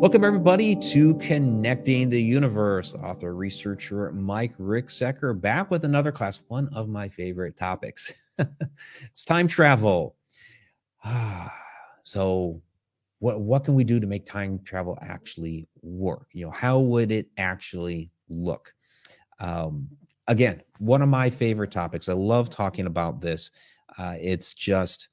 Welcome, 0.00 0.24
everybody, 0.24 0.74
to 0.76 1.14
Connecting 1.16 2.08
the 2.08 2.22
Universe. 2.22 2.94
Author, 2.94 3.34
researcher 3.34 4.10
Mike 4.12 4.56
Ricksecker 4.56 5.38
back 5.38 5.70
with 5.70 5.84
another 5.84 6.10
class, 6.10 6.40
one 6.48 6.70
of 6.72 6.88
my 6.88 7.06
favorite 7.06 7.54
topics. 7.54 8.10
it's 8.38 9.26
time 9.26 9.46
travel. 9.46 10.16
so, 12.02 12.62
what, 13.18 13.42
what 13.42 13.64
can 13.64 13.74
we 13.74 13.84
do 13.84 14.00
to 14.00 14.06
make 14.06 14.24
time 14.24 14.60
travel 14.64 14.98
actually 15.02 15.68
work? 15.82 16.28
You 16.32 16.46
know, 16.46 16.50
how 16.50 16.78
would 16.78 17.12
it 17.12 17.28
actually 17.36 18.10
look? 18.30 18.72
Um, 19.38 19.86
again, 20.28 20.62
one 20.78 21.02
of 21.02 21.10
my 21.10 21.28
favorite 21.28 21.72
topics. 21.72 22.08
I 22.08 22.14
love 22.14 22.48
talking 22.48 22.86
about 22.86 23.20
this. 23.20 23.50
Uh, 23.98 24.14
it's 24.18 24.54
just 24.54 25.09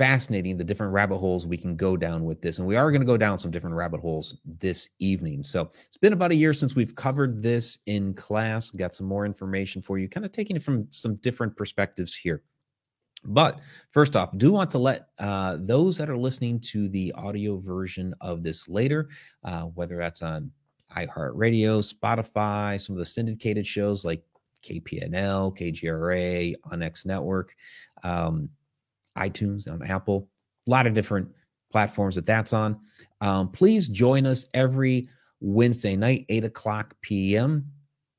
fascinating 0.00 0.56
the 0.56 0.64
different 0.64 0.94
rabbit 0.94 1.18
holes 1.18 1.46
we 1.46 1.58
can 1.58 1.76
go 1.76 1.94
down 1.94 2.24
with 2.24 2.40
this. 2.40 2.56
And 2.56 2.66
we 2.66 2.74
are 2.74 2.90
going 2.90 3.02
to 3.02 3.06
go 3.06 3.18
down 3.18 3.38
some 3.38 3.50
different 3.50 3.76
rabbit 3.76 4.00
holes 4.00 4.38
this 4.46 4.88
evening. 4.98 5.44
So 5.44 5.70
it's 5.74 5.98
been 5.98 6.14
about 6.14 6.30
a 6.30 6.34
year 6.34 6.54
since 6.54 6.74
we've 6.74 6.94
covered 6.94 7.42
this 7.42 7.76
in 7.84 8.14
class, 8.14 8.70
got 8.70 8.94
some 8.94 9.06
more 9.06 9.26
information 9.26 9.82
for 9.82 9.98
you, 9.98 10.08
kind 10.08 10.24
of 10.24 10.32
taking 10.32 10.56
it 10.56 10.62
from 10.62 10.88
some 10.90 11.16
different 11.16 11.54
perspectives 11.54 12.14
here. 12.16 12.42
But 13.24 13.60
first 13.90 14.16
off, 14.16 14.30
do 14.38 14.50
want 14.52 14.70
to 14.70 14.78
let 14.78 15.08
uh, 15.18 15.58
those 15.60 15.98
that 15.98 16.08
are 16.08 16.16
listening 16.16 16.60
to 16.60 16.88
the 16.88 17.12
audio 17.12 17.58
version 17.58 18.14
of 18.22 18.42
this 18.42 18.70
later, 18.70 19.10
uh, 19.44 19.64
whether 19.64 19.98
that's 19.98 20.22
on 20.22 20.50
iHeartRadio, 20.96 21.84
Spotify, 21.94 22.80
some 22.80 22.94
of 22.94 23.00
the 23.00 23.04
syndicated 23.04 23.66
shows 23.66 24.06
like 24.06 24.22
KPNL, 24.64 25.54
KGRA, 25.58 26.54
OnX 26.72 27.04
Network, 27.04 27.54
um, 28.02 28.48
iTunes, 29.20 29.70
on 29.70 29.82
Apple, 29.82 30.28
a 30.66 30.70
lot 30.70 30.86
of 30.86 30.94
different 30.94 31.28
platforms 31.70 32.14
that 32.16 32.26
that's 32.26 32.52
on. 32.52 32.80
Um, 33.20 33.48
please 33.48 33.88
join 33.88 34.26
us 34.26 34.46
every 34.54 35.08
Wednesday 35.40 35.96
night, 35.96 36.26
8 36.28 36.44
o'clock 36.44 36.94
p.m. 37.00 37.66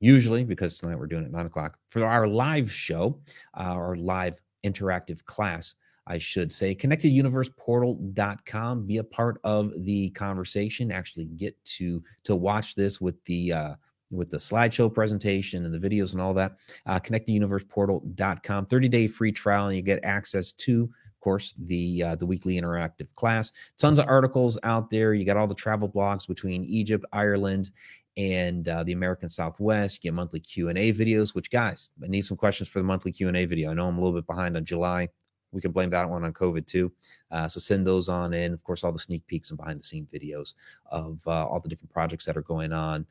Usually, 0.00 0.44
because 0.44 0.78
tonight 0.78 0.98
we're 0.98 1.06
doing 1.06 1.24
it 1.24 1.30
9 1.30 1.46
o'clock 1.46 1.78
for 1.90 2.04
our 2.04 2.26
live 2.26 2.72
show, 2.72 3.20
uh, 3.56 3.62
our 3.62 3.94
live 3.96 4.40
interactive 4.64 5.24
class, 5.26 5.74
I 6.06 6.18
should 6.18 6.52
say. 6.52 6.74
ConnectedUniversePortal.com. 6.74 8.86
Be 8.86 8.96
a 8.98 9.04
part 9.04 9.40
of 9.44 9.72
the 9.84 10.10
conversation. 10.10 10.90
Actually, 10.90 11.26
get 11.26 11.56
to 11.64 12.02
to 12.24 12.34
watch 12.34 12.74
this 12.74 13.00
with 13.00 13.22
the 13.24 13.52
uh, 13.52 13.74
with 14.10 14.28
the 14.30 14.36
slideshow 14.36 14.92
presentation 14.92 15.64
and 15.64 15.72
the 15.72 15.78
videos 15.78 16.12
and 16.12 16.20
all 16.20 16.34
that. 16.34 16.56
Uh, 16.86 17.00
ConnectedUniversePortal.com. 17.00 18.66
30 18.66 18.88
day 18.88 19.06
free 19.06 19.32
trial, 19.32 19.68
and 19.68 19.76
you 19.76 19.82
get 19.82 20.04
access 20.04 20.52
to, 20.52 20.90
course, 21.22 21.54
the 21.58 22.02
uh, 22.02 22.14
the 22.16 22.26
weekly 22.26 22.60
interactive 22.60 23.14
class. 23.14 23.52
Tons 23.78 23.98
of 23.98 24.06
articles 24.06 24.58
out 24.62 24.90
there. 24.90 25.14
You 25.14 25.24
got 25.24 25.38
all 25.38 25.46
the 25.46 25.54
travel 25.54 25.88
blogs 25.88 26.28
between 26.28 26.64
Egypt, 26.64 27.04
Ireland, 27.12 27.70
and 28.18 28.68
uh, 28.68 28.84
the 28.84 28.92
American 28.92 29.30
Southwest. 29.30 29.96
You 29.96 30.10
get 30.10 30.14
monthly 30.14 30.40
Q 30.40 30.68
and 30.68 30.76
A 30.76 30.92
videos. 30.92 31.34
Which 31.34 31.50
guys, 31.50 31.90
I 32.04 32.08
need 32.08 32.22
some 32.22 32.36
questions 32.36 32.68
for 32.68 32.80
the 32.80 32.84
monthly 32.84 33.12
Q 33.12 33.28
and 33.28 33.36
A 33.36 33.46
video. 33.46 33.70
I 33.70 33.74
know 33.74 33.88
I'm 33.88 33.96
a 33.96 34.00
little 34.00 34.18
bit 34.18 34.26
behind 34.26 34.56
on 34.56 34.64
July. 34.64 35.08
We 35.52 35.60
can 35.60 35.72
blame 35.72 35.90
that 35.90 36.08
one 36.08 36.24
on 36.24 36.32
COVID 36.32 36.66
too. 36.66 36.92
Uh, 37.30 37.46
so 37.46 37.60
send 37.60 37.86
those 37.86 38.08
on 38.08 38.32
in. 38.32 38.52
Of 38.52 38.62
course, 38.62 38.84
all 38.84 38.92
the 38.92 38.98
sneak 38.98 39.26
peeks 39.26 39.50
and 39.50 39.58
behind 39.58 39.78
the 39.78 39.84
scene 39.84 40.08
videos 40.12 40.54
of 40.90 41.20
uh, 41.26 41.46
all 41.46 41.60
the 41.60 41.68
different 41.68 41.92
projects 41.92 42.24
that 42.24 42.36
are 42.36 42.42
going 42.42 42.72
on 42.72 43.06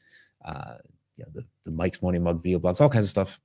uh, 0.45 0.75
you 1.17 1.23
know, 1.23 1.31
the, 1.33 1.45
the 1.65 1.71
Mike's 1.71 2.01
Morning 2.01 2.23
Mug 2.23 2.41
video 2.41 2.59
blogs, 2.59 2.81
all 2.81 2.89
kinds 2.89 3.05
of 3.05 3.09
stuff. 3.09 3.39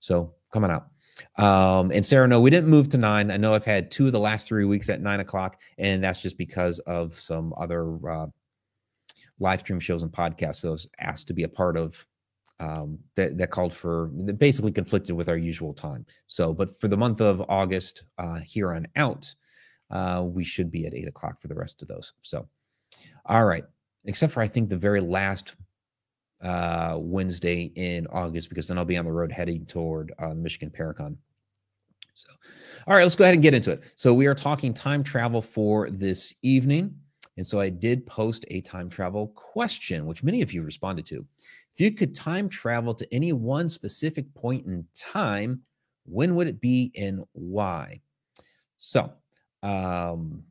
So 0.00 0.34
coming 0.52 0.70
out. 0.70 0.88
Um, 1.36 1.90
and 1.90 2.04
Sarah, 2.04 2.28
no, 2.28 2.40
we 2.40 2.50
didn't 2.50 2.68
move 2.68 2.88
to 2.90 2.98
nine. 2.98 3.30
I 3.30 3.36
know 3.36 3.54
I've 3.54 3.64
had 3.64 3.90
two 3.90 4.06
of 4.06 4.12
the 4.12 4.20
last 4.20 4.46
three 4.46 4.64
weeks 4.64 4.88
at 4.88 5.00
nine 5.00 5.20
o'clock, 5.20 5.60
and 5.78 6.02
that's 6.02 6.22
just 6.22 6.38
because 6.38 6.78
of 6.80 7.18
some 7.18 7.54
other 7.58 8.08
uh, 8.08 8.26
live 9.38 9.60
stream 9.60 9.80
shows 9.80 10.02
and 10.02 10.12
podcasts. 10.12 10.62
Those 10.62 10.86
asked 10.98 11.26
to 11.28 11.34
be 11.34 11.44
a 11.44 11.48
part 11.48 11.76
of 11.76 12.06
um, 12.60 12.98
that, 13.14 13.38
that 13.38 13.50
called 13.50 13.72
for 13.72 14.10
that 14.24 14.38
basically 14.38 14.72
conflicted 14.72 15.14
with 15.14 15.28
our 15.28 15.36
usual 15.36 15.72
time. 15.72 16.04
So, 16.26 16.52
but 16.52 16.80
for 16.80 16.88
the 16.88 16.96
month 16.96 17.20
of 17.20 17.42
August, 17.48 18.04
uh, 18.18 18.38
here 18.40 18.72
on 18.72 18.86
out, 18.96 19.32
uh, 19.90 20.24
we 20.24 20.44
should 20.44 20.70
be 20.70 20.86
at 20.86 20.94
eight 20.94 21.08
o'clock 21.08 21.40
for 21.40 21.48
the 21.48 21.54
rest 21.54 21.82
of 21.82 21.88
those. 21.88 22.12
So, 22.22 22.48
all 23.26 23.44
right, 23.44 23.64
except 24.04 24.32
for 24.32 24.42
I 24.42 24.48
think 24.48 24.68
the 24.68 24.76
very 24.76 25.00
last 25.00 25.54
uh, 26.42 26.96
Wednesday 26.98 27.72
in 27.74 28.06
August 28.08 28.48
because 28.48 28.68
then 28.68 28.78
I'll 28.78 28.84
be 28.84 28.96
on 28.96 29.04
the 29.04 29.12
road 29.12 29.32
heading 29.32 29.66
toward 29.66 30.12
uh, 30.18 30.34
Michigan 30.34 30.70
Paracon. 30.70 31.16
So, 32.14 32.28
all 32.86 32.94
right, 32.94 33.02
let's 33.02 33.16
go 33.16 33.24
ahead 33.24 33.34
and 33.34 33.42
get 33.42 33.54
into 33.54 33.70
it. 33.70 33.82
So, 33.96 34.12
we 34.12 34.26
are 34.26 34.34
talking 34.34 34.74
time 34.74 35.02
travel 35.02 35.40
for 35.40 35.88
this 35.90 36.34
evening. 36.42 36.94
And 37.36 37.46
so, 37.46 37.60
I 37.60 37.68
did 37.68 38.06
post 38.06 38.44
a 38.48 38.60
time 38.62 38.88
travel 38.88 39.28
question, 39.28 40.06
which 40.06 40.22
many 40.22 40.42
of 40.42 40.52
you 40.52 40.62
responded 40.62 41.06
to. 41.06 41.24
If 41.74 41.80
you 41.80 41.92
could 41.92 42.14
time 42.14 42.48
travel 42.48 42.94
to 42.94 43.14
any 43.14 43.32
one 43.32 43.68
specific 43.68 44.32
point 44.34 44.66
in 44.66 44.84
time, 44.96 45.62
when 46.06 46.34
would 46.34 46.48
it 46.48 46.60
be 46.60 46.90
and 46.96 47.22
why? 47.32 48.00
So, 48.78 49.12
um, 49.62 50.42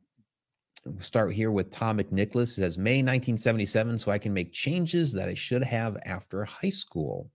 We'll 0.94 1.02
start 1.02 1.34
here 1.34 1.52
with 1.52 1.70
Tom 1.70 1.98
McNicholas. 1.98 2.44
It 2.44 2.62
says 2.62 2.78
May 2.78 3.00
1977, 3.00 3.98
so 3.98 4.12
I 4.12 4.18
can 4.18 4.34
make 4.34 4.54
changes 4.54 5.12
that 5.14 5.28
I 5.28 5.34
should 5.34 5.64
have 5.64 5.98
after 6.06 6.46
high 6.46 6.70
school. 6.70 7.30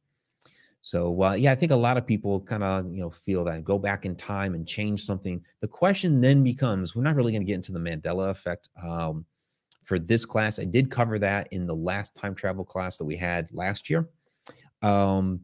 So 0.80 1.22
uh, 1.22 1.34
yeah, 1.34 1.52
I 1.52 1.54
think 1.54 1.70
a 1.70 1.76
lot 1.76 1.96
of 1.96 2.06
people 2.06 2.40
kind 2.40 2.64
of 2.64 2.86
you 2.92 3.00
know 3.00 3.10
feel 3.10 3.44
that 3.44 3.62
go 3.62 3.78
back 3.78 4.04
in 4.04 4.16
time 4.16 4.54
and 4.54 4.66
change 4.66 5.04
something. 5.04 5.44
The 5.60 5.68
question 5.68 6.20
then 6.20 6.42
becomes: 6.42 6.96
We're 6.96 7.02
not 7.02 7.14
really 7.14 7.32
going 7.32 7.42
to 7.42 7.46
get 7.46 7.54
into 7.54 7.72
the 7.72 7.78
Mandela 7.78 8.30
effect 8.30 8.68
um, 8.82 9.24
for 9.84 9.98
this 9.98 10.24
class. 10.24 10.58
I 10.58 10.64
did 10.64 10.90
cover 10.90 11.18
that 11.18 11.48
in 11.52 11.66
the 11.66 11.76
last 11.76 12.16
time 12.16 12.34
travel 12.34 12.64
class 12.64 12.96
that 12.96 13.04
we 13.04 13.16
had 13.16 13.48
last 13.52 13.90
year. 13.90 14.08
Um, 14.80 15.40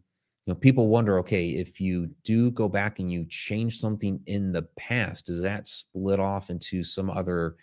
you 0.46 0.54
know, 0.54 0.58
people 0.58 0.88
wonder: 0.88 1.18
Okay, 1.18 1.50
if 1.50 1.78
you 1.78 2.10
do 2.24 2.50
go 2.52 2.68
back 2.68 3.00
and 3.00 3.12
you 3.12 3.26
change 3.28 3.78
something 3.78 4.18
in 4.26 4.50
the 4.50 4.62
past, 4.76 5.26
does 5.26 5.42
that 5.42 5.68
split 5.68 6.18
off 6.18 6.48
into 6.48 6.82
some 6.82 7.10
other 7.10 7.56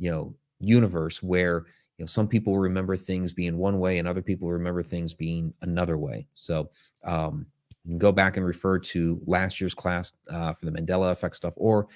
you 0.00 0.10
know 0.10 0.34
universe 0.58 1.22
where 1.22 1.66
you 1.96 2.02
know 2.02 2.06
some 2.06 2.26
people 2.26 2.58
remember 2.58 2.96
things 2.96 3.32
being 3.32 3.56
one 3.56 3.78
way 3.78 3.98
and 3.98 4.08
other 4.08 4.22
people 4.22 4.50
remember 4.50 4.82
things 4.82 5.14
being 5.14 5.54
another 5.62 5.96
way. 5.96 6.26
So 6.34 6.70
um 7.04 7.46
you 7.84 7.92
can 7.92 7.98
go 7.98 8.12
back 8.12 8.36
and 8.36 8.44
refer 8.44 8.78
to 8.78 9.20
last 9.26 9.60
year's 9.60 9.74
class 9.74 10.12
uh, 10.30 10.52
for 10.52 10.66
the 10.66 10.72
mandela 10.72 11.12
effect 11.12 11.34
stuff 11.34 11.54
or 11.56 11.86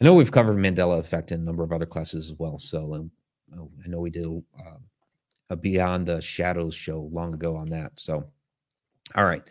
i 0.00 0.04
know 0.04 0.14
we've 0.14 0.30
covered 0.30 0.56
mandela 0.56 1.00
effect 1.00 1.32
in 1.32 1.40
a 1.40 1.42
number 1.42 1.64
of 1.64 1.72
other 1.72 1.84
classes 1.84 2.30
as 2.30 2.38
well 2.38 2.60
so 2.60 2.94
um, 2.94 3.10
oh, 3.58 3.68
i 3.84 3.88
know 3.88 3.98
we 3.98 4.08
did 4.08 4.24
uh, 4.24 4.76
a 5.48 5.56
beyond 5.56 6.06
the 6.06 6.22
shadows 6.22 6.76
show 6.76 7.10
long 7.12 7.34
ago 7.34 7.56
on 7.56 7.68
that 7.68 7.90
so 7.96 8.24
all 9.14 9.24
right. 9.24 9.42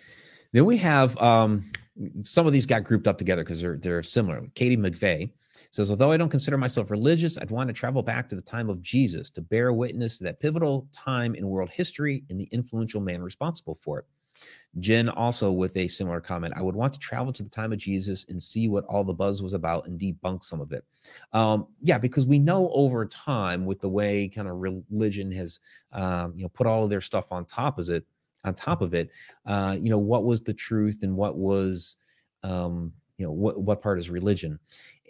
Then 0.52 0.66
we 0.66 0.78
have 0.78 1.18
um 1.22 1.72
some 2.24 2.48
of 2.48 2.54
these 2.54 2.66
got 2.66 2.84
grouped 2.84 3.08
up 3.08 3.18
together 3.18 3.44
because 3.44 3.62
they're 3.62 3.78
they're 3.78 4.04
similar 4.04 4.42
katie 4.56 4.78
mcveigh 4.78 5.30
says, 5.72 5.90
although 5.90 6.12
I 6.12 6.18
don't 6.18 6.30
consider 6.30 6.58
myself 6.58 6.92
religious, 6.92 7.38
I'd 7.38 7.52
want 7.52 7.68
to 7.68 7.74
travel 7.74 8.02
back 8.02 8.30
to 8.30 8.36
the 8.36 8.42
time 8.42 8.70
of 8.70 8.82
Jesus 8.82 9.30
to 9.32 9.42
bear 9.42 9.74
witness 9.74 10.18
to 10.18 10.24
that 10.26 10.40
pivotal 10.40 10.88
time 10.92 11.36
in 11.36 11.48
world 11.48 11.70
history 11.70 12.24
and 12.30 12.40
the 12.40 12.50
influential 12.52 13.02
man 13.02 13.22
responsible 13.22 13.76
for 13.76 14.00
it. 14.00 14.06
Jen 14.80 15.10
also 15.10 15.52
with 15.52 15.76
a 15.76 15.88
similar 15.88 16.22
comment. 16.22 16.54
I 16.56 16.62
would 16.62 16.76
want 16.76 16.94
to 16.94 17.00
travel 17.00 17.34
to 17.34 17.44
the 17.44 17.50
time 17.50 17.72
of 17.72 17.80
Jesus 17.80 18.26
and 18.30 18.42
see 18.42 18.68
what 18.68 18.86
all 18.86 19.04
the 19.04 19.14
buzz 19.14 19.42
was 19.42 19.54
about 19.54 19.88
and 19.88 20.00
debunk 20.00 20.44
some 20.44 20.62
of 20.62 20.72
it. 20.72 20.86
Um, 21.34 21.68
yeah, 21.82 21.98
because 21.98 22.26
we 22.26 22.40
know 22.40 22.70
over 22.74 23.06
time 23.06 23.66
with 23.66 23.82
the 23.82 23.90
way 23.90 24.30
kind 24.30 24.48
of 24.48 24.58
religion 24.58 25.32
has, 25.32 25.60
um, 25.92 26.34
you 26.36 26.44
know, 26.44 26.50
put 26.50 26.68
all 26.68 26.84
of 26.84 26.90
their 26.90 27.02
stuff 27.02 27.32
on 27.32 27.46
top 27.46 27.80
of 27.80 27.90
it, 27.90 28.06
on 28.46 28.54
top 28.54 28.82
of 28.82 28.94
it, 28.94 29.10
uh, 29.46 29.76
you 29.80 29.90
know, 29.90 29.98
what 29.98 30.24
was 30.24 30.42
the 30.42 30.54
truth 30.54 31.00
and 31.04 31.16
what 31.16 31.36
was, 31.36 31.98
um, 32.44 32.94
you 33.18 33.26
know 33.26 33.32
what 33.34 33.62
what 33.62 33.82
part 33.82 34.00
is 34.00 34.10
religion 34.10 34.58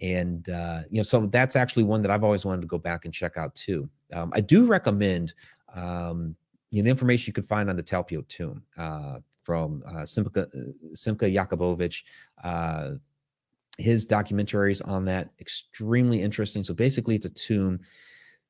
and 0.02 0.50
uh, 0.50 0.82
you 0.90 0.98
know 0.98 1.04
so 1.04 1.26
that's 1.28 1.56
actually 1.56 1.84
one 1.84 2.02
that 2.02 2.12
i've 2.12 2.24
always 2.24 2.46
wanted 2.46 2.62
to 2.62 2.68
go 2.68 2.78
back 2.78 3.06
and 3.06 3.14
check 3.14 3.38
out 3.38 3.54
too. 3.56 3.90
Um, 4.14 4.32
i 4.36 4.42
do 4.42 4.66
recommend 4.66 5.34
um, 5.76 6.36
you 6.72 6.82
know, 6.82 6.86
the 6.86 6.90
information 6.90 7.30
you 7.30 7.34
can 7.34 7.44
find 7.44 7.70
on 7.70 7.76
the 7.76 7.84
talpiot 7.84 8.28
tomb 8.30 8.64
uh, 8.78 9.20
from 9.44 9.84
uh, 9.88 10.06
Simcha, 10.06 10.42
uh, 10.42 10.48
Simcha 10.94 11.26
Jacobovici 11.26 12.04
uh, 12.44 12.92
his 13.78 14.06
documentaries 14.06 14.86
on 14.86 15.06
that 15.06 15.30
extremely 15.40 16.22
interesting. 16.22 16.64
So 16.64 16.74
basically 16.74 17.16
it's 17.16 17.26
a 17.26 17.30
tomb 17.30 17.80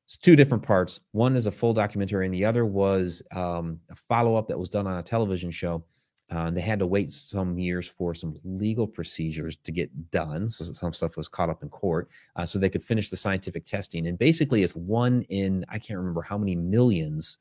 it's 0.04 0.16
two 0.16 0.34
different 0.34 0.64
parts. 0.64 1.00
One 1.12 1.36
is 1.36 1.46
a 1.46 1.52
full 1.52 1.72
documentary 1.72 2.24
and 2.24 2.34
the 2.34 2.44
other 2.44 2.66
was 2.66 3.22
um, 3.32 3.78
a 3.90 3.94
follow-up 3.94 4.48
that 4.48 4.58
was 4.58 4.68
done 4.68 4.88
on 4.88 4.98
a 4.98 5.02
television 5.04 5.52
show 5.52 5.84
uh, 6.30 6.50
they 6.50 6.60
had 6.60 6.78
to 6.78 6.86
wait 6.86 7.10
some 7.10 7.58
years 7.58 7.88
for 7.88 8.14
some 8.14 8.36
legal 8.44 8.86
procedures 8.86 9.56
to 9.56 9.72
get 9.72 10.10
done. 10.10 10.48
So 10.48 10.64
some 10.64 10.92
stuff 10.92 11.16
was 11.16 11.28
caught 11.28 11.50
up 11.50 11.62
in 11.62 11.68
court, 11.68 12.08
uh, 12.36 12.46
so 12.46 12.58
they 12.58 12.70
could 12.70 12.84
finish 12.84 13.10
the 13.10 13.16
scientific 13.16 13.64
testing. 13.64 14.06
And 14.06 14.18
basically, 14.18 14.62
it's 14.62 14.76
one 14.76 15.22
in 15.22 15.64
I 15.68 15.78
can't 15.78 15.98
remember 15.98 16.22
how 16.22 16.38
many 16.38 16.54
millions 16.54 17.38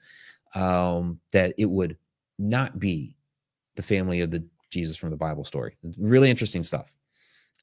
um, 0.56 1.20
that 1.32 1.54
it 1.58 1.70
would 1.70 1.98
not 2.40 2.80
be 2.80 3.16
the 3.76 3.84
family 3.84 4.22
of 4.22 4.32
the 4.32 4.44
Jesus 4.72 4.98
from 4.98 5.10
the 5.10 5.18
Bible 5.18 5.44
story. 5.44 5.76
Really 5.98 6.30
interesting 6.30 6.64
stuff. 6.64 6.96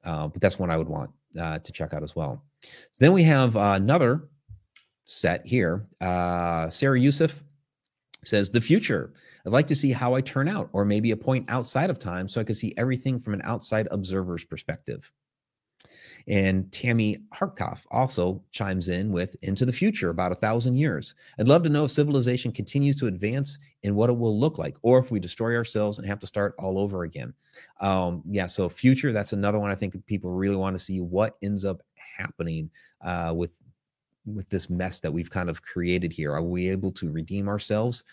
Uh, 0.04 0.28
but 0.28 0.40
that's 0.40 0.58
one 0.58 0.70
I 0.70 0.76
would 0.76 0.88
want 0.88 1.10
uh, 1.38 1.58
to 1.58 1.72
check 1.72 1.92
out 1.92 2.02
as 2.02 2.14
well. 2.14 2.42
So 2.62 3.04
then 3.04 3.12
we 3.12 3.22
have 3.24 3.56
uh, 3.56 3.72
another 3.76 4.28
set 5.04 5.44
here. 5.44 5.86
Uh, 6.00 6.68
Sarah 6.68 6.98
Youssef 6.98 7.42
says, 8.26 8.50
The 8.50 8.60
future. 8.60 9.12
I'd 9.46 9.52
like 9.52 9.66
to 9.68 9.74
see 9.74 9.92
how 9.92 10.14
I 10.14 10.20
turn 10.20 10.48
out, 10.48 10.68
or 10.72 10.84
maybe 10.84 11.12
a 11.12 11.16
point 11.16 11.48
outside 11.48 11.90
of 11.90 11.98
time 11.98 12.28
so 12.28 12.40
I 12.40 12.44
could 12.44 12.56
see 12.56 12.74
everything 12.76 13.18
from 13.18 13.34
an 13.34 13.42
outside 13.44 13.88
observer's 13.90 14.44
perspective. 14.44 15.10
And 16.28 16.70
Tammy 16.72 17.18
Hartkoff 17.32 17.82
also 17.92 18.42
chimes 18.50 18.88
in 18.88 19.12
with 19.12 19.36
Into 19.42 19.64
the 19.64 19.72
Future, 19.72 20.10
about 20.10 20.32
a 20.32 20.36
thousand 20.36 20.76
years. 20.76 21.14
I'd 21.38 21.46
love 21.46 21.62
to 21.62 21.68
know 21.68 21.84
if 21.84 21.92
civilization 21.92 22.50
continues 22.50 22.96
to 22.96 23.06
advance 23.06 23.58
and 23.84 23.94
what 23.94 24.10
it 24.10 24.18
will 24.18 24.38
look 24.38 24.58
like, 24.58 24.76
or 24.82 24.98
if 24.98 25.12
we 25.12 25.20
destroy 25.20 25.54
ourselves 25.54 25.98
and 25.98 26.08
have 26.08 26.18
to 26.18 26.26
start 26.26 26.56
all 26.58 26.78
over 26.78 27.04
again. 27.04 27.32
Um, 27.80 28.22
yeah, 28.28 28.46
so 28.46 28.68
future, 28.68 29.12
that's 29.12 29.32
another 29.32 29.60
one 29.60 29.70
I 29.70 29.76
think 29.76 30.04
people 30.06 30.30
really 30.32 30.56
want 30.56 30.76
to 30.76 30.84
see 30.84 31.00
what 31.00 31.36
ends 31.42 31.64
up 31.64 31.82
happening 31.94 32.70
uh, 33.04 33.32
with 33.36 33.52
with 34.26 34.48
this 34.48 34.68
mess 34.68 35.00
that 35.00 35.12
we've 35.12 35.30
kind 35.30 35.48
of 35.48 35.62
created 35.62 36.12
here. 36.12 36.34
Are 36.34 36.42
we 36.42 36.68
able 36.68 36.92
to 36.92 37.10
redeem 37.10 37.48
ourselves, 37.48 38.04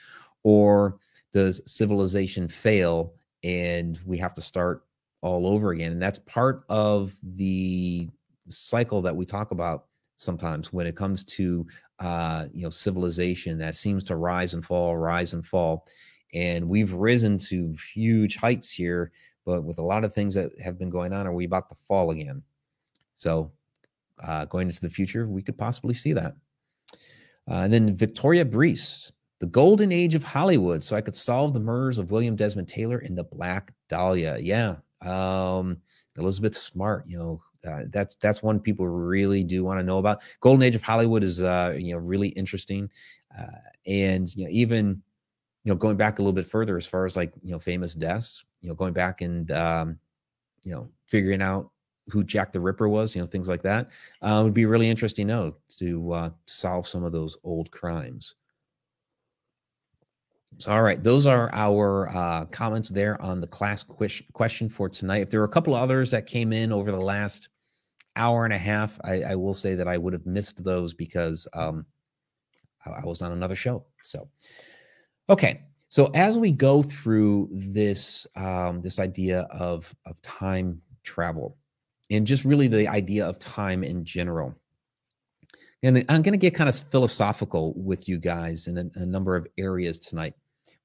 or 0.44 0.98
does 1.32 1.62
civilization 1.70 2.48
fail 2.48 3.14
and 3.44 4.00
we 4.06 4.18
have 4.18 4.34
to 4.36 4.42
start 4.42 4.84
all 5.22 5.48
over 5.48 5.72
again. 5.72 5.94
And 5.94 6.02
that's 6.02 6.20
part 6.20 6.64
of 6.70 7.14
the 7.24 8.10
cycle 8.50 9.02
that 9.02 9.16
we 9.16 9.26
talk 9.26 9.52
about 9.52 9.86
sometimes 10.18 10.72
when 10.72 10.86
it 10.86 10.96
comes 10.96 11.24
to 11.24 11.66
uh, 12.00 12.46
you 12.54 12.64
know 12.64 12.70
civilization 12.70 13.58
that 13.58 13.76
seems 13.76 14.04
to 14.06 14.16
rise 14.16 14.54
and 14.54 14.66
fall, 14.66 14.96
rise 14.98 15.34
and 15.34 15.46
fall. 15.46 15.88
And 16.34 16.68
we've 16.68 16.94
risen 16.94 17.38
to 17.50 17.76
huge 17.94 18.38
heights 18.38 18.72
here, 18.72 19.12
but 19.46 19.64
with 19.64 19.78
a 19.78 19.84
lot 19.84 20.04
of 20.04 20.14
things 20.14 20.34
that 20.34 20.52
have 20.62 20.80
been 20.80 20.90
going 20.90 21.14
on, 21.14 21.28
are 21.28 21.34
we 21.34 21.46
about 21.46 21.70
to 21.70 21.76
fall 21.88 22.12
again? 22.12 22.42
So, 23.16 23.52
uh, 24.24 24.46
going 24.46 24.68
into 24.68 24.82
the 24.82 24.90
future, 24.90 25.28
we 25.28 25.42
could 25.42 25.58
possibly 25.58 25.94
see 25.94 26.14
that. 26.14 26.34
Uh, 27.50 27.56
and 27.56 27.74
then 27.74 27.96
Victoria 27.96 28.46
Brees, 28.46 29.12
the 29.40 29.48
golden 29.48 29.92
age 29.92 30.16
of 30.16 30.24
Hollywood, 30.24 30.84
so 30.84 30.96
I 30.96 31.02
could 31.02 31.16
solve 31.16 31.54
the 31.54 31.60
murders 31.60 31.98
of 31.98 32.12
William 32.12 32.36
Desmond 32.36 32.68
Taylor 32.68 33.00
and 33.00 33.18
the 33.18 33.26
Black 33.26 33.74
Dahlia. 33.90 34.38
Yeah, 34.40 34.76
um, 35.02 35.78
Elizabeth 36.18 36.56
Smart, 36.56 37.06
you 37.08 37.18
know, 37.18 37.42
uh, 37.68 37.84
that's 37.90 38.16
that's 38.18 38.44
one 38.44 38.60
people 38.60 38.88
really 38.88 39.44
do 39.44 39.64
want 39.64 39.80
to 39.80 39.84
know 39.84 39.98
about. 39.98 40.22
Golden 40.42 40.64
Age 40.64 40.76
of 40.76 40.82
Hollywood 40.82 41.24
is 41.24 41.42
uh, 41.42 41.76
you 41.78 41.94
know 41.94 42.00
really 42.00 42.30
interesting, 42.30 42.90
uh, 43.38 43.46
and 43.86 44.34
you 44.36 44.46
know 44.46 44.50
even 44.52 45.02
you 45.64 45.72
know 45.72 45.76
going 45.76 45.98
back 45.98 46.20
a 46.20 46.22
little 46.22 46.34
bit 46.34 46.48
further 46.48 46.78
as 46.78 46.86
far 46.86 47.06
as 47.06 47.16
like 47.16 47.34
you 47.42 47.52
know 47.52 47.60
famous 47.60 47.94
deaths, 47.94 48.44
you 48.62 48.70
know 48.70 48.76
going 48.76 48.94
back 48.94 49.22
and 49.22 49.52
um, 49.52 49.98
you 50.64 50.72
know 50.72 50.90
figuring 51.08 51.42
out 51.42 51.72
who 52.10 52.24
Jack 52.24 52.52
the 52.52 52.60
Ripper 52.60 52.90
was, 52.90 53.16
you 53.16 53.22
know 53.22 53.28
things 53.28 53.48
like 53.48 53.62
that 53.64 53.90
uh, 54.22 54.42
would 54.44 54.54
be 54.54 54.66
really 54.66 54.90
interesting 54.90 55.28
know 55.28 55.56
to 55.78 56.12
uh, 56.14 56.30
to 56.46 56.54
solve 56.54 56.88
some 56.88 57.04
of 57.04 57.12
those 57.12 57.38
old 57.44 57.72
crimes. 57.72 58.36
So, 60.60 60.72
all 60.72 60.84
right, 60.84 61.04
those 61.04 61.26
are 61.26 61.50
our 61.54 62.10
uh, 62.16 62.46
comments 62.46 62.90
there 62.90 63.20
on 63.22 63.42
the 63.42 63.48
class 63.48 63.84
question 63.84 64.70
for 64.70 64.88
tonight. 64.88 65.24
If 65.24 65.30
there 65.30 65.40
were 65.40 65.48
a 65.48 65.50
couple 65.50 65.74
others 65.74 66.12
that 66.12 66.28
came 66.28 66.54
in 66.54 66.72
over 66.72 66.92
the 66.92 67.00
last 67.00 67.50
hour 68.16 68.46
and 68.46 68.54
a 68.54 68.58
half, 68.58 69.00
I, 69.04 69.24
I 69.24 69.36
will 69.36 69.56
say 69.56 69.74
that 69.76 69.88
I 69.88 69.98
would 69.98 70.14
have 70.14 70.26
missed 70.26 70.64
those 70.64 70.94
because 70.94 71.48
um, 71.54 71.86
I, 72.86 72.92
I 72.92 73.06
was 73.06 73.22
on 73.22 73.32
another 73.32 73.56
show. 73.56 73.86
So, 74.04 74.30
okay, 75.30 75.64
so 75.90 76.08
as 76.14 76.38
we 76.38 76.52
go 76.52 76.84
through 76.84 77.50
this 77.52 78.28
um, 78.36 78.82
this 78.82 79.00
idea 79.00 79.42
of 79.52 79.94
of 80.06 80.22
time 80.22 80.82
travel 81.04 81.58
and 82.10 82.28
just 82.28 82.46
really 82.46 82.68
the 82.68 82.88
idea 82.88 83.26
of 83.28 83.40
time 83.40 83.84
in 83.84 84.04
general, 84.06 84.56
and 85.84 86.06
I'm 86.10 86.22
going 86.22 86.34
to 86.34 86.38
get 86.38 86.56
kind 86.56 86.70
of 86.70 86.76
philosophical 86.76 87.74
with 87.76 88.08
you 88.08 88.18
guys 88.18 88.68
in 88.68 88.78
a, 88.78 88.86
a 88.96 89.06
number 89.06 89.36
of 89.36 89.48
areas 89.58 90.00
tonight. 90.00 90.34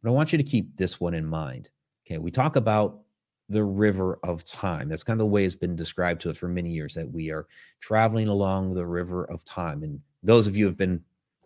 But 0.02 0.10
I 0.10 0.12
want 0.12 0.32
you 0.32 0.38
to 0.38 0.44
keep 0.44 0.76
this 0.76 1.00
one 1.00 1.14
in 1.14 1.24
mind. 1.24 1.70
Okay, 2.06 2.18
we 2.18 2.30
talk 2.30 2.56
about 2.56 3.00
the 3.48 3.64
river 3.64 4.18
of 4.24 4.44
time. 4.44 4.88
That's 4.88 5.02
kind 5.02 5.14
of 5.14 5.24
the 5.24 5.26
way 5.26 5.44
it's 5.44 5.54
been 5.54 5.76
described 5.76 6.20
to 6.22 6.30
us 6.30 6.36
for 6.36 6.48
many 6.48 6.70
years 6.70 6.94
that 6.94 7.10
we 7.10 7.30
are 7.30 7.46
traveling 7.80 8.28
along 8.28 8.74
the 8.74 8.86
river 8.86 9.24
of 9.24 9.44
time. 9.44 9.82
And 9.82 10.00
those 10.22 10.46
of 10.46 10.56
you 10.56 10.64
who 10.64 10.70
have 10.70 10.76
been 10.76 11.02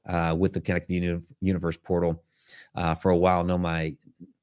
uh, 0.06 0.34
with 0.36 0.52
the 0.52 0.60
Connected 0.60 1.22
Universe 1.40 1.76
portal 1.76 2.22
uh, 2.74 2.94
for 2.94 3.10
a 3.10 3.16
while 3.16 3.44
know 3.44 3.58
my 3.58 3.96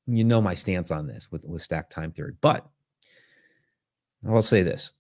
you 0.08 0.24
know 0.24 0.42
my 0.42 0.56
stance 0.56 0.90
on 0.90 1.06
this 1.06 1.32
with, 1.32 1.46
with 1.46 1.62
stack 1.62 1.90
time 1.90 2.12
theory. 2.12 2.34
But 2.42 2.66
I'll 4.28 4.42
say 4.42 4.64
this 4.64 4.92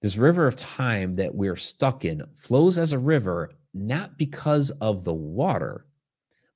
this 0.00 0.16
river 0.16 0.46
of 0.46 0.56
time 0.56 1.16
that 1.16 1.34
we're 1.34 1.56
stuck 1.56 2.04
in 2.04 2.22
flows 2.34 2.78
as 2.78 2.92
a 2.92 2.98
river 2.98 3.50
not 3.74 4.18
because 4.18 4.70
of 4.80 5.04
the 5.04 5.14
water, 5.14 5.86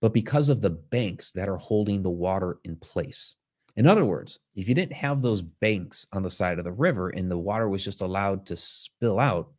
but 0.00 0.12
because 0.12 0.48
of 0.48 0.60
the 0.60 0.70
banks 0.70 1.30
that 1.32 1.48
are 1.48 1.56
holding 1.56 2.02
the 2.02 2.10
water 2.10 2.58
in 2.64 2.76
place. 2.76 3.36
In 3.76 3.86
other 3.86 4.04
words, 4.04 4.40
if 4.54 4.68
you 4.68 4.74
didn't 4.74 4.92
have 4.92 5.20
those 5.20 5.42
banks 5.42 6.06
on 6.12 6.22
the 6.22 6.30
side 6.30 6.58
of 6.58 6.64
the 6.64 6.72
river 6.72 7.10
and 7.10 7.30
the 7.30 7.38
water 7.38 7.68
was 7.68 7.84
just 7.84 8.00
allowed 8.00 8.46
to 8.46 8.56
spill 8.56 9.18
out, 9.18 9.52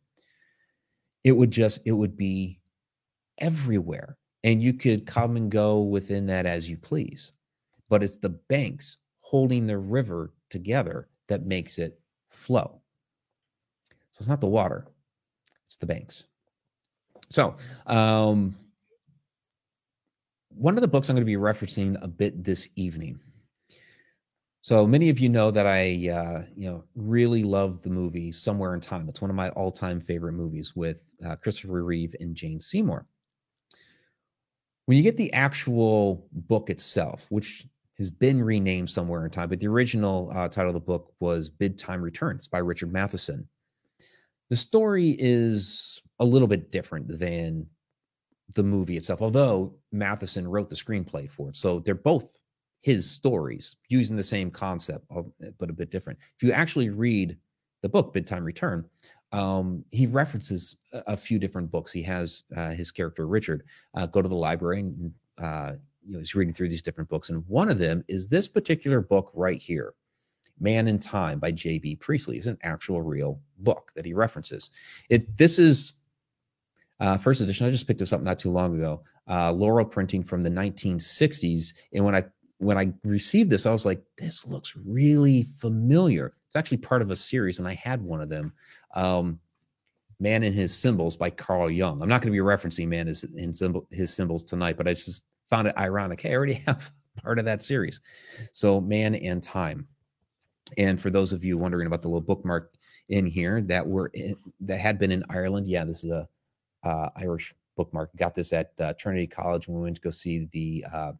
it 1.24 1.32
would 1.32 1.50
just, 1.50 1.80
it 1.84 1.92
would 1.92 2.16
be 2.16 2.60
everywhere. 3.38 4.16
And 4.44 4.62
you 4.62 4.72
could 4.72 5.06
come 5.06 5.36
and 5.36 5.50
go 5.50 5.80
within 5.82 6.26
that 6.26 6.46
as 6.46 6.70
you 6.70 6.76
please. 6.76 7.32
But 7.88 8.02
it's 8.02 8.18
the 8.18 8.30
banks 8.30 8.98
holding 9.20 9.66
the 9.66 9.78
river 9.78 10.32
together 10.50 11.08
that 11.28 11.44
makes 11.44 11.78
it 11.78 12.00
flow. 12.30 12.80
So 14.16 14.22
it's 14.22 14.30
not 14.30 14.40
the 14.40 14.46
water, 14.46 14.86
it's 15.66 15.76
the 15.76 15.84
banks. 15.84 16.24
So, 17.28 17.54
um, 17.86 18.56
one 20.48 20.74
of 20.74 20.80
the 20.80 20.88
books 20.88 21.10
I'm 21.10 21.16
going 21.16 21.20
to 21.20 21.26
be 21.26 21.36
referencing 21.36 22.02
a 22.02 22.08
bit 22.08 22.42
this 22.42 22.66
evening. 22.76 23.20
So 24.62 24.86
many 24.86 25.10
of 25.10 25.18
you 25.18 25.28
know 25.28 25.50
that 25.50 25.66
I, 25.66 26.08
uh, 26.08 26.44
you 26.56 26.70
know, 26.70 26.84
really 26.94 27.42
love 27.42 27.82
the 27.82 27.90
movie 27.90 28.32
Somewhere 28.32 28.72
in 28.72 28.80
Time. 28.80 29.06
It's 29.10 29.20
one 29.20 29.28
of 29.28 29.36
my 29.36 29.50
all-time 29.50 30.00
favorite 30.00 30.32
movies 30.32 30.74
with 30.74 31.02
uh, 31.22 31.36
Christopher 31.36 31.84
Reeve 31.84 32.16
and 32.18 32.34
Jane 32.34 32.58
Seymour. 32.58 33.04
When 34.86 34.96
you 34.96 35.02
get 35.02 35.18
the 35.18 35.32
actual 35.34 36.26
book 36.32 36.70
itself, 36.70 37.26
which 37.28 37.66
has 37.98 38.10
been 38.10 38.42
renamed 38.42 38.88
Somewhere 38.88 39.26
in 39.26 39.30
Time, 39.30 39.50
but 39.50 39.60
the 39.60 39.68
original 39.68 40.32
uh, 40.34 40.48
title 40.48 40.70
of 40.70 40.74
the 40.74 40.80
book 40.80 41.12
was 41.20 41.50
Bid 41.50 41.78
Time 41.78 42.00
Returns 42.00 42.48
by 42.48 42.58
Richard 42.58 42.90
Matheson. 42.90 43.46
The 44.48 44.56
story 44.56 45.16
is 45.18 46.00
a 46.18 46.24
little 46.24 46.48
bit 46.48 46.70
different 46.70 47.18
than 47.18 47.66
the 48.54 48.62
movie 48.62 48.96
itself, 48.96 49.20
although 49.20 49.74
Matheson 49.92 50.46
wrote 50.46 50.70
the 50.70 50.76
screenplay 50.76 51.28
for 51.28 51.50
it. 51.50 51.56
So 51.56 51.80
they're 51.80 51.94
both 51.94 52.38
his 52.80 53.10
stories 53.10 53.76
using 53.88 54.16
the 54.16 54.22
same 54.22 54.50
concept, 54.50 55.06
but 55.58 55.70
a 55.70 55.72
bit 55.72 55.90
different. 55.90 56.18
If 56.36 56.46
you 56.46 56.52
actually 56.52 56.90
read 56.90 57.36
the 57.82 57.88
book, 57.88 58.14
Bid 58.14 58.26
Time 58.26 58.44
Return, 58.44 58.84
um, 59.32 59.84
he 59.90 60.06
references 60.06 60.76
a, 60.92 61.02
a, 61.08 61.16
few 61.16 61.38
different 61.40 61.70
books. 61.70 61.90
He 61.90 62.02
has 62.04 62.44
uh, 62.56 62.70
his 62.70 62.92
character, 62.92 63.26
Richard, 63.26 63.64
uh, 63.94 64.06
go 64.06 64.22
to 64.22 64.28
the 64.28 64.36
library 64.36 64.80
and 64.80 65.12
uh, 65.42 65.72
you 66.06 66.12
know, 66.12 66.18
he's 66.20 66.34
reading 66.34 66.54
through 66.54 66.68
these 66.68 66.82
different 66.82 67.10
books. 67.10 67.30
And 67.30 67.44
one 67.48 67.68
of 67.68 67.78
them 67.78 68.04
is 68.06 68.28
this 68.28 68.46
particular 68.46 69.00
book 69.00 69.30
right 69.34 69.58
here. 69.58 69.94
Man 70.58 70.88
in 70.88 70.98
Time 70.98 71.38
by 71.38 71.50
J.B. 71.50 71.96
Priestley 71.96 72.38
is 72.38 72.46
an 72.46 72.58
actual 72.62 73.02
real 73.02 73.40
book 73.58 73.92
that 73.94 74.04
he 74.04 74.14
references. 74.14 74.70
It 75.08 75.36
this 75.36 75.58
is 75.58 75.94
uh, 77.00 77.18
first 77.18 77.40
edition. 77.40 77.66
I 77.66 77.70
just 77.70 77.86
picked 77.86 78.00
this 78.00 78.12
up 78.12 78.22
not 78.22 78.38
too 78.38 78.50
long 78.50 78.74
ago. 78.74 79.02
Uh, 79.28 79.52
Laurel 79.52 79.84
printing 79.84 80.22
from 80.22 80.42
the 80.42 80.50
1960s. 80.50 81.74
And 81.92 82.04
when 82.04 82.14
I 82.14 82.24
when 82.58 82.78
I 82.78 82.92
received 83.04 83.50
this, 83.50 83.66
I 83.66 83.72
was 83.72 83.84
like, 83.84 84.02
this 84.16 84.46
looks 84.46 84.74
really 84.76 85.46
familiar. 85.58 86.34
It's 86.46 86.56
actually 86.56 86.78
part 86.78 87.02
of 87.02 87.10
a 87.10 87.16
series, 87.16 87.58
and 87.58 87.68
I 87.68 87.74
had 87.74 88.00
one 88.00 88.20
of 88.20 88.28
them. 88.28 88.52
Um, 88.94 89.40
Man 90.18 90.42
and 90.42 90.54
His 90.54 90.74
Symbols 90.74 91.16
by 91.16 91.28
Carl 91.28 91.70
Jung. 91.70 92.00
I'm 92.00 92.08
not 92.08 92.22
going 92.22 92.32
to 92.32 92.42
be 92.42 92.46
referencing 92.46 92.88
Man 92.88 93.12
symbol, 93.54 93.86
his 93.90 94.14
symbols 94.14 94.44
tonight, 94.44 94.78
but 94.78 94.88
I 94.88 94.94
just 94.94 95.24
found 95.50 95.68
it 95.68 95.76
ironic. 95.76 96.22
Hey, 96.22 96.30
I 96.30 96.34
already 96.34 96.54
have 96.66 96.90
part 97.22 97.38
of 97.38 97.44
that 97.44 97.62
series. 97.62 98.00
So 98.52 98.80
Man 98.80 99.14
and 99.14 99.42
Time. 99.42 99.86
And 100.78 101.00
for 101.00 101.10
those 101.10 101.32
of 101.32 101.44
you 101.44 101.56
wondering 101.56 101.86
about 101.86 102.02
the 102.02 102.08
little 102.08 102.20
bookmark 102.20 102.72
in 103.08 103.26
here 103.26 103.60
that 103.62 103.86
were 103.86 104.08
in, 104.14 104.36
that 104.60 104.80
had 104.80 104.98
been 104.98 105.12
in 105.12 105.24
Ireland, 105.30 105.68
yeah, 105.68 105.84
this 105.84 106.04
is 106.04 106.10
a 106.10 106.28
uh, 106.82 107.10
Irish 107.16 107.54
bookmark. 107.76 108.10
Got 108.16 108.34
this 108.34 108.52
at 108.52 108.72
uh, 108.80 108.94
Trinity 108.94 109.26
College 109.26 109.68
when 109.68 109.78
we 109.78 109.84
went 109.84 109.96
to 109.96 110.02
go 110.02 110.10
see 110.10 110.48
the 110.52 110.84
uh, 110.92 111.12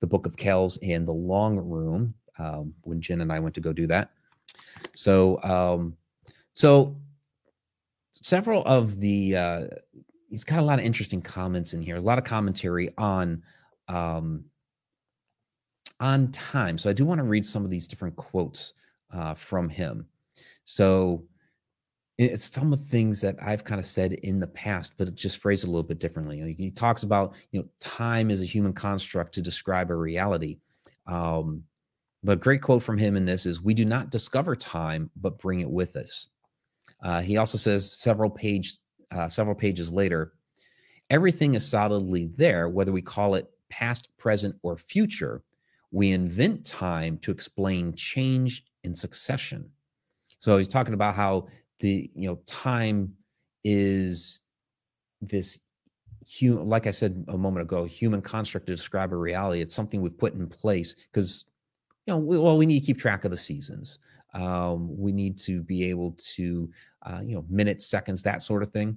the 0.00 0.06
Book 0.06 0.26
of 0.26 0.36
Kells 0.36 0.78
and 0.82 1.06
the 1.06 1.12
Long 1.12 1.58
Room 1.58 2.14
um, 2.38 2.74
when 2.82 3.00
Jen 3.00 3.20
and 3.20 3.32
I 3.32 3.40
went 3.40 3.54
to 3.54 3.60
go 3.60 3.72
do 3.72 3.86
that. 3.88 4.10
So 4.94 5.42
um, 5.42 5.96
so 6.54 6.96
several 8.12 8.62
of 8.64 9.00
the 9.00 9.36
uh, 9.36 9.66
he's 10.28 10.44
got 10.44 10.60
a 10.60 10.62
lot 10.62 10.78
of 10.78 10.84
interesting 10.84 11.20
comments 11.22 11.74
in 11.74 11.82
here, 11.82 11.96
a 11.96 12.00
lot 12.00 12.18
of 12.18 12.24
commentary 12.24 12.90
on 12.96 13.42
um, 13.88 14.44
on 16.02 16.30
time. 16.32 16.76
So 16.76 16.90
I 16.90 16.92
do 16.92 17.06
want 17.06 17.18
to 17.18 17.24
read 17.24 17.46
some 17.46 17.64
of 17.64 17.70
these 17.70 17.86
different 17.86 18.16
quotes 18.16 18.74
uh, 19.14 19.34
from 19.34 19.68
him. 19.68 20.06
So 20.64 21.24
it's 22.18 22.52
some 22.52 22.72
of 22.72 22.80
the 22.80 22.86
things 22.86 23.20
that 23.20 23.36
I've 23.40 23.64
kind 23.64 23.78
of 23.78 23.86
said 23.86 24.14
in 24.14 24.40
the 24.40 24.48
past, 24.48 24.94
but 24.98 25.14
just 25.14 25.38
phrased 25.38 25.64
a 25.64 25.68
little 25.68 25.82
bit 25.82 26.00
differently. 26.00 26.54
He 26.58 26.70
talks 26.70 27.04
about, 27.04 27.34
you 27.52 27.60
know, 27.60 27.68
time 27.78 28.30
is 28.30 28.42
a 28.42 28.44
human 28.44 28.72
construct 28.72 29.32
to 29.34 29.42
describe 29.42 29.90
a 29.90 29.94
reality. 29.94 30.58
Um, 31.06 31.62
but 32.24 32.40
great 32.40 32.62
quote 32.62 32.82
from 32.82 32.98
him 32.98 33.16
in 33.16 33.24
this 33.24 33.46
is, 33.46 33.62
"We 33.62 33.74
do 33.74 33.84
not 33.84 34.10
discover 34.10 34.54
time, 34.56 35.10
but 35.16 35.38
bring 35.38 35.60
it 35.60 35.70
with 35.70 35.96
us." 35.96 36.28
Uh, 37.00 37.20
he 37.20 37.36
also 37.36 37.58
says 37.58 37.92
several 37.92 38.30
page, 38.30 38.78
uh, 39.10 39.28
several 39.28 39.56
pages 39.56 39.90
later, 39.90 40.32
everything 41.10 41.54
is 41.54 41.66
solidly 41.66 42.26
there, 42.36 42.68
whether 42.68 42.92
we 42.92 43.02
call 43.02 43.34
it 43.34 43.50
past, 43.68 44.08
present, 44.18 44.54
or 44.62 44.76
future. 44.76 45.42
We 45.92 46.10
invent 46.10 46.66
time 46.66 47.18
to 47.18 47.30
explain 47.30 47.94
change 47.94 48.64
in 48.82 48.94
succession. 48.94 49.70
So 50.38 50.56
he's 50.56 50.68
talking 50.68 50.94
about 50.94 51.14
how 51.14 51.46
the 51.80 52.10
you 52.14 52.28
know 52.28 52.40
time 52.46 53.14
is 53.64 54.40
this 55.20 55.58
human 56.26 56.66
like 56.66 56.86
i 56.86 56.90
said 56.90 57.24
a 57.28 57.36
moment 57.36 57.62
ago 57.62 57.84
human 57.84 58.22
construct 58.22 58.66
to 58.66 58.72
describe 58.72 59.12
a 59.12 59.16
reality. 59.16 59.60
It's 59.60 59.74
something 59.74 60.00
we've 60.00 60.16
put 60.16 60.34
in 60.34 60.48
place 60.48 60.94
because 61.12 61.44
you 62.06 62.14
know 62.14 62.18
we, 62.18 62.38
well 62.38 62.56
we 62.56 62.66
need 62.66 62.80
to 62.80 62.86
keep 62.86 62.98
track 62.98 63.24
of 63.24 63.30
the 63.30 63.36
seasons. 63.36 63.98
Um, 64.34 64.96
we 64.98 65.12
need 65.12 65.38
to 65.40 65.62
be 65.62 65.84
able 65.90 66.16
to 66.36 66.70
uh, 67.02 67.20
you 67.22 67.34
know 67.34 67.44
minutes 67.48 67.86
seconds 67.86 68.22
that 68.22 68.40
sort 68.40 68.62
of 68.62 68.72
thing. 68.72 68.96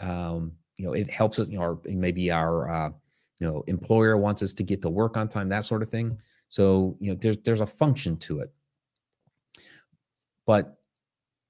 Um, 0.00 0.52
you 0.76 0.86
know 0.86 0.94
it 0.94 1.10
helps 1.10 1.38
us 1.38 1.48
you 1.48 1.58
know 1.58 1.64
our, 1.64 1.78
maybe 1.84 2.30
our 2.30 2.70
uh, 2.70 2.90
you 3.38 3.46
know 3.46 3.62
employer 3.66 4.16
wants 4.16 4.42
us 4.42 4.52
to 4.54 4.62
get 4.62 4.82
to 4.82 4.90
work 4.90 5.16
on 5.16 5.28
time 5.28 5.48
that 5.50 5.64
sort 5.64 5.82
of 5.82 5.88
thing 5.88 6.18
so 6.52 6.96
you 7.00 7.10
know 7.10 7.18
there's 7.20 7.38
there's 7.38 7.60
a 7.60 7.66
function 7.66 8.16
to 8.16 8.38
it 8.38 8.52
but 10.46 10.76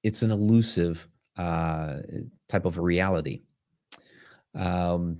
it's 0.02 0.22
an 0.22 0.30
elusive 0.30 1.08
uh, 1.36 1.98
type 2.48 2.64
of 2.64 2.78
reality. 2.78 3.42
Um, 4.54 5.18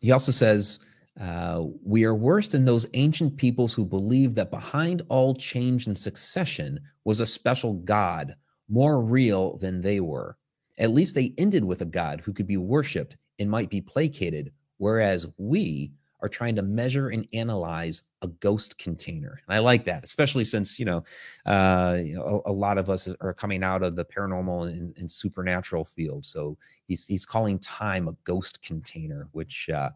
he 0.00 0.12
also 0.12 0.32
says, 0.32 0.78
uh, 1.20 1.64
We 1.84 2.04
are 2.04 2.14
worse 2.14 2.48
than 2.48 2.64
those 2.64 2.86
ancient 2.94 3.36
peoples 3.36 3.74
who 3.74 3.84
believed 3.84 4.36
that 4.36 4.50
behind 4.50 5.02
all 5.08 5.34
change 5.34 5.86
and 5.86 5.96
succession 5.96 6.80
was 7.04 7.20
a 7.20 7.26
special 7.26 7.74
God, 7.74 8.34
more 8.68 9.02
real 9.02 9.58
than 9.58 9.80
they 9.80 10.00
were. 10.00 10.36
At 10.78 10.92
least 10.92 11.14
they 11.14 11.34
ended 11.36 11.64
with 11.64 11.82
a 11.82 11.86
God 11.86 12.20
who 12.20 12.32
could 12.32 12.46
be 12.46 12.56
worshiped 12.56 13.16
and 13.38 13.50
might 13.50 13.68
be 13.68 13.80
placated, 13.80 14.52
whereas 14.78 15.26
we 15.36 15.92
are 16.22 16.28
trying 16.28 16.54
to 16.56 16.62
measure 16.62 17.08
and 17.08 17.26
analyze 17.32 18.02
a 18.22 18.28
ghost 18.28 18.78
container. 18.78 19.40
And 19.46 19.54
I 19.54 19.58
like 19.58 19.84
that, 19.84 20.04
especially 20.04 20.44
since, 20.44 20.78
you 20.78 20.84
know, 20.84 21.04
uh, 21.46 21.96
a, 21.98 22.40
a, 22.46 22.52
lot 22.52 22.78
of 22.78 22.90
us 22.90 23.08
are 23.20 23.32
coming 23.32 23.64
out 23.64 23.82
of 23.82 23.96
the 23.96 24.04
paranormal 24.04 24.68
and, 24.68 24.96
and, 24.98 25.10
supernatural 25.10 25.84
field. 25.84 26.26
So 26.26 26.58
he's, 26.86 27.06
he's 27.06 27.24
calling 27.24 27.58
time 27.58 28.08
a 28.08 28.16
ghost 28.24 28.62
container, 28.62 29.28
which, 29.32 29.70
uh, 29.70 29.90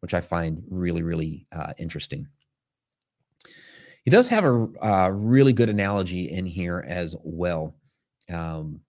which 0.00 0.14
I 0.14 0.20
find 0.20 0.62
really, 0.68 1.02
really 1.02 1.46
uh, 1.52 1.72
interesting. 1.78 2.26
He 4.04 4.10
does 4.10 4.28
have 4.28 4.44
a 4.44 4.68
uh, 4.82 5.08
really 5.10 5.52
good 5.52 5.70
analogy 5.70 6.30
in 6.30 6.44
here 6.44 6.84
as 6.86 7.16
well. 7.22 7.74
Um, 8.30 8.80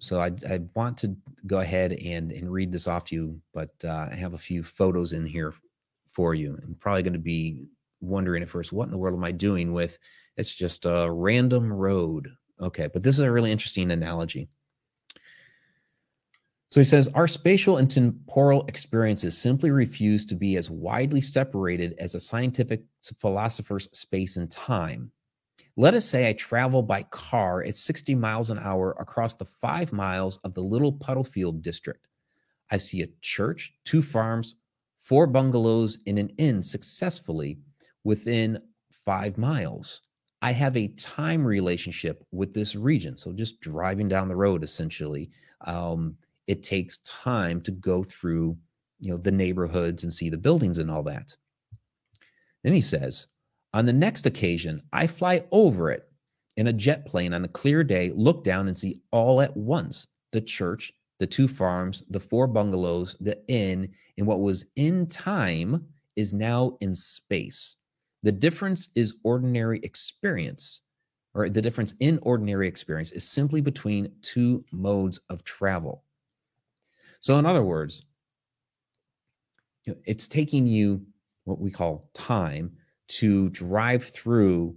so 0.00 0.20
I, 0.20 0.30
I, 0.48 0.60
want 0.74 0.96
to 0.98 1.16
go 1.46 1.60
ahead 1.60 1.92
and, 1.92 2.30
and 2.30 2.52
read 2.52 2.70
this 2.70 2.86
off 2.86 3.04
to 3.06 3.14
you, 3.14 3.40
but 3.52 3.70
uh, 3.84 4.08
I 4.10 4.14
have 4.14 4.34
a 4.34 4.38
few 4.38 4.62
photos 4.62 5.12
in 5.12 5.26
here 5.26 5.52
for 6.18 6.34
you. 6.34 6.58
I'm 6.60 6.74
probably 6.80 7.04
going 7.04 7.12
to 7.12 7.20
be 7.20 7.68
wondering 8.00 8.42
at 8.42 8.50
first, 8.50 8.72
what 8.72 8.86
in 8.86 8.90
the 8.90 8.98
world 8.98 9.16
am 9.16 9.22
I 9.22 9.30
doing 9.30 9.72
with? 9.72 10.00
It's 10.36 10.52
just 10.52 10.84
a 10.84 11.08
random 11.08 11.72
road. 11.72 12.28
Okay, 12.60 12.88
but 12.92 13.04
this 13.04 13.14
is 13.14 13.20
a 13.20 13.30
really 13.30 13.52
interesting 13.52 13.92
analogy. 13.92 14.48
So 16.70 16.80
he 16.80 16.84
says, 16.84 17.06
Our 17.14 17.28
spatial 17.28 17.76
and 17.76 17.88
temporal 17.88 18.66
experiences 18.66 19.38
simply 19.38 19.70
refuse 19.70 20.26
to 20.26 20.34
be 20.34 20.56
as 20.56 20.72
widely 20.72 21.20
separated 21.20 21.94
as 22.00 22.16
a 22.16 22.20
scientific 22.20 22.82
philosopher's 23.20 23.88
space 23.96 24.36
and 24.38 24.50
time. 24.50 25.12
Let 25.76 25.94
us 25.94 26.04
say 26.04 26.28
I 26.28 26.32
travel 26.32 26.82
by 26.82 27.04
car 27.04 27.62
at 27.62 27.76
60 27.76 28.16
miles 28.16 28.50
an 28.50 28.58
hour 28.58 28.96
across 28.98 29.34
the 29.34 29.44
five 29.44 29.92
miles 29.92 30.38
of 30.38 30.52
the 30.54 30.62
Little 30.62 30.94
Puddlefield 30.94 31.62
district. 31.62 32.08
I 32.72 32.78
see 32.78 33.02
a 33.02 33.08
church, 33.22 33.72
two 33.84 34.02
farms, 34.02 34.56
four 35.08 35.26
bungalows 35.26 35.98
in 36.04 36.18
an 36.18 36.28
inn 36.36 36.60
successfully 36.60 37.58
within 38.04 38.60
five 39.04 39.38
miles. 39.38 40.02
I 40.42 40.52
have 40.52 40.76
a 40.76 40.88
time 40.88 41.44
relationship 41.44 42.24
with 42.30 42.52
this 42.52 42.76
region. 42.76 43.16
So 43.16 43.32
just 43.32 43.60
driving 43.60 44.06
down 44.06 44.28
the 44.28 44.36
road, 44.36 44.62
essentially, 44.62 45.30
um, 45.62 46.14
it 46.46 46.62
takes 46.62 46.98
time 46.98 47.60
to 47.62 47.70
go 47.70 48.02
through, 48.02 48.56
you 49.00 49.10
know, 49.10 49.16
the 49.16 49.32
neighborhoods 49.32 50.04
and 50.04 50.12
see 50.12 50.28
the 50.28 50.36
buildings 50.36 50.78
and 50.78 50.90
all 50.90 51.02
that. 51.04 51.34
Then 52.62 52.74
he 52.74 52.82
says, 52.82 53.28
on 53.72 53.86
the 53.86 53.92
next 53.92 54.26
occasion, 54.26 54.82
I 54.92 55.06
fly 55.06 55.44
over 55.52 55.90
it 55.90 56.08
in 56.56 56.66
a 56.66 56.72
jet 56.72 57.06
plane 57.06 57.32
on 57.32 57.44
a 57.44 57.48
clear 57.48 57.82
day, 57.82 58.12
look 58.14 58.44
down 58.44 58.68
and 58.68 58.76
see 58.76 59.00
all 59.10 59.40
at 59.40 59.56
once 59.56 60.06
the 60.32 60.40
church, 60.40 60.92
the 61.18 61.26
two 61.26 61.48
farms, 61.48 62.02
the 62.10 62.20
four 62.20 62.46
bungalows, 62.46 63.16
the 63.20 63.38
inn, 63.48 63.88
and 64.16 64.26
what 64.26 64.40
was 64.40 64.64
in 64.76 65.06
time 65.06 65.84
is 66.16 66.32
now 66.32 66.76
in 66.80 66.94
space. 66.94 67.76
The 68.22 68.32
difference 68.32 68.88
is 68.94 69.14
ordinary 69.22 69.80
experience, 69.82 70.82
or 71.34 71.48
the 71.48 71.62
difference 71.62 71.94
in 72.00 72.18
ordinary 72.22 72.66
experience 72.66 73.12
is 73.12 73.28
simply 73.28 73.60
between 73.60 74.12
two 74.22 74.64
modes 74.72 75.20
of 75.30 75.44
travel. 75.44 76.04
So, 77.20 77.38
in 77.38 77.46
other 77.46 77.62
words, 77.62 78.04
it's 80.04 80.28
taking 80.28 80.66
you 80.66 81.04
what 81.44 81.60
we 81.60 81.70
call 81.70 82.10
time 82.14 82.72
to 83.08 83.48
drive 83.50 84.04
through 84.04 84.76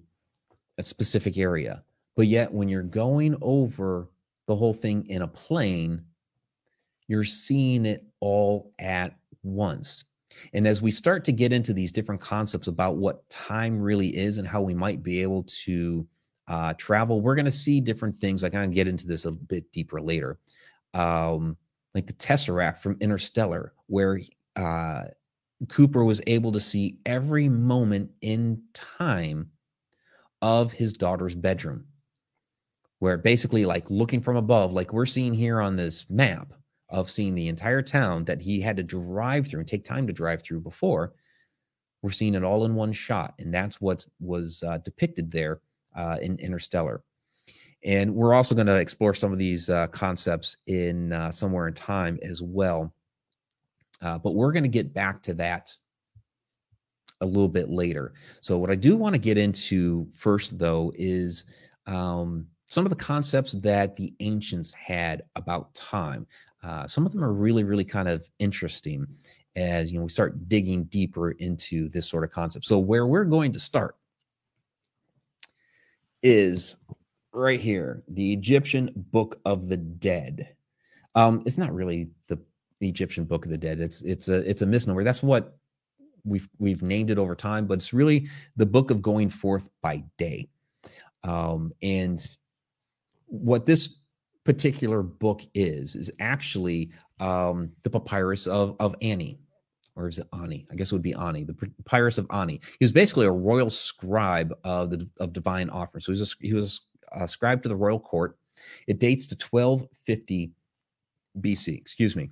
a 0.77 0.83
specific 0.83 1.37
area. 1.37 1.83
But 2.15 2.27
yet, 2.27 2.53
when 2.53 2.69
you're 2.69 2.83
going 2.83 3.35
over 3.41 4.09
the 4.47 4.55
whole 4.55 4.73
thing 4.73 5.05
in 5.07 5.21
a 5.21 5.27
plane, 5.27 6.03
you're 7.11 7.25
seeing 7.25 7.85
it 7.85 8.05
all 8.21 8.71
at 8.79 9.13
once. 9.43 10.05
And 10.53 10.65
as 10.65 10.81
we 10.81 10.91
start 10.91 11.25
to 11.25 11.33
get 11.33 11.51
into 11.51 11.73
these 11.73 11.91
different 11.91 12.21
concepts 12.21 12.67
about 12.67 12.95
what 12.95 13.27
time 13.29 13.81
really 13.81 14.15
is 14.15 14.37
and 14.37 14.47
how 14.47 14.61
we 14.61 14.73
might 14.73 15.03
be 15.03 15.21
able 15.21 15.43
to 15.65 16.07
uh, 16.47 16.73
travel, 16.75 17.19
we're 17.19 17.35
going 17.35 17.43
to 17.43 17.51
see 17.51 17.81
different 17.81 18.17
things. 18.17 18.45
I 18.45 18.49
kind 18.49 18.63
of 18.63 18.71
get 18.71 18.87
into 18.87 19.07
this 19.07 19.25
a 19.25 19.31
bit 19.33 19.69
deeper 19.73 19.99
later, 19.99 20.39
um, 20.93 21.57
like 21.93 22.07
the 22.07 22.13
Tesseract 22.13 22.77
from 22.77 22.95
Interstellar, 23.01 23.73
where 23.87 24.21
uh, 24.55 25.03
Cooper 25.67 26.05
was 26.05 26.21
able 26.27 26.53
to 26.53 26.61
see 26.61 26.97
every 27.05 27.49
moment 27.49 28.09
in 28.21 28.63
time 28.73 29.51
of 30.41 30.71
his 30.71 30.93
daughter's 30.93 31.35
bedroom, 31.35 31.87
where 32.99 33.17
basically, 33.17 33.65
like 33.65 33.89
looking 33.89 34.21
from 34.21 34.37
above, 34.37 34.71
like 34.71 34.93
we're 34.93 35.05
seeing 35.05 35.33
here 35.33 35.59
on 35.59 35.75
this 35.75 36.09
map, 36.09 36.53
of 36.91 37.09
seeing 37.09 37.33
the 37.33 37.47
entire 37.47 37.81
town 37.81 38.25
that 38.25 38.41
he 38.41 38.61
had 38.61 38.77
to 38.77 38.83
drive 38.83 39.47
through 39.47 39.61
and 39.61 39.67
take 39.67 39.85
time 39.85 40.05
to 40.05 40.13
drive 40.13 40.43
through 40.43 40.59
before. 40.59 41.13
We're 42.01 42.11
seeing 42.11 42.35
it 42.35 42.43
all 42.43 42.65
in 42.65 42.75
one 42.75 42.91
shot, 42.91 43.33
and 43.39 43.53
that's 43.53 43.79
what 43.79 44.05
was 44.19 44.63
uh, 44.67 44.79
depicted 44.79 45.31
there 45.31 45.61
uh, 45.95 46.17
in 46.21 46.37
Interstellar. 46.39 47.03
And 47.83 48.13
we're 48.13 48.33
also 48.33 48.53
going 48.53 48.67
to 48.67 48.75
explore 48.75 49.13
some 49.13 49.31
of 49.31 49.39
these 49.39 49.69
uh, 49.69 49.87
concepts 49.87 50.57
in 50.67 51.13
uh, 51.13 51.31
somewhere 51.31 51.67
in 51.67 51.73
time 51.73 52.19
as 52.21 52.41
well. 52.41 52.93
Uh, 54.01 54.17
but 54.17 54.35
we're 54.35 54.51
going 54.51 54.63
to 54.63 54.69
get 54.69 54.93
back 54.93 55.21
to 55.23 55.33
that 55.35 55.75
a 57.21 57.25
little 57.25 57.47
bit 57.47 57.69
later. 57.69 58.13
So, 58.41 58.57
what 58.57 58.71
I 58.71 58.75
do 58.75 58.97
want 58.97 59.13
to 59.13 59.19
get 59.19 59.37
into 59.37 60.07
first, 60.15 60.57
though, 60.57 60.91
is 60.95 61.45
um, 61.85 62.47
some 62.65 62.85
of 62.85 62.89
the 62.89 62.95
concepts 62.95 63.51
that 63.53 63.95
the 63.95 64.13
ancients 64.21 64.73
had 64.73 65.23
about 65.35 65.73
time. 65.75 66.25
Uh, 66.63 66.87
some 66.87 67.05
of 67.05 67.11
them 67.11 67.23
are 67.23 67.33
really, 67.33 67.63
really 67.63 67.85
kind 67.85 68.07
of 68.07 68.27
interesting 68.39 69.07
as 69.57 69.91
you 69.91 69.97
know 69.97 70.05
we 70.05 70.09
start 70.09 70.47
digging 70.47 70.85
deeper 70.85 71.31
into 71.31 71.89
this 71.89 72.07
sort 72.07 72.23
of 72.23 72.31
concept. 72.31 72.65
So 72.65 72.79
where 72.79 73.05
we're 73.05 73.25
going 73.25 73.51
to 73.51 73.59
start 73.59 73.97
is 76.23 76.75
right 77.33 77.59
here, 77.59 78.03
the 78.07 78.31
Egyptian 78.33 78.91
Book 78.95 79.39
of 79.45 79.67
the 79.67 79.77
Dead. 79.77 80.55
Um, 81.15 81.43
it's 81.45 81.57
not 81.57 81.73
really 81.73 82.09
the 82.27 82.37
Egyptian 82.81 83.25
Book 83.25 83.45
of 83.45 83.51
the 83.51 83.57
Dead. 83.57 83.79
It's 83.79 84.01
it's 84.01 84.27
a 84.27 84.37
it's 84.49 84.61
a 84.61 84.65
misnomer. 84.65 85.03
That's 85.03 85.23
what 85.23 85.57
we've 86.23 86.49
we've 86.59 86.81
named 86.81 87.09
it 87.09 87.17
over 87.17 87.35
time, 87.35 87.65
but 87.67 87.75
it's 87.75 87.93
really 87.93 88.27
the 88.55 88.65
Book 88.65 88.91
of 88.91 89.01
Going 89.01 89.29
Forth 89.29 89.69
by 89.81 90.03
Day. 90.17 90.49
Um, 91.23 91.73
and 91.81 92.19
what 93.27 93.65
this 93.65 93.97
particular 94.43 95.03
book 95.03 95.41
is 95.53 95.95
is 95.95 96.11
actually 96.19 96.91
um, 97.19 97.71
the 97.83 97.89
papyrus 97.89 98.47
of 98.47 98.75
of 98.79 98.95
Ani, 99.01 99.39
or 99.95 100.07
is 100.07 100.19
it 100.19 100.27
Ani? 100.33 100.65
I 100.71 100.75
guess 100.75 100.91
it 100.91 100.95
would 100.95 101.01
be 101.01 101.13
Ani, 101.15 101.43
the 101.43 101.53
papyrus 101.53 102.17
of 102.17 102.27
Ani. 102.31 102.59
He 102.79 102.85
was 102.85 102.91
basically 102.91 103.25
a 103.25 103.31
royal 103.31 103.69
scribe 103.69 104.53
of 104.63 104.89
the 104.89 105.07
of 105.19 105.33
divine 105.33 105.69
offering. 105.69 106.01
So 106.01 106.11
he 106.11 106.19
was 106.19 106.33
a, 106.33 106.45
he 106.45 106.53
was 106.53 106.81
a 107.11 107.27
scribe 107.27 107.61
to 107.63 107.69
the 107.69 107.75
royal 107.75 107.99
court, 107.99 108.37
It 108.87 108.99
dates 108.99 109.27
to 109.27 109.35
1250 109.35 110.51
BC. 111.39 111.77
Excuse 111.77 112.15
me. 112.15 112.29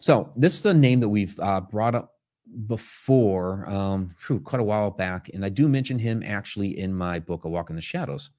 So 0.00 0.30
this 0.36 0.58
is 0.58 0.66
a 0.66 0.74
name 0.74 1.00
that 1.00 1.08
we've 1.08 1.38
uh, 1.40 1.60
brought 1.60 1.94
up 1.94 2.12
before, 2.66 3.68
um, 3.68 4.14
whew, 4.26 4.40
quite 4.40 4.60
a 4.60 4.64
while 4.64 4.90
back, 4.90 5.30
and 5.34 5.44
I 5.44 5.48
do 5.48 5.68
mention 5.68 5.98
him 5.98 6.22
actually 6.24 6.78
in 6.78 6.94
my 6.94 7.18
book, 7.18 7.44
A 7.44 7.48
Walk 7.48 7.70
in 7.70 7.76
the 7.76 7.82
Shadows, 7.82 8.30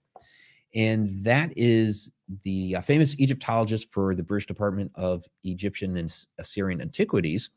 and 0.77 1.09
that 1.23 1.51
is 1.57 2.11
the 2.43 2.75
uh, 2.75 2.81
famous 2.81 3.19
Egyptologist 3.19 3.91
for 3.91 4.13
the 4.13 4.21
British 4.21 4.45
Department 4.45 4.91
of 4.93 5.25
Egyptian 5.43 5.97
and 5.97 6.13
Assyrian 6.39 6.81
Antiquities, 6.81 7.49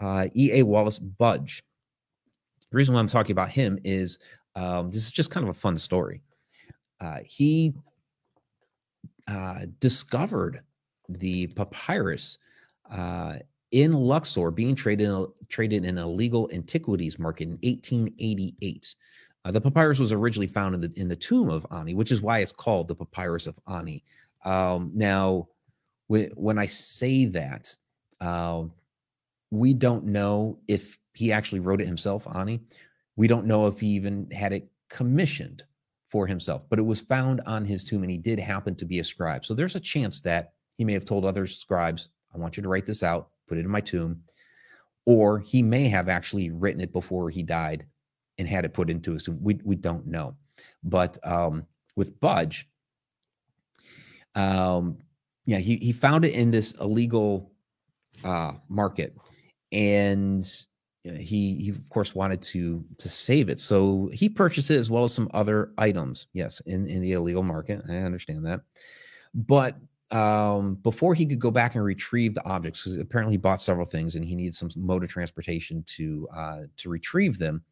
uh, 0.00 0.26
E. 0.36 0.50
A. 0.52 0.62
Wallis 0.62 0.98
Budge. 0.98 1.64
The 2.70 2.76
reason 2.76 2.94
why 2.94 3.00
I'm 3.00 3.08
talking 3.08 3.32
about 3.32 3.48
him 3.48 3.78
is 3.84 4.18
um, 4.54 4.90
this 4.90 5.02
is 5.02 5.10
just 5.10 5.30
kind 5.30 5.44
of 5.44 5.50
a 5.50 5.58
fun 5.58 5.78
story. 5.78 6.20
Uh, 7.00 7.18
he 7.24 7.72
uh, 9.26 9.60
discovered 9.80 10.60
the 11.08 11.46
papyrus 11.46 12.36
uh, 12.90 13.36
in 13.70 13.94
Luxor 13.94 14.50
being 14.50 14.74
traded 14.74 15.10
traded 15.48 15.86
in 15.86 15.96
a 15.96 16.06
legal 16.06 16.50
antiquities 16.52 17.18
market 17.18 17.44
in 17.44 17.58
1888. 17.62 18.94
Uh, 19.44 19.50
the 19.50 19.60
papyrus 19.60 19.98
was 19.98 20.12
originally 20.12 20.46
found 20.46 20.74
in 20.74 20.80
the 20.80 20.92
in 20.96 21.08
the 21.08 21.16
tomb 21.16 21.48
of 21.48 21.66
Ani, 21.70 21.94
which 21.94 22.12
is 22.12 22.20
why 22.20 22.40
it's 22.40 22.52
called 22.52 22.88
the 22.88 22.94
papyrus 22.94 23.46
of 23.46 23.58
Ani. 23.68 24.02
Um, 24.44 24.90
now, 24.94 25.48
when, 26.08 26.58
I 26.58 26.66
say 26.66 27.26
that, 27.26 27.74
uh, 28.20 28.64
we 29.50 29.74
don't 29.74 30.06
know 30.06 30.58
if 30.66 30.98
he 31.14 31.32
actually 31.32 31.60
wrote 31.60 31.80
it 31.80 31.86
himself, 31.86 32.26
Ani. 32.34 32.60
We 33.16 33.28
don't 33.28 33.46
know 33.46 33.66
if 33.66 33.80
he 33.80 33.88
even 33.88 34.30
had 34.30 34.52
it 34.52 34.70
commissioned 34.88 35.64
for 36.08 36.26
himself, 36.26 36.62
but 36.70 36.78
it 36.78 36.86
was 36.86 37.00
found 37.00 37.40
on 37.46 37.64
his 37.64 37.84
tomb 37.84 38.02
and 38.02 38.10
he 38.10 38.16
did 38.16 38.38
happen 38.38 38.74
to 38.76 38.86
be 38.86 39.00
a 39.00 39.04
scribe. 39.04 39.44
So 39.44 39.54
there's 39.54 39.76
a 39.76 39.80
chance 39.80 40.20
that 40.22 40.52
he 40.78 40.84
may 40.84 40.94
have 40.94 41.04
told 41.04 41.24
other 41.24 41.46
scribes, 41.46 42.08
I 42.34 42.38
want 42.38 42.56
you 42.56 42.62
to 42.62 42.68
write 42.68 42.86
this 42.86 43.02
out, 43.02 43.30
put 43.46 43.58
it 43.58 43.64
in 43.64 43.70
my 43.70 43.80
tomb. 43.80 44.22
Or 45.04 45.40
he 45.40 45.62
may 45.62 45.88
have 45.88 46.08
actually 46.08 46.50
written 46.50 46.80
it 46.80 46.92
before 46.92 47.28
he 47.30 47.42
died 47.42 47.86
and 48.38 48.48
had 48.48 48.64
it 48.64 48.74
put 48.74 48.90
into 48.90 49.18
tomb. 49.18 49.38
We, 49.40 49.60
we 49.64 49.76
don't 49.76 50.06
know. 50.06 50.34
But 50.82 51.18
um, 51.24 51.66
with 51.96 52.18
Budge, 52.20 52.68
um, 54.34 54.98
yeah, 55.46 55.58
he, 55.58 55.76
he 55.76 55.92
found 55.92 56.24
it 56.24 56.32
in 56.32 56.50
this 56.50 56.72
illegal 56.80 57.52
uh, 58.24 58.52
market. 58.68 59.16
And 59.72 60.44
he, 61.04 61.54
he 61.56 61.70
of 61.70 61.88
course 61.90 62.14
wanted 62.14 62.42
to 62.42 62.84
to 62.98 63.08
save 63.08 63.48
it 63.48 63.58
so 63.58 64.10
he 64.12 64.28
purchased 64.28 64.70
it 64.70 64.76
as 64.76 64.90
well 64.90 65.04
as 65.04 65.14
some 65.14 65.30
other 65.32 65.72
items 65.78 66.26
yes 66.34 66.60
in 66.66 66.86
in 66.86 67.00
the 67.00 67.12
illegal 67.12 67.42
market 67.42 67.80
i 67.88 67.94
understand 67.94 68.44
that 68.44 68.60
but 69.32 69.78
um, 70.10 70.76
before 70.76 71.14
he 71.14 71.26
could 71.26 71.38
go 71.38 71.50
back 71.50 71.74
and 71.74 71.84
retrieve 71.84 72.34
the 72.34 72.44
objects, 72.46 72.82
because 72.82 72.98
apparently 72.98 73.34
he 73.34 73.38
bought 73.38 73.60
several 73.60 73.84
things 73.84 74.14
and 74.16 74.24
he 74.24 74.34
needs 74.34 74.58
some 74.58 74.70
mode 74.76 75.04
of 75.04 75.10
transportation 75.10 75.84
to 75.86 76.26
uh, 76.34 76.60
to 76.78 76.88
retrieve 76.88 77.38
them. 77.38 77.62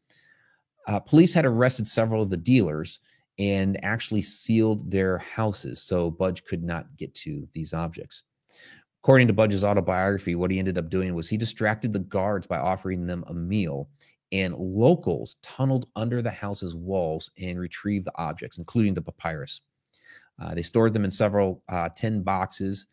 Uh, 0.87 1.01
police 1.01 1.35
had 1.35 1.45
arrested 1.45 1.89
several 1.89 2.23
of 2.23 2.31
the 2.31 2.37
dealers 2.37 3.01
and 3.39 3.83
actually 3.85 4.23
sealed 4.23 4.91
their 4.91 5.19
houses, 5.19 5.83
so 5.83 6.11
Budge 6.11 6.45
could 6.45 6.63
not 6.63 6.97
get 6.97 7.15
to 7.17 7.47
these 7.53 7.75
objects. 7.75 8.25
According 9.03 9.27
to 9.29 9.33
Budge's 9.33 9.65
autobiography, 9.65 10.35
what 10.35 10.51
he 10.51 10.59
ended 10.59 10.79
up 10.79 10.91
doing 10.91 11.15
was 11.15 11.29
he 11.29 11.37
distracted 11.37 11.93
the 11.93 12.01
guards 12.01 12.47
by 12.47 12.59
offering 12.59 13.07
them 13.07 13.25
a 13.29 13.35
meal, 13.35 13.89
and 14.33 14.55
locals 14.57 15.37
tunneled 15.43 15.87
under 15.95 16.23
the 16.23 16.31
house's 16.31 16.75
walls 16.75 17.31
and 17.39 17.59
retrieved 17.61 18.07
the 18.07 18.13
objects, 18.17 18.59
including 18.59 18.95
the 18.95 19.03
papyrus. 19.03 19.61
Uh, 20.41 20.55
they 20.55 20.63
stored 20.63 20.93
them 20.93 21.05
in 21.05 21.11
several 21.11 21.63
uh, 21.69 21.89
tin 21.95 22.23
boxes, 22.23 22.87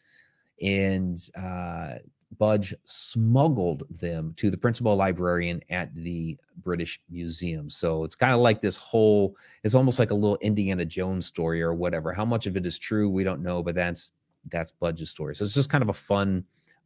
and 0.62 1.18
uh, 1.38 1.96
Budge 2.38 2.74
smuggled 2.86 3.84
them 3.90 4.34
to 4.38 4.50
the 4.50 4.58
principal 4.58 4.96
librarian 4.96 5.62
at 5.70 5.94
the 5.96 6.38
British 6.58 7.02
Museum. 7.10 7.70
So 7.70 8.04
it's 8.04 8.16
kind 8.16 8.34
of 8.34 8.40
like 8.40 8.62
this 8.62 8.78
whole, 8.78 9.36
it's 9.64 9.76
almost 9.76 10.00
like 10.00 10.12
a 10.12 10.16
little 10.16 10.38
Indiana 10.42 10.86
Jones 10.86 11.26
story 11.26 11.62
or 11.62 11.74
whatever. 11.74 12.14
How 12.14 12.26
much 12.26 12.48
of 12.48 12.58
it 12.58 12.66
is 12.66 12.80
true, 12.80 13.10
we 13.10 13.24
don't 13.24 13.42
know, 13.42 13.64
but 13.64 13.76
that's 13.76 14.14
that's 14.50 14.72
Budge's 14.72 15.10
story. 15.10 15.36
So 15.36 15.44
it's 15.46 15.54
just 15.54 15.70
kind 15.70 15.82
of 15.82 15.90
a 15.90 15.94
fun 15.94 16.44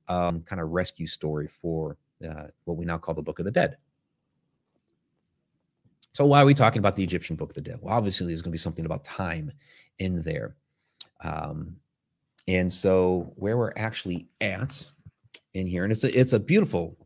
um, 0.08 0.42
kind 0.42 0.62
of 0.62 0.70
rescue 0.70 1.08
story 1.08 1.48
for 1.48 1.98
uh, 2.28 2.48
what 2.66 2.78
we 2.78 2.86
now 2.86 2.98
call 2.98 3.16
the 3.16 3.22
Book 3.22 3.40
of 3.40 3.46
the 3.46 3.52
Dead. 3.52 3.78
So 6.14 6.26
why 6.26 6.42
are 6.42 6.46
we 6.46 6.54
talking 6.54 6.80
about 6.80 6.96
the 6.96 7.04
Egyptian 7.04 7.36
Book 7.36 7.50
of 7.50 7.56
the 7.56 7.62
Dead? 7.62 7.80
Well, 7.82 7.94
obviously 7.94 8.28
there's 8.28 8.42
going 8.42 8.52
to 8.52 8.56
be 8.56 8.58
something 8.60 8.86
about 8.86 9.04
time 9.04 9.52
in 10.00 10.22
there. 10.22 10.56
Um, 11.24 11.76
and 12.48 12.72
so 12.72 13.34
where 13.36 13.58
we're 13.58 13.74
actually 13.76 14.28
at 14.42 14.90
in 15.58 15.68
here, 15.68 15.84
and 15.84 15.92
it's 15.92 16.04
a 16.04 16.20
it's 16.20 16.34
a 16.34 16.40
beautiful 16.40 16.98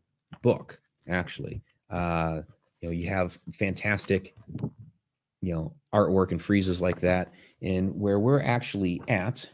book 0.42 0.78
actually. 1.08 1.62
Uh, 1.90 2.40
you 2.80 2.88
know, 2.88 2.92
you 2.92 3.08
have 3.08 3.38
fantastic, 3.52 4.34
you 5.40 5.54
know, 5.54 5.72
artwork 5.94 6.32
and 6.32 6.40
friezes 6.40 6.80
like 6.80 7.00
that. 7.00 7.32
And 7.60 7.98
where 7.98 8.18
we're 8.18 8.42
actually 8.42 9.00
at 9.08 9.48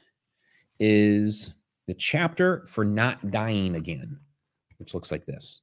is 0.81 1.55
the 1.87 1.95
chapter 1.95 2.65
for 2.67 2.85
not 2.85 3.31
dying 3.31 3.75
again, 3.75 4.19
which 4.79 4.95
looks 4.95 5.13
like 5.13 5.27
this. 5.27 5.61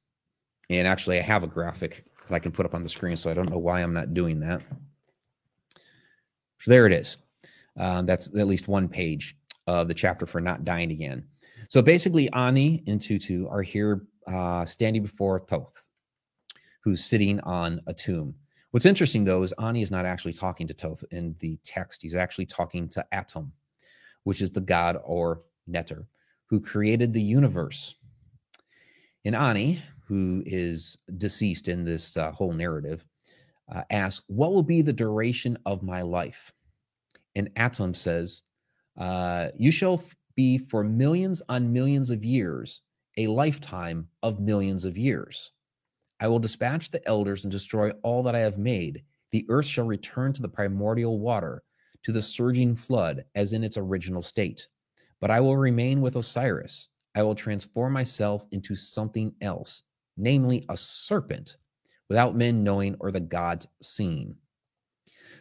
And 0.70 0.86
actually, 0.86 1.18
I 1.18 1.22
have 1.22 1.42
a 1.44 1.48
graphic 1.48 2.04
that 2.28 2.34
I 2.34 2.38
can 2.38 2.52
put 2.52 2.66
up 2.66 2.74
on 2.74 2.82
the 2.82 2.88
screen, 2.88 3.16
so 3.16 3.30
I 3.30 3.34
don't 3.34 3.50
know 3.50 3.58
why 3.58 3.82
I'm 3.82 3.94
not 3.94 4.14
doing 4.14 4.40
that. 4.40 4.62
So 6.58 6.70
there 6.70 6.86
it 6.86 6.92
is. 6.92 7.18
Uh, 7.78 8.02
that's 8.02 8.28
at 8.38 8.46
least 8.46 8.68
one 8.68 8.88
page 8.88 9.36
of 9.66 9.88
the 9.88 9.94
chapter 9.94 10.26
for 10.26 10.40
not 10.40 10.64
dying 10.64 10.90
again. 10.90 11.24
So 11.68 11.82
basically, 11.82 12.30
Ani 12.32 12.82
and 12.86 13.00
Tutu 13.00 13.46
are 13.48 13.62
here 13.62 14.06
uh, 14.26 14.64
standing 14.64 15.02
before 15.02 15.40
Thoth, 15.40 15.82
who's 16.82 17.04
sitting 17.04 17.40
on 17.40 17.80
a 17.86 17.94
tomb. 17.94 18.34
What's 18.70 18.86
interesting, 18.86 19.24
though, 19.24 19.42
is 19.42 19.52
Ani 19.60 19.82
is 19.82 19.90
not 19.90 20.04
actually 20.06 20.34
talking 20.34 20.66
to 20.68 20.74
Thoth 20.74 21.02
in 21.10 21.34
the 21.40 21.58
text. 21.64 22.02
He's 22.02 22.14
actually 22.14 22.46
talking 22.46 22.88
to 22.90 23.04
Atum, 23.12 23.50
which 24.24 24.42
is 24.42 24.50
the 24.50 24.60
god 24.60 24.98
or 25.04 25.42
Neter, 25.66 26.06
who 26.46 26.60
created 26.60 27.12
the 27.12 27.22
universe. 27.22 27.94
And 29.24 29.34
Ani, 29.34 29.82
who 30.06 30.42
is 30.46 30.98
deceased 31.18 31.68
in 31.68 31.84
this 31.84 32.16
uh, 32.16 32.30
whole 32.30 32.52
narrative, 32.52 33.04
uh, 33.74 33.82
asks, 33.90 34.24
What 34.28 34.52
will 34.52 34.62
be 34.62 34.82
the 34.82 34.92
duration 34.92 35.58
of 35.66 35.82
my 35.82 36.02
life? 36.02 36.52
And 37.34 37.52
Atum 37.54 37.96
says, 37.96 38.42
uh, 38.96 39.48
You 39.56 39.72
shall 39.72 40.02
be 40.36 40.58
for 40.58 40.84
millions 40.84 41.42
on 41.48 41.72
millions 41.72 42.10
of 42.10 42.24
years, 42.24 42.82
a 43.16 43.26
lifetime 43.26 44.06
of 44.22 44.40
millions 44.40 44.84
of 44.84 44.96
years. 44.96 45.52
I 46.20 46.28
will 46.28 46.38
dispatch 46.38 46.90
the 46.90 47.06
elders 47.08 47.44
and 47.44 47.50
destroy 47.50 47.90
all 48.02 48.22
that 48.22 48.34
I 48.34 48.40
have 48.40 48.58
made. 48.58 49.02
The 49.32 49.44
earth 49.48 49.66
shall 49.66 49.86
return 49.86 50.32
to 50.34 50.42
the 50.42 50.48
primordial 50.48 51.18
water, 51.18 51.62
to 52.04 52.12
the 52.12 52.22
surging 52.22 52.74
flood, 52.74 53.24
as 53.34 53.52
in 53.52 53.64
its 53.64 53.76
original 53.76 54.22
state. 54.22 54.68
But 55.20 55.30
I 55.30 55.40
will 55.40 55.56
remain 55.56 56.00
with 56.00 56.16
Osiris. 56.16 56.88
I 57.14 57.22
will 57.22 57.34
transform 57.34 57.92
myself 57.92 58.46
into 58.52 58.74
something 58.74 59.34
else, 59.40 59.82
namely 60.16 60.64
a 60.68 60.76
serpent, 60.76 61.56
without 62.08 62.36
men 62.36 62.62
knowing 62.62 62.96
or 63.00 63.10
the 63.10 63.20
gods 63.20 63.66
seeing. 63.82 64.36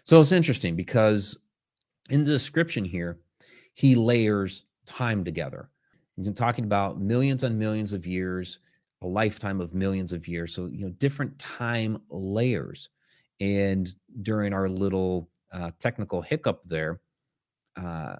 So 0.03 0.19
it's 0.19 0.31
interesting 0.31 0.75
because 0.75 1.37
in 2.09 2.23
the 2.23 2.31
description 2.31 2.85
here, 2.85 3.19
he 3.73 3.95
layers 3.95 4.64
time 4.85 5.23
together. 5.23 5.69
He's 6.15 6.31
talking 6.31 6.65
about 6.65 6.99
millions 6.99 7.43
and 7.43 7.57
millions 7.59 7.93
of 7.93 8.05
years, 8.07 8.59
a 9.01 9.07
lifetime 9.07 9.59
of 9.59 9.73
millions 9.73 10.13
of 10.13 10.27
years. 10.27 10.53
So, 10.53 10.67
you 10.67 10.85
know, 10.85 10.91
different 10.91 11.37
time 11.39 12.01
layers. 12.09 12.89
And 13.41 13.93
during 14.21 14.53
our 14.53 14.69
little 14.69 15.29
uh, 15.51 15.71
technical 15.79 16.21
hiccup 16.21 16.61
there, 16.65 17.01
uh, 17.75 18.15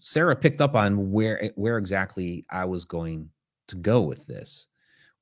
Sarah 0.00 0.36
picked 0.36 0.60
up 0.60 0.74
on 0.74 1.10
where 1.10 1.50
where 1.56 1.78
exactly 1.78 2.44
I 2.50 2.66
was 2.66 2.84
going 2.84 3.30
to 3.68 3.76
go 3.76 4.02
with 4.02 4.26
this 4.26 4.66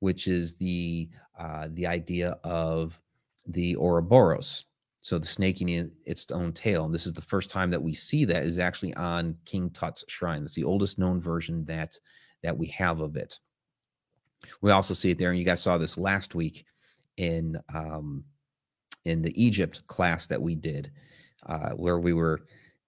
which 0.01 0.27
is 0.27 0.55
the 0.55 1.09
uh, 1.39 1.69
the 1.71 1.87
idea 1.87 2.37
of 2.43 2.99
the 3.47 3.75
Ouroboros. 3.77 4.65
So 5.01 5.17
the 5.17 5.25
snaking 5.25 5.69
in 5.69 5.91
its 6.05 6.29
own 6.31 6.53
tail. 6.53 6.85
And 6.85 6.93
this 6.93 7.07
is 7.07 7.13
the 7.13 7.21
first 7.21 7.49
time 7.49 7.71
that 7.71 7.81
we 7.81 7.93
see 7.93 8.23
that 8.25 8.43
is 8.43 8.59
actually 8.59 8.93
on 8.93 9.35
King 9.45 9.71
Tut's 9.71 10.05
shrine. 10.07 10.41
That's 10.41 10.53
the 10.53 10.63
oldest 10.63 10.99
known 10.99 11.19
version 11.19 11.65
that 11.65 11.97
that 12.43 12.57
we 12.57 12.67
have 12.67 13.01
of 13.01 13.15
it. 13.15 13.39
We 14.61 14.71
also 14.71 14.93
see 14.93 15.11
it 15.11 15.17
there, 15.17 15.29
and 15.29 15.39
you 15.39 15.45
guys 15.45 15.61
saw 15.61 15.77
this 15.77 15.97
last 15.97 16.33
week 16.35 16.65
in 17.17 17.59
um, 17.73 18.23
in 19.05 19.21
the 19.21 19.43
Egypt 19.43 19.85
class 19.87 20.27
that 20.27 20.41
we 20.41 20.55
did, 20.55 20.91
uh, 21.47 21.71
where 21.71 21.99
we 21.99 22.13
were 22.13 22.41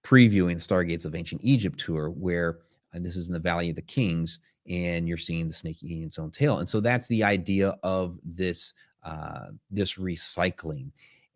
previewing 0.04 0.56
Stargates 0.56 1.06
of 1.06 1.16
Ancient 1.16 1.42
Egypt 1.44 1.80
tour, 1.80 2.10
where 2.10 2.60
and 2.94 3.04
this 3.04 3.16
is 3.16 3.28
in 3.28 3.34
the 3.34 3.40
Valley 3.40 3.70
of 3.70 3.76
the 3.76 3.82
Kings, 3.82 4.40
and 4.70 5.08
you're 5.08 5.18
seeing 5.18 5.48
the 5.48 5.54
snake 5.54 5.84
eating 5.84 6.04
its 6.04 6.20
own 6.20 6.32
tail. 6.32 6.60
And 6.60 6.70
so 6.70 6.80
that's 6.80 7.08
the 7.08 7.24
idea 7.24 7.76
of 7.84 8.20
this 8.24 8.74
uh, 9.04 9.48
this 9.72 9.96
recycling. 9.96 10.92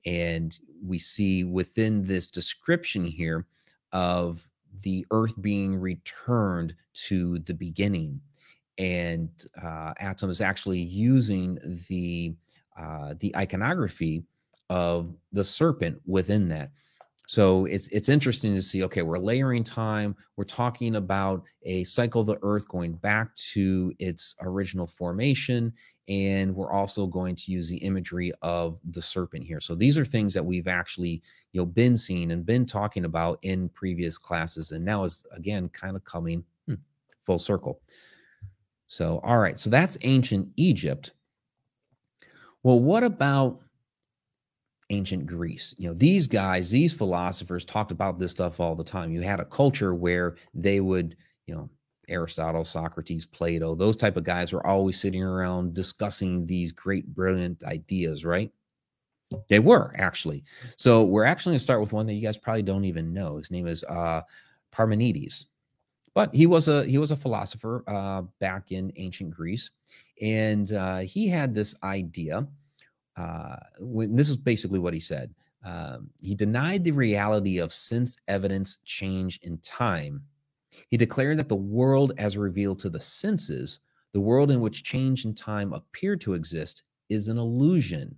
And 0.08 0.58
we 0.82 0.98
see 1.00 1.44
within 1.44 2.06
this 2.06 2.28
description 2.28 3.04
here 3.04 3.46
of 3.92 4.48
the 4.82 5.06
earth 5.12 5.40
being 5.42 5.76
returned 5.76 6.74
to 7.08 7.40
the 7.40 7.54
beginning. 7.54 8.22
And 8.78 9.30
uh, 9.62 9.94
Atum 10.02 10.30
is 10.30 10.40
actually 10.40 10.80
using 10.80 11.60
the 11.90 12.36
uh, 12.78 13.16
the 13.20 13.36
iconography 13.36 14.24
of 14.70 15.14
the 15.34 15.44
serpent 15.44 16.00
within 16.06 16.48
that 16.50 16.72
so 17.28 17.66
it's 17.66 17.88
it's 17.90 18.10
interesting 18.10 18.56
to 18.56 18.62
see 18.62 18.84
okay 18.84 19.04
we're 19.04 19.20
layering 19.20 19.64
time 19.64 20.16
we're 20.38 20.44
talking 20.44 20.96
about 20.96 21.44
a 21.64 21.84
cycle 21.84 22.22
of 22.22 22.28
the 22.28 22.40
earth 22.42 22.68
going 22.68 22.94
back 22.94 23.36
to 23.36 23.94
its 24.00 24.36
original 24.42 24.88
formation 24.88 25.72
and 26.10 26.56
we're 26.56 26.72
also 26.72 27.06
going 27.06 27.36
to 27.36 27.52
use 27.52 27.70
the 27.70 27.78
imagery 27.78 28.32
of 28.42 28.80
the 28.92 29.02
serpent 29.02 29.44
here. 29.44 29.60
So 29.60 29.76
these 29.76 29.98
are 29.98 30.06
things 30.06 30.34
that 30.34 30.46
we've 30.46 30.68
actually 30.68 31.22
you 31.52 31.62
know 31.62 31.66
been 31.66 31.98
seeing 31.98 32.32
and 32.32 32.46
been 32.46 32.66
talking 32.66 33.06
about 33.06 33.40
in 33.42 33.70
previous 33.70 34.18
classes 34.18 34.72
and 34.72 34.86
now 34.86 35.04
is 35.04 35.26
again 35.36 35.70
kind 35.70 35.96
of 35.96 36.04
coming 36.06 36.44
hmm, 36.66 36.76
full 37.26 37.40
circle. 37.40 37.82
So 38.88 39.20
all 39.24 39.40
right 39.40 39.60
so 39.60 39.70
that's 39.70 39.98
ancient 40.02 40.50
egypt. 40.56 41.12
Well 42.64 42.80
what 42.80 43.04
about 43.04 43.62
ancient 44.90 45.26
greece 45.26 45.76
you 45.78 45.88
know 45.88 45.94
these 45.94 46.28
guys 46.28 46.70
these 46.70 46.94
philosophers 46.94 47.66
talked 47.66 47.92
about 47.92 48.18
this 48.18 48.32
stuff 48.32 48.60
all 48.60 48.76
the 48.76 48.84
time 48.84 49.12
you 49.12 49.22
had 49.22 49.40
a 49.40 49.46
culture 49.46 49.94
where 49.94 50.36
they 50.54 50.80
would 50.80 51.16
you 51.46 51.54
know 51.54 51.70
Aristotle, 52.10 52.64
Socrates, 52.64 53.26
Plato, 53.26 53.76
those 53.76 53.98
type 53.98 54.18
of 54.18 54.24
guys 54.24 54.54
were 54.54 54.66
always 54.66 55.00
sitting 55.00 55.24
around 55.24 55.74
discussing 55.74 56.46
these 56.46 56.72
great, 56.72 57.14
brilliant 57.14 57.64
ideas, 57.64 58.24
right? 58.24 58.52
They 59.50 59.60
were 59.60 59.94
actually. 59.98 60.44
So 60.78 61.04
we're 61.04 61.26
actually 61.26 61.52
going 61.52 61.60
to 61.60 61.64
start 61.64 61.82
with 61.82 61.94
one 61.94 62.06
that 62.06 62.14
you 62.14 62.22
guys 62.22 62.38
probably 62.38 62.64
don't 62.64 62.86
even 62.86 63.14
know. 63.14 63.38
His 63.38 63.52
name 63.52 63.68
is 63.68 63.84
uh, 63.84 64.22
Parmenides, 64.72 65.48
but 66.14 66.34
he 66.34 66.46
was 66.46 66.70
a 66.70 66.86
he 66.86 66.98
was 66.98 67.12
a 67.12 67.18
philosopher 67.18 67.84
uh, 67.88 68.22
back 68.40 68.72
in 68.72 68.92
ancient 68.96 69.32
Greece, 69.32 69.72
and 70.22 70.72
uh, 70.72 71.00
he 71.00 71.28
had 71.28 71.54
this 71.54 71.76
idea. 71.84 72.48
Uh, 73.18 73.58
when, 73.80 74.16
this 74.16 74.30
is 74.30 74.38
basically 74.38 74.80
what 74.80 74.94
he 74.94 75.00
said. 75.00 75.34
Um, 75.66 76.12
he 76.22 76.36
denied 76.36 76.84
the 76.84 76.92
reality 76.92 77.58
of 77.58 77.74
sense 77.74 78.16
evidence 78.28 78.78
change 78.86 79.40
in 79.42 79.58
time 79.58 80.22
he 80.90 80.98
declared 80.98 81.40
that 81.40 81.50
the 81.50 81.56
world 81.56 82.14
as 82.18 82.38
revealed 82.38 82.80
to 82.80 82.90
the 82.90 83.00
senses, 83.00 83.80
the 84.14 84.22
world 84.22 84.52
in 84.52 84.62
which 84.62 84.84
change 84.84 85.26
and 85.26 85.36
time 85.36 85.74
appear 85.74 86.16
to 86.18 86.34
exist, 86.34 86.84
is 87.10 87.28
an 87.28 87.38
illusion. 87.38 88.16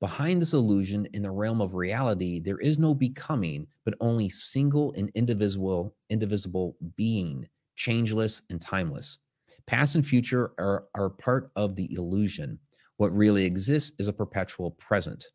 Behind 0.00 0.42
this 0.42 0.52
illusion, 0.52 1.06
in 1.14 1.22
the 1.22 1.30
realm 1.30 1.60
of 1.60 1.74
reality, 1.74 2.38
there 2.38 2.58
is 2.58 2.78
no 2.78 2.94
becoming, 2.94 3.66
but 3.84 3.94
only 4.00 4.28
single 4.28 4.92
and 4.92 5.10
indivisible, 5.14 5.94
indivisible 6.10 6.76
being, 6.96 7.48
changeless 7.76 8.42
and 8.50 8.60
timeless. 8.60 9.18
Past 9.66 9.94
and 9.94 10.06
future 10.06 10.52
are, 10.58 10.84
are 10.94 11.10
part 11.10 11.50
of 11.56 11.74
the 11.76 11.92
illusion. 11.94 12.58
What 12.96 13.14
really 13.14 13.44
exists 13.44 13.92
is 13.98 14.08
a 14.08 14.12
perpetual 14.12 14.72
present. 14.72 15.26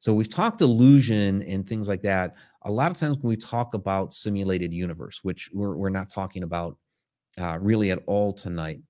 So 0.00 0.12
we've 0.12 0.28
talked 0.28 0.60
illusion 0.60 1.42
and 1.42 1.66
things 1.66 1.88
like 1.88 2.02
that. 2.02 2.34
A 2.62 2.70
lot 2.70 2.90
of 2.90 2.96
times 2.96 3.18
when 3.18 3.30
we 3.30 3.36
talk 3.36 3.74
about 3.74 4.14
simulated 4.14 4.72
universe, 4.72 5.20
which 5.22 5.50
we're, 5.52 5.76
we're 5.76 5.90
not 5.90 6.10
talking 6.10 6.42
about 6.42 6.76
uh, 7.38 7.58
really 7.60 7.90
at 7.90 8.02
all 8.06 8.32
tonight, 8.32 8.80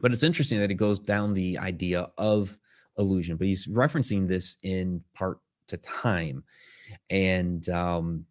but 0.00 0.12
it's 0.12 0.22
interesting 0.22 0.58
that 0.58 0.70
it 0.70 0.74
goes 0.74 0.98
down 0.98 1.34
the 1.34 1.58
idea 1.58 2.08
of 2.18 2.56
illusion. 2.98 3.36
But 3.36 3.46
he's 3.46 3.66
referencing 3.66 4.28
this 4.28 4.56
in 4.62 5.02
part 5.14 5.38
to 5.68 5.76
time, 5.78 6.44
and 7.10 7.68
um, 7.68 8.24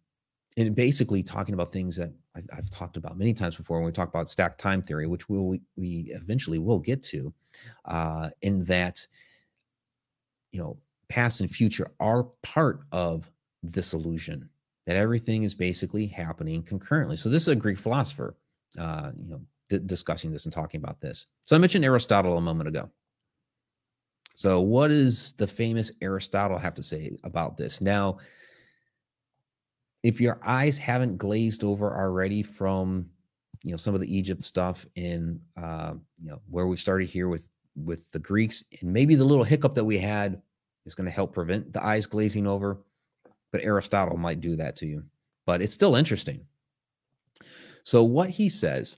and 0.56 0.74
basically 0.74 1.22
talking 1.22 1.54
about 1.54 1.72
things 1.72 1.96
that 1.96 2.12
I've, 2.52 2.70
talked 2.70 2.96
about 2.96 3.16
many 3.16 3.32
times 3.32 3.56
before 3.56 3.78
when 3.78 3.86
we 3.86 3.92
talk 3.92 4.08
about 4.08 4.30
stacked 4.30 4.60
time 4.60 4.82
theory, 4.82 5.06
which 5.06 5.28
we'll, 5.28 5.46
we 5.46 5.60
we 5.76 6.12
eventually 6.14 6.58
will 6.58 6.78
get 6.78 7.02
to, 7.04 7.32
uh, 7.84 8.30
in 8.42 8.64
that 8.64 9.06
you 10.52 10.60
know 10.60 10.78
past 11.08 11.40
and 11.40 11.50
future 11.50 11.90
are 12.00 12.24
part 12.42 12.80
of 12.92 13.30
this 13.62 13.92
illusion 13.92 14.48
that 14.86 14.96
everything 14.96 15.42
is 15.42 15.54
basically 15.54 16.06
happening 16.06 16.62
concurrently. 16.62 17.16
So 17.16 17.28
this 17.28 17.42
is 17.42 17.48
a 17.48 17.56
Greek 17.56 17.78
philosopher, 17.78 18.36
uh, 18.78 19.10
you 19.16 19.30
know, 19.30 19.40
d- 19.68 19.80
discussing 19.84 20.30
this 20.30 20.44
and 20.44 20.52
talking 20.52 20.80
about 20.80 21.00
this. 21.00 21.26
So 21.44 21.56
I 21.56 21.58
mentioned 21.58 21.84
Aristotle 21.84 22.38
a 22.38 22.40
moment 22.40 22.68
ago. 22.68 22.88
So 24.36 24.60
what 24.60 24.88
does 24.88 25.32
the 25.38 25.46
famous 25.46 25.90
Aristotle 26.02 26.58
have 26.58 26.74
to 26.74 26.82
say 26.82 27.16
about 27.24 27.56
this? 27.56 27.80
Now, 27.80 28.18
if 30.06 30.20
your 30.20 30.38
eyes 30.44 30.78
haven't 30.78 31.18
glazed 31.18 31.64
over 31.64 31.92
already 31.96 32.40
from 32.40 33.10
you 33.64 33.72
know 33.72 33.76
some 33.76 33.92
of 33.92 34.00
the 34.00 34.16
Egypt 34.16 34.44
stuff 34.44 34.86
in 34.94 35.40
uh, 35.60 35.94
you 36.22 36.30
know 36.30 36.40
where 36.48 36.68
we 36.68 36.76
started 36.76 37.08
here 37.08 37.28
with 37.28 37.48
with 37.74 38.08
the 38.12 38.20
Greeks 38.20 38.62
and 38.80 38.92
maybe 38.92 39.16
the 39.16 39.24
little 39.24 39.42
hiccup 39.42 39.74
that 39.74 39.84
we 39.84 39.98
had 39.98 40.40
is 40.86 40.94
going 40.94 41.06
to 41.06 41.10
help 41.10 41.34
prevent 41.34 41.72
the 41.72 41.84
eyes 41.84 42.06
glazing 42.06 42.46
over. 42.46 42.78
But 43.50 43.64
Aristotle 43.64 44.16
might 44.16 44.40
do 44.40 44.54
that 44.54 44.76
to 44.76 44.86
you. 44.86 45.02
But 45.44 45.60
it's 45.60 45.74
still 45.74 45.96
interesting. 45.96 46.40
So, 47.82 48.04
what 48.04 48.30
he 48.30 48.48
says 48.48 48.96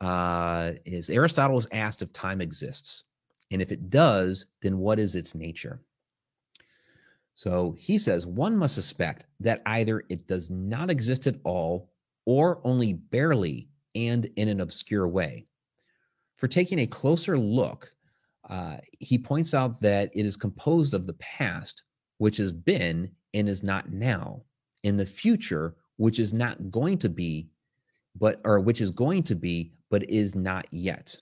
uh, 0.00 0.72
is 0.84 1.08
Aristotle 1.08 1.58
is 1.58 1.68
asked 1.70 2.02
if 2.02 2.12
time 2.12 2.40
exists. 2.40 3.04
And 3.52 3.62
if 3.62 3.70
it 3.70 3.90
does, 3.90 4.46
then 4.60 4.78
what 4.78 4.98
is 4.98 5.14
its 5.14 5.36
nature? 5.36 5.80
So 7.38 7.76
he 7.78 7.98
says 7.98 8.26
one 8.26 8.56
must 8.56 8.74
suspect 8.74 9.26
that 9.38 9.62
either 9.64 10.02
it 10.08 10.26
does 10.26 10.50
not 10.50 10.90
exist 10.90 11.28
at 11.28 11.36
all 11.44 11.88
or 12.24 12.60
only 12.64 12.94
barely 12.94 13.68
and 13.94 14.28
in 14.34 14.48
an 14.48 14.60
obscure 14.60 15.06
way. 15.06 15.46
For 16.34 16.48
taking 16.48 16.80
a 16.80 16.86
closer 16.88 17.38
look, 17.38 17.92
uh, 18.50 18.78
he 18.98 19.18
points 19.18 19.54
out 19.54 19.78
that 19.82 20.10
it 20.14 20.26
is 20.26 20.34
composed 20.34 20.94
of 20.94 21.06
the 21.06 21.12
past, 21.12 21.84
which 22.16 22.38
has 22.38 22.50
been 22.50 23.08
and 23.34 23.48
is 23.48 23.62
not 23.62 23.92
now, 23.92 24.42
in 24.82 24.96
the 24.96 25.06
future, 25.06 25.76
which 25.96 26.18
is 26.18 26.32
not 26.32 26.72
going 26.72 26.98
to 26.98 27.08
be, 27.08 27.50
but 28.16 28.40
or 28.44 28.58
which 28.58 28.80
is 28.80 28.90
going 28.90 29.22
to 29.22 29.36
be, 29.36 29.70
but 29.90 30.10
is 30.10 30.34
not 30.34 30.66
yet. 30.72 31.16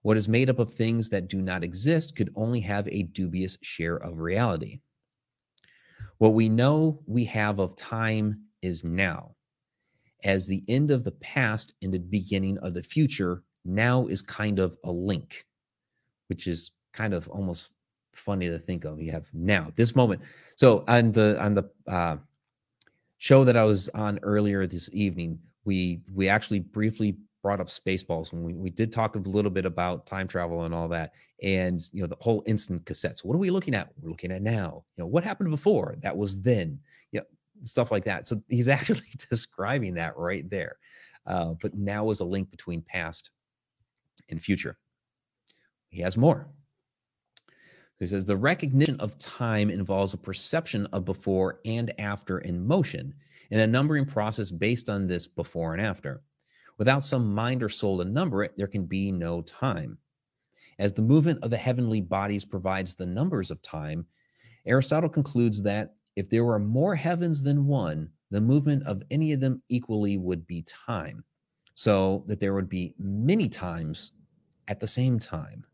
What 0.00 0.16
is 0.16 0.30
made 0.30 0.48
up 0.48 0.60
of 0.60 0.72
things 0.72 1.10
that 1.10 1.28
do 1.28 1.42
not 1.42 1.62
exist 1.62 2.16
could 2.16 2.32
only 2.36 2.60
have 2.60 2.88
a 2.88 3.02
dubious 3.02 3.58
share 3.60 3.96
of 3.96 4.20
reality. 4.20 4.80
What 6.18 6.34
we 6.34 6.48
know 6.48 7.02
we 7.06 7.24
have 7.26 7.58
of 7.58 7.76
time 7.76 8.42
is 8.62 8.84
now. 8.84 9.34
As 10.24 10.46
the 10.46 10.64
end 10.68 10.90
of 10.90 11.04
the 11.04 11.12
past 11.12 11.74
and 11.82 11.92
the 11.92 11.98
beginning 11.98 12.58
of 12.58 12.74
the 12.74 12.82
future, 12.82 13.42
now 13.64 14.06
is 14.06 14.22
kind 14.22 14.58
of 14.58 14.76
a 14.84 14.90
link 14.90 15.46
which 16.28 16.46
is 16.46 16.72
kind 16.92 17.14
of 17.14 17.28
almost 17.28 17.70
funny 18.12 18.48
to 18.48 18.58
think 18.58 18.84
of. 18.84 19.00
You 19.00 19.12
have 19.12 19.28
now 19.32 19.72
this 19.76 19.94
moment. 19.94 20.22
So 20.56 20.84
on 20.88 21.12
the 21.12 21.40
on 21.40 21.54
the 21.54 21.70
uh, 21.86 22.16
show 23.18 23.44
that 23.44 23.56
I 23.56 23.64
was 23.64 23.88
on 23.90 24.18
earlier 24.22 24.66
this 24.66 24.90
evening, 24.92 25.38
we 25.64 26.00
we 26.12 26.28
actually 26.28 26.60
briefly 26.60 27.16
brought 27.46 27.60
up 27.60 27.68
spaceballs 27.68 28.32
when 28.32 28.42
we, 28.42 28.54
we 28.54 28.70
did 28.70 28.90
talk 28.90 29.14
a 29.14 29.20
little 29.20 29.52
bit 29.52 29.64
about 29.64 30.04
time 30.04 30.26
travel 30.26 30.64
and 30.64 30.74
all 30.74 30.88
that 30.88 31.12
and 31.44 31.80
you 31.92 32.00
know 32.00 32.08
the 32.08 32.16
whole 32.20 32.42
instant 32.46 32.84
cassettes. 32.84 33.24
What 33.24 33.34
are 33.34 33.38
we 33.38 33.50
looking 33.50 33.74
at? 33.74 33.88
We're 34.00 34.10
looking 34.10 34.32
at 34.32 34.42
now. 34.42 34.84
You 34.96 35.04
know 35.04 35.06
what 35.06 35.22
happened 35.22 35.50
before 35.50 35.94
that 36.00 36.16
was 36.16 36.42
then? 36.42 36.80
Yeah 37.12 37.20
stuff 37.62 37.90
like 37.90 38.04
that. 38.04 38.26
So 38.26 38.42
he's 38.48 38.68
actually 38.78 39.02
describing 39.30 39.94
that 39.94 40.16
right 40.16 40.48
there. 40.50 40.76
Uh, 41.26 41.54
but 41.60 41.74
now 41.74 42.10
is 42.10 42.20
a 42.20 42.24
link 42.24 42.50
between 42.50 42.82
past 42.82 43.30
and 44.28 44.42
future. 44.42 44.76
He 45.88 46.02
has 46.02 46.16
more. 46.16 46.48
He 47.98 48.06
says 48.06 48.24
the 48.24 48.36
recognition 48.36 49.00
of 49.00 49.18
time 49.18 49.70
involves 49.70 50.14
a 50.14 50.18
perception 50.18 50.86
of 50.86 51.04
before 51.04 51.60
and 51.64 51.92
after 51.98 52.38
in 52.38 52.66
motion 52.66 53.14
and 53.50 53.60
a 53.60 53.66
numbering 53.66 54.04
process 54.04 54.50
based 54.50 54.88
on 54.88 55.06
this 55.06 55.26
before 55.26 55.72
and 55.72 55.80
after. 55.80 56.22
Without 56.78 57.04
some 57.04 57.34
mind 57.34 57.62
or 57.62 57.68
soul 57.68 57.98
to 57.98 58.04
number 58.04 58.42
it, 58.44 58.52
there 58.56 58.66
can 58.66 58.84
be 58.84 59.10
no 59.10 59.42
time. 59.42 59.98
As 60.78 60.92
the 60.92 61.02
movement 61.02 61.42
of 61.42 61.50
the 61.50 61.56
heavenly 61.56 62.00
bodies 62.00 62.44
provides 62.44 62.94
the 62.94 63.06
numbers 63.06 63.50
of 63.50 63.62
time, 63.62 64.06
Aristotle 64.66 65.08
concludes 65.08 65.62
that 65.62 65.94
if 66.16 66.28
there 66.28 66.44
were 66.44 66.58
more 66.58 66.94
heavens 66.94 67.42
than 67.42 67.66
one, 67.66 68.10
the 68.30 68.40
movement 68.40 68.82
of 68.86 69.02
any 69.10 69.32
of 69.32 69.40
them 69.40 69.62
equally 69.68 70.18
would 70.18 70.46
be 70.46 70.62
time. 70.62 71.24
So 71.74 72.24
that 72.26 72.40
there 72.40 72.54
would 72.54 72.68
be 72.68 72.94
many 72.98 73.48
times 73.48 74.12
at 74.68 74.80
the 74.80 74.86
same 74.86 75.18
time. 75.18 75.64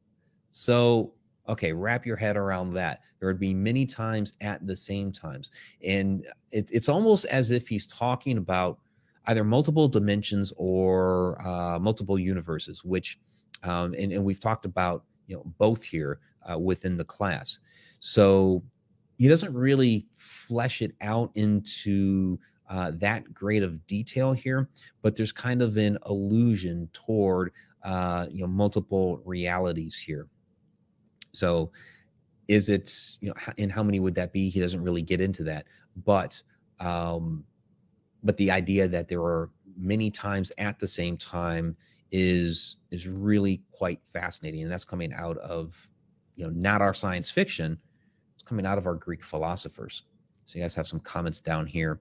So, 0.51 1.15
okay, 1.49 1.73
wrap 1.73 2.05
your 2.05 2.17
head 2.17 2.37
around 2.37 2.75
that. 2.75 3.01
There 3.19 3.29
would 3.29 3.39
be 3.39 3.55
many 3.55 3.87
times 3.87 4.33
at 4.41 4.67
the 4.67 4.77
same 4.77 5.13
times. 5.13 5.51
And 5.85 6.27
it, 6.51 6.69
it's 6.73 6.89
almost 6.89 7.25
as 7.27 7.53
if 7.53 7.69
he's 7.69 7.87
talking 7.87 8.37
about 8.37 8.81
either 9.27 9.45
multiple 9.45 9.89
dimensions 9.89 10.53
or 10.57 11.41
uh, 11.47 11.79
multiple 11.79 12.19
universes, 12.19 12.85
which, 12.85 13.19
um, 13.63 13.95
and, 13.99 14.13
and 14.13 14.25
we've 14.25 14.41
talked 14.41 14.65
about, 14.65 15.05
you 15.27 15.37
know, 15.37 15.45
both 15.59 15.83
here 15.83 16.21
uh, 16.51 16.59
within 16.59 16.97
the 16.97 17.05
class. 17.05 17.59
So 18.01 18.63
he 19.19 19.29
doesn't 19.29 19.55
really 19.55 20.07
flesh 20.17 20.83
it 20.83 20.93
out 21.01 21.31
into 21.35 22.39
uh, 22.69 22.91
that 22.95 23.33
great 23.33 23.63
of 23.63 23.87
detail 23.87 24.33
here, 24.33 24.69
but 25.03 25.15
there's 25.15 25.31
kind 25.31 25.63
of 25.63 25.77
an 25.77 25.99
allusion 26.03 26.89
toward 26.93 27.53
uh, 27.85 28.27
you 28.31 28.41
know 28.41 28.47
multiple 28.47 29.21
realities 29.25 29.97
here. 29.97 30.27
So, 31.33 31.71
is 32.49 32.69
it 32.69 32.93
you 33.21 33.29
know 33.29 33.35
and 33.59 33.71
how 33.71 33.83
many 33.83 34.01
would 34.01 34.15
that 34.15 34.33
be? 34.33 34.49
He 34.49 34.59
doesn't 34.59 34.83
really 34.83 35.03
get 35.03 35.21
into 35.21 35.45
that, 35.45 35.67
but 36.05 36.43
um, 36.81 37.45
but 38.23 38.37
the 38.37 38.51
idea 38.51 38.89
that 38.89 39.09
there 39.09 39.23
are 39.23 39.51
many 39.77 40.11
times 40.11 40.53
at 40.59 40.79
the 40.79 40.87
same 40.87 41.17
time 41.17 41.77
is 42.11 42.77
is 42.91 43.09
really 43.09 43.63
quite 43.73 44.01
fascinating, 44.13 44.63
and 44.63 44.71
that's 44.71 44.85
coming 44.85 45.13
out 45.13 45.39
of 45.39 45.91
you 46.37 46.45
know 46.45 46.53
not 46.55 46.83
our 46.83 46.95
science 46.95 47.31
fiction. 47.31 47.79
It's 48.35 48.45
coming 48.45 48.67
out 48.67 48.79
of 48.79 48.87
our 48.87 48.95
Greek 48.95 49.25
philosophers. 49.25 50.05
So 50.45 50.59
you 50.59 50.65
guys 50.65 50.75
have 50.75 50.89
some 50.89 51.01
comments 51.01 51.41
down 51.41 51.67
here. 51.67 52.01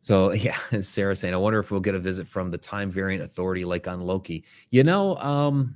So 0.00 0.32
yeah, 0.32 0.56
Sarah 0.82 1.16
saying, 1.16 1.34
I 1.34 1.38
wonder 1.38 1.58
if 1.60 1.70
we'll 1.70 1.80
get 1.80 1.94
a 1.94 2.00
visit 2.00 2.26
from 2.26 2.50
the 2.50 2.58
time 2.58 2.90
variant 2.90 3.24
authority 3.24 3.64
like 3.64 3.88
on 3.88 4.00
Loki. 4.00 4.44
You 4.70 4.84
know, 4.84 5.16
um, 5.16 5.74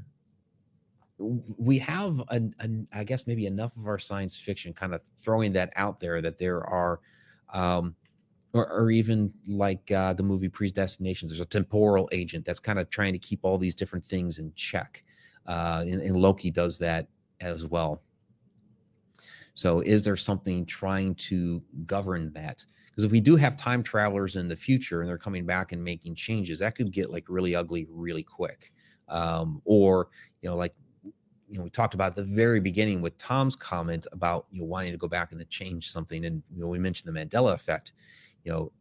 we 1.18 1.78
have 1.78 2.22
an, 2.28 2.54
an, 2.60 2.86
I 2.92 3.04
guess 3.04 3.26
maybe 3.26 3.46
enough 3.46 3.76
of 3.76 3.86
our 3.86 3.98
science 3.98 4.36
fiction 4.36 4.72
kind 4.72 4.94
of 4.94 5.00
throwing 5.20 5.52
that 5.52 5.72
out 5.76 5.98
there 6.00 6.20
that 6.22 6.38
there 6.38 6.64
are 6.64 7.00
um 7.54 7.96
or, 8.58 8.70
or 8.72 8.90
even 8.90 9.32
like 9.46 9.90
uh, 9.90 10.12
the 10.12 10.22
movie 10.22 10.48
predestinations. 10.48 11.30
There's 11.30 11.40
a 11.40 11.44
temporal 11.44 12.08
agent 12.12 12.44
that's 12.44 12.60
kind 12.60 12.78
of 12.78 12.90
trying 12.90 13.12
to 13.12 13.18
keep 13.18 13.40
all 13.42 13.58
these 13.58 13.74
different 13.74 14.04
things 14.04 14.38
in 14.38 14.52
check 14.54 15.02
uh 15.48 15.82
and, 15.86 16.02
and 16.02 16.16
loki 16.16 16.50
does 16.50 16.78
that 16.78 17.08
as 17.40 17.66
well. 17.66 18.02
So 19.54 19.80
is 19.80 20.04
there 20.04 20.16
something 20.16 20.66
trying 20.66 21.14
to 21.16 21.62
govern 21.86 22.32
that? 22.34 22.64
Because 22.86 23.04
if 23.04 23.10
we 23.10 23.20
do 23.20 23.34
have 23.36 23.56
time 23.56 23.82
travelers 23.82 24.36
in 24.36 24.46
the 24.46 24.56
future 24.56 25.00
and 25.00 25.08
they're 25.08 25.18
coming 25.18 25.46
back 25.46 25.72
and 25.72 25.82
making 25.82 26.14
changes 26.14 26.58
that 26.58 26.76
could 26.76 26.92
get 26.92 27.10
like 27.10 27.24
really 27.28 27.54
ugly 27.54 27.86
really 27.90 28.22
quick. 28.22 28.72
Um, 29.08 29.62
or 29.64 30.08
you 30.42 30.50
know 30.50 30.56
like 30.56 30.74
you 31.48 31.58
know 31.58 31.64
we 31.64 31.70
talked 31.70 31.94
about 31.94 32.14
the 32.14 32.24
very 32.24 32.60
beginning 32.60 33.00
with 33.00 33.16
Tom's 33.16 33.56
comment 33.56 34.06
about 34.12 34.46
you 34.52 34.60
know 34.60 34.66
wanting 34.66 34.92
to 34.92 34.98
go 34.98 35.08
back 35.08 35.32
and 35.32 35.48
change 35.48 35.90
something, 35.90 36.26
and 36.26 36.42
you 36.54 36.60
know 36.60 36.68
we 36.68 36.78
mentioned 36.78 37.14
the 37.14 37.18
Mandela 37.18 37.54
effect. 37.54 37.92
You 38.44 38.52
know, 38.52 38.72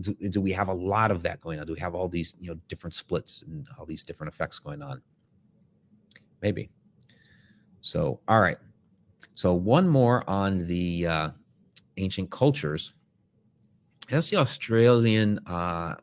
do, 0.00 0.14
do 0.14 0.40
we 0.40 0.52
have 0.52 0.68
a 0.68 0.72
lot 0.74 1.10
of 1.10 1.22
that 1.22 1.40
going 1.40 1.58
on? 1.60 1.66
Do 1.66 1.72
we 1.72 1.80
have 1.80 1.94
all 1.94 2.08
these 2.08 2.34
you 2.38 2.50
know 2.50 2.60
different 2.68 2.94
splits 2.94 3.42
and 3.42 3.66
all 3.78 3.86
these 3.86 4.02
different 4.02 4.32
effects 4.32 4.58
going 4.58 4.82
on? 4.82 5.02
Maybe. 6.42 6.70
So 7.80 8.20
all 8.28 8.40
right. 8.40 8.58
So 9.34 9.54
one 9.54 9.88
more 9.88 10.28
on 10.28 10.66
the 10.66 11.06
uh, 11.06 11.30
ancient 11.96 12.30
cultures. 12.30 12.94
That's 14.08 14.30
the 14.30 14.36
Australian 14.36 15.38
uh, 15.46 15.96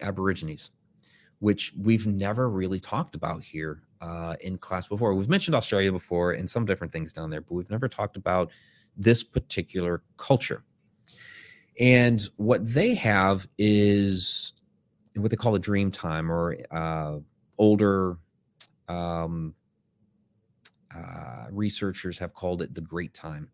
Aborigines, 0.00 0.70
which 1.40 1.72
we've 1.78 2.06
never 2.06 2.48
really 2.48 2.80
talked 2.80 3.14
about 3.14 3.42
here 3.42 3.82
uh, 4.00 4.36
in 4.40 4.56
class 4.56 4.86
before. 4.86 5.14
We've 5.14 5.28
mentioned 5.28 5.54
Australia 5.54 5.92
before 5.92 6.32
and 6.32 6.48
some 6.48 6.64
different 6.64 6.92
things 6.92 7.12
down 7.12 7.30
there, 7.30 7.40
but 7.40 7.52
we've 7.52 7.70
never 7.70 7.88
talked 7.88 8.16
about 8.16 8.50
this 8.96 9.22
particular 9.22 10.02
culture. 10.16 10.64
And 11.78 12.26
what 12.36 12.66
they 12.66 12.94
have 12.94 13.46
is 13.58 14.52
what 15.14 15.30
they 15.30 15.36
call 15.36 15.54
a 15.54 15.60
dream 15.60 15.90
time, 15.90 16.30
or 16.30 16.56
uh, 16.70 17.18
older 17.58 18.18
um, 18.88 19.54
uh, 20.94 21.46
researchers 21.50 22.18
have 22.18 22.34
called 22.34 22.62
it 22.62 22.74
the 22.74 22.80
great 22.80 23.14
time. 23.14 23.50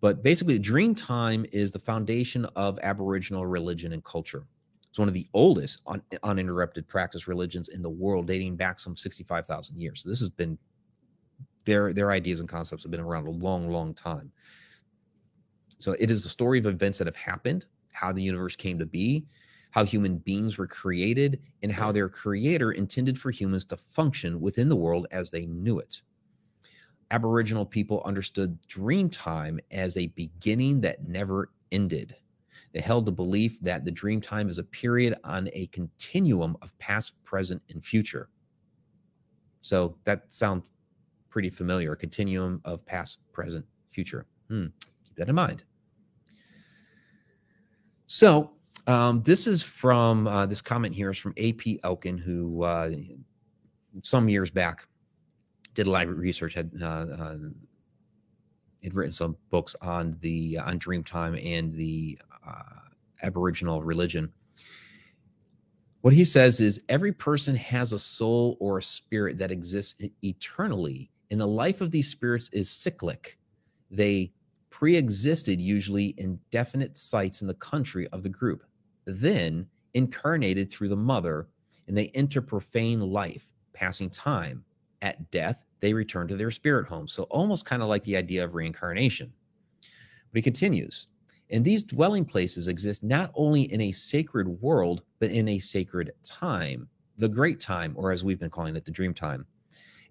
But 0.00 0.22
basically, 0.22 0.58
dream 0.58 0.94
time 0.94 1.44
is 1.52 1.72
the 1.72 1.78
foundation 1.78 2.46
of 2.56 2.78
Aboriginal 2.82 3.46
religion 3.46 3.92
and 3.92 4.02
culture. 4.04 4.46
It's 4.88 4.98
one 4.98 5.08
of 5.08 5.14
the 5.14 5.28
oldest 5.34 5.80
un- 5.86 6.02
uninterrupted 6.22 6.88
practice 6.88 7.28
religions 7.28 7.68
in 7.68 7.82
the 7.82 7.90
world, 7.90 8.26
dating 8.26 8.56
back 8.56 8.78
some 8.78 8.96
65,000 8.96 9.78
years. 9.78 10.02
So 10.02 10.08
this 10.08 10.20
has 10.20 10.30
been 10.30 10.58
their 11.64 11.92
their 11.92 12.10
ideas 12.10 12.40
and 12.40 12.48
concepts 12.48 12.82
have 12.82 12.90
been 12.90 13.00
around 13.00 13.26
a 13.26 13.30
long, 13.30 13.68
long 13.68 13.94
time. 13.94 14.32
So 15.80 15.96
it 15.98 16.10
is 16.10 16.22
the 16.22 16.28
story 16.28 16.58
of 16.58 16.66
events 16.66 16.98
that 16.98 17.06
have 17.06 17.16
happened, 17.16 17.64
how 17.90 18.12
the 18.12 18.22
universe 18.22 18.54
came 18.54 18.78
to 18.78 18.86
be, 18.86 19.24
how 19.70 19.82
human 19.82 20.18
beings 20.18 20.58
were 20.58 20.66
created, 20.66 21.40
and 21.62 21.72
how 21.72 21.90
their 21.90 22.08
creator 22.08 22.72
intended 22.72 23.18
for 23.18 23.30
humans 23.30 23.64
to 23.64 23.78
function 23.78 24.40
within 24.42 24.68
the 24.68 24.76
world 24.76 25.06
as 25.10 25.30
they 25.30 25.46
knew 25.46 25.78
it. 25.78 26.02
Aboriginal 27.10 27.64
people 27.64 28.02
understood 28.04 28.60
dream 28.66 29.08
time 29.08 29.58
as 29.70 29.96
a 29.96 30.08
beginning 30.08 30.82
that 30.82 31.08
never 31.08 31.50
ended. 31.72 32.14
They 32.72 32.80
held 32.80 33.06
the 33.06 33.12
belief 33.12 33.58
that 33.62 33.84
the 33.86 33.90
dream 33.90 34.20
time 34.20 34.50
is 34.50 34.58
a 34.58 34.64
period 34.64 35.16
on 35.24 35.48
a 35.54 35.66
continuum 35.68 36.58
of 36.60 36.78
past, 36.78 37.14
present, 37.24 37.62
and 37.70 37.82
future. 37.82 38.28
So 39.62 39.96
that 40.04 40.30
sounds 40.30 40.66
pretty 41.30 41.48
familiar. 41.48 41.92
A 41.92 41.96
continuum 41.96 42.60
of 42.66 42.84
past, 42.84 43.18
present, 43.32 43.64
future. 43.88 44.26
Hmm. 44.48 44.66
Keep 45.04 45.16
that 45.16 45.28
in 45.28 45.34
mind. 45.34 45.64
So 48.12 48.50
um, 48.88 49.22
this 49.22 49.46
is 49.46 49.62
from 49.62 50.26
uh, 50.26 50.44
this 50.44 50.60
comment 50.60 50.92
here 50.92 51.12
is 51.12 51.16
from 51.16 51.32
AP 51.38 51.78
Elkin, 51.84 52.18
who 52.18 52.64
uh, 52.64 52.90
some 54.02 54.28
years 54.28 54.50
back 54.50 54.84
did 55.74 55.86
a 55.86 55.90
lot 55.92 56.08
of 56.08 56.18
research, 56.18 56.54
had 56.54 56.72
uh, 56.82 56.84
uh 56.84 57.36
had 58.82 58.94
written 58.96 59.12
some 59.12 59.36
books 59.50 59.76
on 59.80 60.16
the 60.22 60.58
on 60.58 60.80
Dreamtime 60.80 61.40
and 61.40 61.72
the 61.72 62.18
uh, 62.44 62.80
Aboriginal 63.22 63.80
religion. 63.80 64.32
What 66.00 66.12
he 66.12 66.24
says 66.24 66.60
is 66.60 66.82
every 66.88 67.12
person 67.12 67.54
has 67.54 67.92
a 67.92 67.98
soul 67.98 68.56
or 68.58 68.78
a 68.78 68.82
spirit 68.82 69.38
that 69.38 69.52
exists 69.52 70.02
eternally, 70.24 71.12
and 71.30 71.38
the 71.38 71.46
life 71.46 71.80
of 71.80 71.92
these 71.92 72.08
spirits 72.08 72.48
is 72.48 72.68
cyclic. 72.68 73.38
They 73.88 74.32
pre 74.80 74.96
existed 74.96 75.60
usually 75.60 76.14
in 76.16 76.40
definite 76.50 76.96
sites 76.96 77.42
in 77.42 77.46
the 77.46 77.52
country 77.52 78.08
of 78.12 78.22
the 78.22 78.30
group, 78.30 78.64
then 79.04 79.66
incarnated 79.92 80.70
through 80.70 80.88
the 80.88 80.96
mother, 80.96 81.48
and 81.86 81.94
they 81.94 82.06
enter 82.14 82.40
profane 82.40 82.98
life, 82.98 83.52
passing 83.74 84.08
time. 84.08 84.64
At 85.02 85.30
death, 85.30 85.66
they 85.80 85.92
return 85.92 86.28
to 86.28 86.36
their 86.36 86.50
spirit 86.50 86.88
home. 86.88 87.06
So, 87.06 87.24
almost 87.24 87.66
kind 87.66 87.82
of 87.82 87.90
like 87.90 88.04
the 88.04 88.16
idea 88.16 88.42
of 88.42 88.54
reincarnation. 88.54 89.30
But 89.82 90.38
he 90.38 90.40
continues 90.40 91.08
and 91.50 91.62
these 91.62 91.82
dwelling 91.82 92.24
places 92.24 92.66
exist 92.66 93.02
not 93.02 93.32
only 93.34 93.70
in 93.70 93.82
a 93.82 93.92
sacred 93.92 94.48
world, 94.48 95.02
but 95.18 95.30
in 95.30 95.46
a 95.48 95.58
sacred 95.58 96.12
time, 96.22 96.88
the 97.18 97.28
great 97.28 97.60
time, 97.60 97.92
or 97.96 98.12
as 98.12 98.24
we've 98.24 98.40
been 98.40 98.48
calling 98.48 98.76
it, 98.76 98.86
the 98.86 98.90
dream 98.90 99.12
time, 99.12 99.44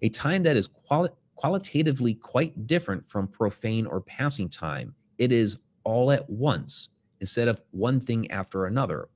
a 0.02 0.10
time 0.10 0.44
that 0.44 0.56
is 0.56 0.68
quali- 0.68 1.10
qualitatively 1.40 2.12
quite 2.12 2.66
different 2.66 3.08
from 3.08 3.26
profane 3.26 3.86
or 3.86 4.02
passing 4.02 4.46
time. 4.46 4.94
It 5.16 5.32
is 5.32 5.56
all 5.84 6.10
at 6.10 6.28
once 6.28 6.90
instead 7.20 7.48
of 7.48 7.62
one 7.70 7.98
thing 7.98 8.30
after 8.30 8.66
another, 8.66 9.08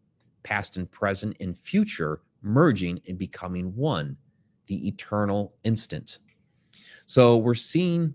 past 0.42 0.78
and 0.78 0.90
present 0.90 1.36
and 1.40 1.54
future 1.54 2.22
merging 2.40 2.98
and 3.08 3.18
becoming 3.18 3.76
one, 3.76 4.16
the 4.68 4.88
eternal 4.88 5.52
instant. 5.64 6.18
So 7.04 7.36
we're 7.36 7.54
seeing 7.54 8.14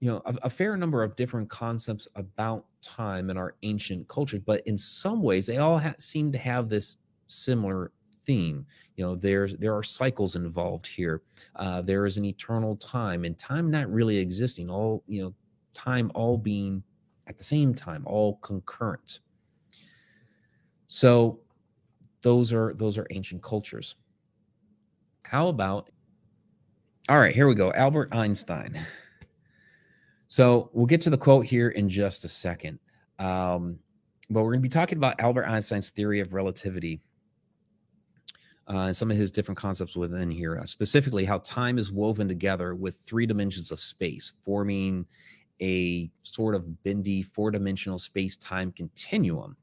you 0.00 0.10
know 0.10 0.20
a, 0.26 0.34
a, 0.42 0.50
fair 0.50 0.76
number 0.76 1.04
of 1.04 1.14
different 1.14 1.48
concepts 1.48 2.08
about 2.16 2.66
time 2.82 3.30
in 3.30 3.38
our 3.38 3.54
ancient 3.62 4.06
cultures 4.08 4.40
but 4.44 4.60
in 4.66 4.76
some 4.76 5.22
ways 5.22 5.46
they 5.46 5.56
all 5.56 5.78
ha- 5.78 5.94
seem 5.98 6.30
to 6.30 6.36
have 6.36 6.68
this 6.68 6.98
similar 7.28 7.92
theme 8.26 8.66
you 8.96 9.04
know 9.04 9.14
there's 9.14 9.54
there 9.56 9.76
are 9.76 9.82
cycles 9.82 10.36
involved 10.36 10.86
here. 10.86 11.22
Uh, 11.54 11.82
there 11.82 12.06
is 12.06 12.16
an 12.16 12.24
eternal 12.24 12.76
time 12.76 13.24
and 13.24 13.38
time 13.38 13.70
not 13.70 13.90
really 13.92 14.16
existing 14.16 14.70
all 14.70 15.04
you 15.06 15.22
know 15.22 15.34
time 15.74 16.10
all 16.14 16.38
being 16.38 16.82
at 17.26 17.36
the 17.36 17.44
same 17.44 17.74
time 17.74 18.02
all 18.06 18.36
concurrent. 18.36 19.20
So 20.86 21.40
those 22.22 22.52
are 22.52 22.72
those 22.74 22.96
are 22.96 23.06
ancient 23.10 23.42
cultures. 23.42 23.96
How 25.22 25.48
about 25.48 25.90
all 27.08 27.18
right 27.18 27.34
here 27.34 27.46
we 27.46 27.54
go 27.54 27.72
albert 27.72 28.08
einstein. 28.12 28.80
So 30.28 30.70
we'll 30.72 30.86
get 30.86 31.00
to 31.02 31.10
the 31.10 31.16
quote 31.16 31.46
here 31.46 31.68
in 31.68 31.88
just 31.88 32.24
a 32.24 32.28
second. 32.28 32.80
Um, 33.20 33.78
but 34.28 34.42
we're 34.42 34.50
going 34.50 34.60
to 34.60 34.68
be 34.68 34.68
talking 34.68 34.98
about 34.98 35.20
Albert 35.20 35.46
Einstein's 35.46 35.90
theory 35.90 36.18
of 36.18 36.32
relativity 36.32 37.00
uh, 38.68 38.86
and 38.88 38.96
some 38.96 39.10
of 39.10 39.16
his 39.16 39.30
different 39.30 39.58
concepts 39.58 39.96
within 39.96 40.30
here, 40.30 40.58
uh, 40.58 40.64
specifically 40.64 41.24
how 41.24 41.38
time 41.38 41.78
is 41.78 41.92
woven 41.92 42.26
together 42.28 42.74
with 42.74 42.96
three 43.06 43.26
dimensions 43.26 43.70
of 43.70 43.80
space, 43.80 44.32
forming 44.44 45.06
a 45.62 46.10
sort 46.22 46.54
of 46.54 46.82
bendy 46.82 47.22
four 47.22 47.50
dimensional 47.50 47.98
space 47.98 48.36
time 48.36 48.72
continuum, 48.72 49.56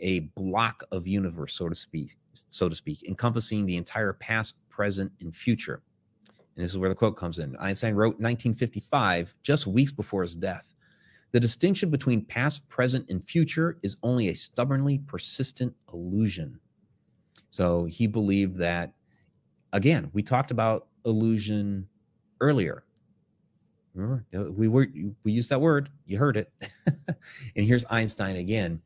a 0.00 0.20
block 0.36 0.82
of 0.92 1.06
universe, 1.06 1.54
so 1.54 1.68
to 1.68 1.74
speak, 1.74 2.16
so 2.50 2.68
to 2.68 2.74
speak, 2.74 3.04
encompassing 3.08 3.64
the 3.66 3.76
entire 3.76 4.12
past, 4.12 4.56
present, 4.68 5.12
and 5.20 5.34
future. 5.34 5.82
And 6.56 6.64
this 6.64 6.72
is 6.72 6.78
where 6.78 6.88
the 6.88 6.94
quote 6.94 7.16
comes 7.16 7.38
in. 7.38 7.56
Einstein 7.56 7.94
wrote 7.94 8.20
1955, 8.20 9.34
just 9.42 9.66
weeks 9.66 9.92
before 9.92 10.22
his 10.22 10.36
death, 10.36 10.74
The 11.32 11.40
distinction 11.40 11.90
between 11.90 12.24
past, 12.24 12.68
present, 12.68 13.06
and 13.10 13.24
future 13.24 13.78
is 13.82 13.96
only 14.02 14.28
a 14.28 14.34
stubbornly 14.34 14.98
persistent 14.98 15.74
illusion. 15.92 16.60
So 17.54 17.84
he 17.84 18.08
believed 18.08 18.56
that, 18.56 18.94
again, 19.72 20.10
we 20.12 20.24
talked 20.24 20.50
about 20.50 20.88
illusion 21.06 21.86
earlier. 22.40 22.82
Remember, 23.94 24.50
we 24.50 24.66
were 24.66 24.88
we 25.22 25.30
used 25.30 25.50
that 25.50 25.60
word. 25.60 25.88
You 26.04 26.18
heard 26.18 26.36
it. 26.36 26.52
and 27.06 27.64
here's 27.64 27.84
Einstein 27.88 28.34
again. 28.38 28.82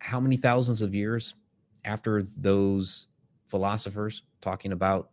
How 0.00 0.18
many 0.18 0.36
thousands 0.36 0.82
of 0.82 0.96
years 0.96 1.36
after 1.84 2.24
those 2.36 3.06
philosophers 3.46 4.24
talking 4.40 4.72
about 4.72 5.10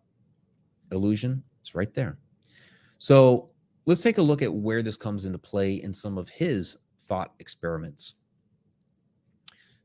illusion? 0.91 1.43
It's 1.61 1.75
right 1.75 1.93
there. 1.93 2.17
So 2.97 3.51
let's 3.85 4.01
take 4.01 4.17
a 4.17 4.23
look 4.23 4.41
at 4.41 4.51
where 4.51 4.81
this 4.81 4.97
comes 4.97 5.25
into 5.25 5.37
play 5.37 5.75
in 5.75 5.93
some 5.93 6.17
of 6.17 6.27
his 6.29 6.75
thought 7.01 7.35
experiments. 7.37 8.15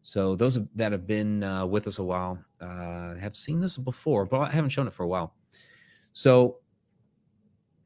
So 0.03 0.35
those 0.35 0.59
that 0.77 0.93
have 0.93 1.07
been 1.07 1.43
uh, 1.43 1.67
with 1.67 1.87
us 1.87 1.99
a 1.99 2.05
while 2.05 2.39
uh, 2.61 3.15
have 3.17 3.37
seen 3.37 3.61
this 3.61 3.77
before, 3.77 4.25
but 4.25 4.41
I 4.41 4.51
haven't 4.51 4.71
shown 4.71 4.87
it 4.87 4.95
for 4.95 5.03
a 5.03 5.09
while. 5.09 5.35
So, 6.13 6.57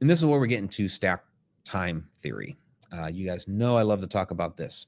and 0.00 0.08
this 0.08 0.20
is 0.20 0.24
where 0.24 0.38
we're 0.38 0.46
getting 0.46 0.68
to 0.68 0.88
stack 0.88 1.24
time 1.64 2.08
theory. 2.22 2.56
Uh, 2.92 3.06
you 3.06 3.26
guys 3.26 3.48
know 3.48 3.76
I 3.76 3.82
love 3.82 4.00
to 4.00 4.06
talk 4.06 4.30
about 4.30 4.56
this. 4.56 4.86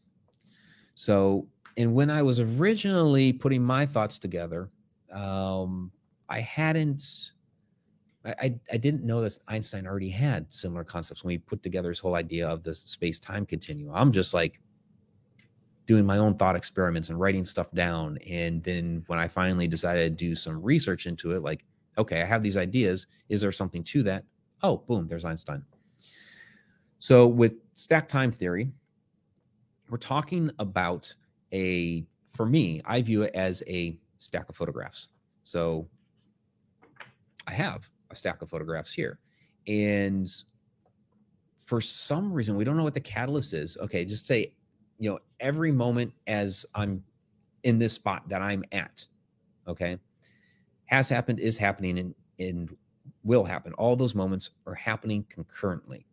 So, 0.94 1.48
and 1.76 1.94
when 1.94 2.10
I 2.10 2.22
was 2.22 2.40
originally 2.40 3.32
putting 3.32 3.62
my 3.62 3.84
thoughts 3.84 4.18
together, 4.18 4.70
um, 5.12 5.90
I 6.28 6.40
hadn't, 6.40 7.32
I, 8.24 8.54
I 8.72 8.76
didn't 8.76 9.04
know 9.04 9.20
that 9.20 9.38
Einstein 9.46 9.86
already 9.86 10.08
had 10.08 10.52
similar 10.52 10.84
concepts 10.84 11.22
when 11.22 11.28
we 11.34 11.38
put 11.38 11.62
together 11.62 11.90
his 11.90 11.98
whole 11.98 12.14
idea 12.14 12.48
of 12.48 12.62
the 12.62 12.74
space 12.74 13.18
time 13.18 13.46
continuum. 13.46 13.94
I'm 13.94 14.10
just 14.10 14.32
like 14.32 14.60
doing 15.86 16.04
my 16.04 16.18
own 16.18 16.34
thought 16.34 16.56
experiments 16.56 17.08
and 17.08 17.18
writing 17.18 17.44
stuff 17.44 17.70
down. 17.72 18.18
And 18.28 18.62
then 18.62 19.04
when 19.06 19.18
I 19.18 19.28
finally 19.28 19.68
decided 19.68 20.18
to 20.18 20.24
do 20.24 20.34
some 20.34 20.60
research 20.60 21.06
into 21.06 21.32
it, 21.32 21.42
like, 21.42 21.64
okay, 21.96 22.20
I 22.20 22.24
have 22.24 22.42
these 22.42 22.56
ideas. 22.56 23.06
Is 23.28 23.40
there 23.40 23.52
something 23.52 23.84
to 23.84 24.02
that? 24.02 24.24
Oh, 24.62 24.78
boom, 24.78 25.06
there's 25.06 25.24
Einstein. 25.24 25.64
So 26.98 27.26
with 27.26 27.60
stack 27.74 28.08
time 28.08 28.32
theory, 28.32 28.70
we're 29.88 29.98
talking 29.98 30.50
about 30.58 31.14
a, 31.52 32.04
for 32.34 32.46
me, 32.46 32.82
I 32.84 33.00
view 33.00 33.22
it 33.22 33.34
as 33.34 33.62
a 33.68 33.96
stack 34.18 34.48
of 34.48 34.56
photographs. 34.56 35.08
So 35.44 35.88
I 37.46 37.52
have 37.52 37.88
a 38.10 38.14
stack 38.14 38.42
of 38.42 38.50
photographs 38.50 38.92
here. 38.92 39.20
And 39.68 40.32
for 41.58 41.80
some 41.80 42.32
reason, 42.32 42.56
we 42.56 42.64
don't 42.64 42.76
know 42.76 42.82
what 42.84 42.94
the 42.94 43.00
catalyst 43.00 43.52
is. 43.52 43.76
Okay, 43.76 44.04
just 44.04 44.26
say, 44.26 44.52
you 44.98 45.10
know, 45.10 45.18
every 45.40 45.72
moment 45.72 46.12
as 46.26 46.66
I'm 46.74 47.02
in 47.62 47.78
this 47.78 47.92
spot 47.92 48.28
that 48.28 48.40
I'm 48.40 48.64
at, 48.72 49.06
okay, 49.68 49.98
has 50.86 51.08
happened, 51.08 51.40
is 51.40 51.56
happening, 51.56 51.98
and, 51.98 52.14
and 52.38 52.76
will 53.24 53.44
happen. 53.44 53.72
All 53.74 53.96
those 53.96 54.14
moments 54.14 54.50
are 54.66 54.74
happening 54.74 55.24
concurrently. 55.28 56.06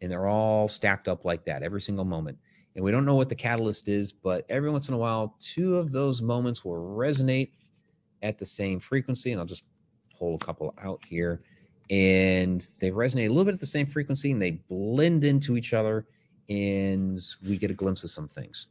And 0.00 0.10
they're 0.10 0.28
all 0.28 0.68
stacked 0.68 1.08
up 1.08 1.24
like 1.24 1.44
that 1.44 1.62
every 1.62 1.80
single 1.80 2.04
moment. 2.04 2.38
And 2.74 2.84
we 2.84 2.92
don't 2.92 3.04
know 3.04 3.16
what 3.16 3.28
the 3.28 3.34
catalyst 3.34 3.88
is, 3.88 4.12
but 4.12 4.46
every 4.48 4.70
once 4.70 4.88
in 4.88 4.94
a 4.94 4.98
while, 4.98 5.36
two 5.40 5.76
of 5.76 5.92
those 5.92 6.22
moments 6.22 6.64
will 6.64 6.76
resonate 6.96 7.50
at 8.22 8.38
the 8.38 8.46
same 8.46 8.78
frequency. 8.78 9.32
And 9.32 9.40
I'll 9.40 9.46
just 9.46 9.64
pull 10.16 10.36
a 10.36 10.38
couple 10.38 10.72
out 10.80 11.04
here. 11.04 11.42
And 11.90 12.66
they 12.78 12.92
resonate 12.92 13.26
a 13.26 13.28
little 13.28 13.44
bit 13.44 13.54
at 13.54 13.60
the 13.60 13.66
same 13.66 13.86
frequency 13.86 14.30
and 14.30 14.40
they 14.40 14.62
blend 14.68 15.24
into 15.24 15.56
each 15.56 15.74
other. 15.74 16.06
And 16.50 17.24
we 17.46 17.56
get 17.56 17.70
a 17.70 17.74
glimpse 17.74 18.04
of 18.04 18.10
some 18.10 18.28
things. 18.28 18.66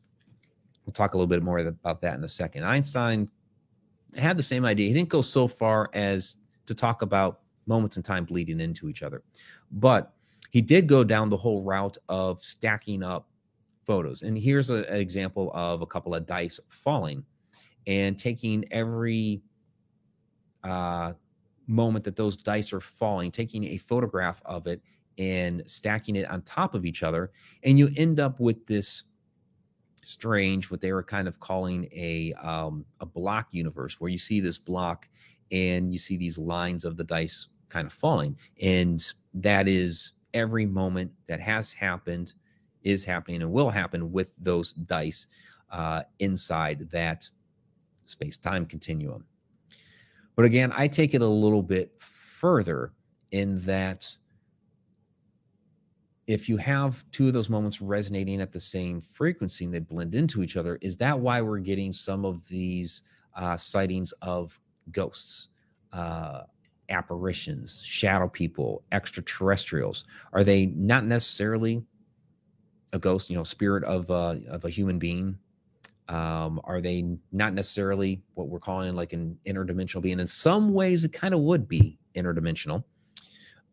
We'll 0.86 0.94
talk 0.94 1.14
a 1.14 1.18
little 1.18 1.28
bit 1.28 1.42
more 1.42 1.60
about 1.60 2.02
that 2.02 2.16
in 2.16 2.24
a 2.24 2.28
second. 2.28 2.66
Einstein 2.66 3.30
had 4.16 4.38
the 4.38 4.44
same 4.44 4.66
idea. 4.66 4.88
He 4.88 4.94
didn't 4.94 5.10
go 5.10 5.22
so 5.22 5.48
far 5.48 5.90
as 5.94 6.36
to 6.66 6.76
talk 6.76 7.02
about 7.02 7.40
moments 7.68 7.98
in 7.98 8.04
time 8.04 8.26
bleeding 8.26 8.60
into 8.60 8.90
each 8.90 9.02
other, 9.02 9.24
but 9.72 10.14
he 10.50 10.62
did 10.62 10.88
go 10.88 11.04
down 11.04 11.30
the 11.30 11.38
whole 11.38 11.64
route 11.64 11.98
of 12.10 12.44
stacking 12.44 13.04
up 13.04 13.28
photos. 13.86 14.24
And 14.24 14.38
here's 14.38 14.70
a, 14.70 14.84
an 14.86 14.98
example 14.98 15.52
of 15.54 15.82
a 15.82 15.86
couple 15.86 16.14
of 16.16 16.26
dice 16.26 16.60
falling 16.68 17.24
and 17.88 18.18
taking 18.18 18.66
every 18.72 19.42
uh, 20.64 21.14
moment 21.68 22.04
that 22.04 22.16
those 22.16 22.36
dice 22.36 22.74
are 22.74 22.80
falling, 22.80 23.32
taking 23.32 23.64
a 23.66 23.78
photograph 23.78 24.42
of 24.46 24.68
it 24.68 24.82
and 25.20 25.62
stacking 25.68 26.16
it 26.16 26.28
on 26.32 26.42
top 26.42 26.74
of 26.74 26.86
each 26.86 27.04
other. 27.04 27.32
And 27.64 27.78
you 27.78 27.90
end 27.98 28.20
up 28.20 28.40
with 28.40 28.66
this 28.66 29.04
strange, 30.04 30.72
what 30.72 30.82
they 30.82 30.94
were 30.94 31.04
kind 31.04 31.28
of 31.28 31.40
calling 31.40 31.88
a 31.92 32.34
um, 32.42 32.86
a 33.02 33.06
block 33.06 33.50
universe, 33.52 34.00
where 34.00 34.10
you 34.10 34.18
see 34.18 34.40
this 34.40 34.58
block 34.58 35.08
and 35.52 35.92
you 35.92 36.00
see 36.00 36.18
these 36.18 36.40
lines 36.40 36.86
of 36.86 36.98
the 36.98 37.04
dice 37.04 37.50
kind 37.68 37.86
of 37.86 37.94
falling, 37.94 38.36
and 38.62 39.14
that 39.36 39.68
is 39.68 40.14
every 40.34 40.66
moment 40.66 41.12
that 41.28 41.40
has 41.40 41.74
happened, 41.74 42.34
is 42.84 43.04
happening, 43.04 43.42
and 43.42 43.52
will 43.52 43.70
happen 43.70 44.12
with 44.12 44.30
those 44.40 44.74
dice 44.74 45.28
uh, 45.72 46.02
inside 46.20 46.90
that 46.90 47.30
space 48.06 48.38
time 48.38 48.66
continuum. 48.66 49.24
But 50.36 50.46
again, 50.46 50.72
I 50.76 50.88
take 50.88 51.14
it 51.14 51.22
a 51.22 51.28
little 51.28 51.62
bit 51.62 51.92
further 52.00 52.94
in 53.32 53.60
that 53.66 54.16
if 56.30 56.48
you 56.48 56.58
have 56.58 57.04
two 57.12 57.26
of 57.26 57.34
those 57.34 57.50
moments 57.50 57.82
resonating 57.82 58.40
at 58.40 58.52
the 58.52 58.60
same 58.60 59.02
frequency 59.02 59.66
and 59.66 59.74
they 59.74 59.80
blend 59.80 60.14
into 60.14 60.44
each 60.44 60.58
other, 60.58 60.78
is 60.80 60.96
that 60.98 61.20
why 61.20 61.42
we're 61.42 61.58
getting 61.58 61.92
some 61.92 62.24
of 62.24 62.48
these 62.48 63.02
uh, 63.34 63.58
sightings 63.58 64.12
of 64.22 64.60
ghosts, 64.92 65.48
uh, 65.92 66.42
apparitions, 66.90 67.82
shadow 67.84 68.28
people, 68.28 68.84
extraterrestrials? 68.92 70.06
Are 70.32 70.44
they 70.44 70.68
not 70.68 71.04
necessarily 71.04 71.84
a 72.94 73.00
ghost, 73.00 73.32
you 73.32 73.36
know, 73.36 73.44
spirit 73.44 73.84
of 73.86 74.12
uh, 74.12 74.36
of 74.50 74.66
a 74.66 74.70
human 74.70 75.00
being? 75.00 75.36
Um, 76.10 76.62
are 76.64 76.80
they 76.80 77.06
not 77.32 77.56
necessarily 77.56 78.22
what 78.36 78.50
we're 78.50 78.60
calling 78.60 78.96
like 78.96 79.14
an 79.14 79.36
interdimensional 79.48 80.04
being? 80.04 80.20
In 80.20 80.28
some 80.28 80.76
ways, 80.76 81.04
it 81.04 81.12
kind 81.12 81.34
of 81.34 81.40
would 81.40 81.68
be 81.68 81.98
interdimensional. 82.16 82.84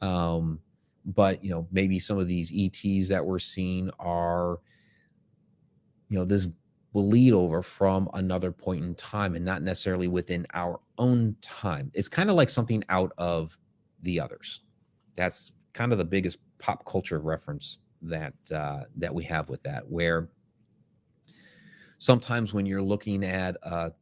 Um, 0.01 0.61
but 1.07 1.43
you 1.43 1.51
know 1.51 1.67
maybe 1.71 1.99
some 1.99 2.19
of 2.19 2.29
these 2.29 2.53
ets 2.55 3.09
that 3.09 3.25
we're 3.25 3.39
seeing 3.39 3.91
are 3.99 4.59
you 6.09 6.19
know 6.19 6.25
this 6.25 6.49
will 6.93 7.09
lead 7.09 7.33
over 7.33 7.63
from 7.63 8.09
another 8.15 8.51
point 8.51 8.83
in 8.83 8.95
time 8.95 9.37
and 9.37 9.45
not 9.45 9.61
necessarily 9.61 10.09
within 10.09 10.47
our 10.55 10.81
own 10.97 11.37
time. 11.43 11.91
It's 11.95 12.09
kind 12.09 12.31
of 12.31 12.37
like 12.37 12.49
something 12.49 12.83
out 12.89 13.13
of 13.19 13.59
the 14.01 14.19
others. 14.19 14.63
That's 15.15 15.53
kind 15.75 15.93
of 15.93 15.99
the 15.99 16.07
biggest 16.07 16.39
pop 16.59 16.87
culture 16.87 17.19
reference 17.19 17.79
that 18.01 18.33
uh, 18.51 18.85
that 18.97 19.15
we 19.15 19.25
have 19.25 19.51
with 19.51 19.63
that 19.65 19.87
where 19.89 20.31
sometimes 21.99 22.55
when 22.55 22.65
you're 22.65 22.83
looking 22.83 23.25
at 23.25 23.57
a 23.63 23.93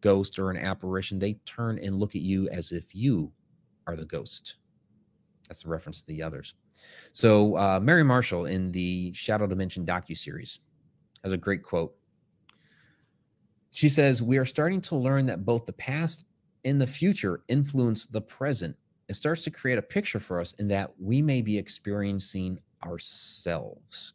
ghost 0.00 0.38
or 0.38 0.50
an 0.50 0.56
apparition 0.56 1.18
they 1.18 1.34
turn 1.46 1.78
and 1.78 1.98
look 1.98 2.14
at 2.14 2.20
you 2.20 2.48
as 2.50 2.72
if 2.72 2.94
you 2.94 3.32
are 3.86 3.96
the 3.96 4.04
ghost 4.04 4.56
that's 5.48 5.64
a 5.64 5.68
reference 5.68 6.00
to 6.00 6.06
the 6.06 6.22
others. 6.22 6.54
So 7.12 7.56
uh, 7.56 7.80
Mary 7.80 8.02
Marshall 8.02 8.46
in 8.46 8.72
the 8.72 9.12
Shadow 9.12 9.46
Dimension 9.46 9.84
docu 9.84 10.16
series 10.16 10.60
has 11.22 11.32
a 11.32 11.36
great 11.36 11.62
quote. 11.62 11.94
She 13.70 13.88
says, 13.88 14.22
"We 14.22 14.38
are 14.38 14.46
starting 14.46 14.80
to 14.82 14.96
learn 14.96 15.26
that 15.26 15.44
both 15.44 15.66
the 15.66 15.72
past 15.72 16.24
and 16.64 16.80
the 16.80 16.86
future 16.86 17.42
influence 17.48 18.06
the 18.06 18.20
present. 18.20 18.76
It 19.08 19.14
starts 19.14 19.42
to 19.44 19.50
create 19.50 19.78
a 19.78 19.82
picture 19.82 20.20
for 20.20 20.40
us 20.40 20.52
in 20.54 20.68
that 20.68 20.92
we 20.98 21.20
may 21.20 21.42
be 21.42 21.58
experiencing 21.58 22.58
ourselves." 22.84 24.14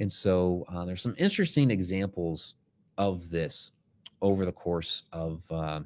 And 0.00 0.12
so 0.12 0.64
uh, 0.68 0.84
there's 0.84 1.00
some 1.00 1.14
interesting 1.16 1.70
examples 1.70 2.56
of 2.98 3.30
this 3.30 3.70
over 4.20 4.44
the 4.44 4.52
course 4.52 5.04
of 5.12 5.42
uh, 5.50 5.80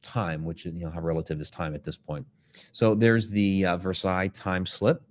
time, 0.00 0.44
which 0.44 0.64
you 0.64 0.72
know 0.72 0.90
how 0.90 1.00
relative 1.00 1.40
is 1.40 1.50
time 1.50 1.74
at 1.74 1.84
this 1.84 1.96
point. 1.96 2.26
So 2.72 2.94
there's 2.94 3.30
the 3.30 3.66
uh, 3.66 3.76
Versailles 3.76 4.28
time 4.28 4.66
slip. 4.66 5.02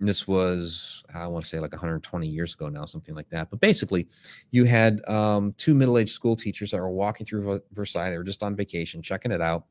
This 0.00 0.26
was, 0.26 1.02
I 1.14 1.26
want 1.28 1.44
to 1.44 1.48
say, 1.48 1.60
like 1.60 1.72
120 1.72 2.26
years 2.26 2.54
ago 2.54 2.68
now, 2.68 2.84
something 2.84 3.14
like 3.14 3.28
that. 3.30 3.48
But 3.48 3.60
basically, 3.60 4.08
you 4.50 4.64
had 4.64 5.06
um, 5.08 5.54
two 5.56 5.74
middle 5.74 5.98
aged 5.98 6.12
school 6.12 6.36
teachers 6.36 6.72
that 6.72 6.78
were 6.78 6.90
walking 6.90 7.24
through 7.24 7.60
Versailles. 7.72 8.10
They 8.10 8.18
were 8.18 8.24
just 8.24 8.42
on 8.42 8.56
vacation, 8.56 9.02
checking 9.02 9.32
it 9.32 9.40
out. 9.40 9.64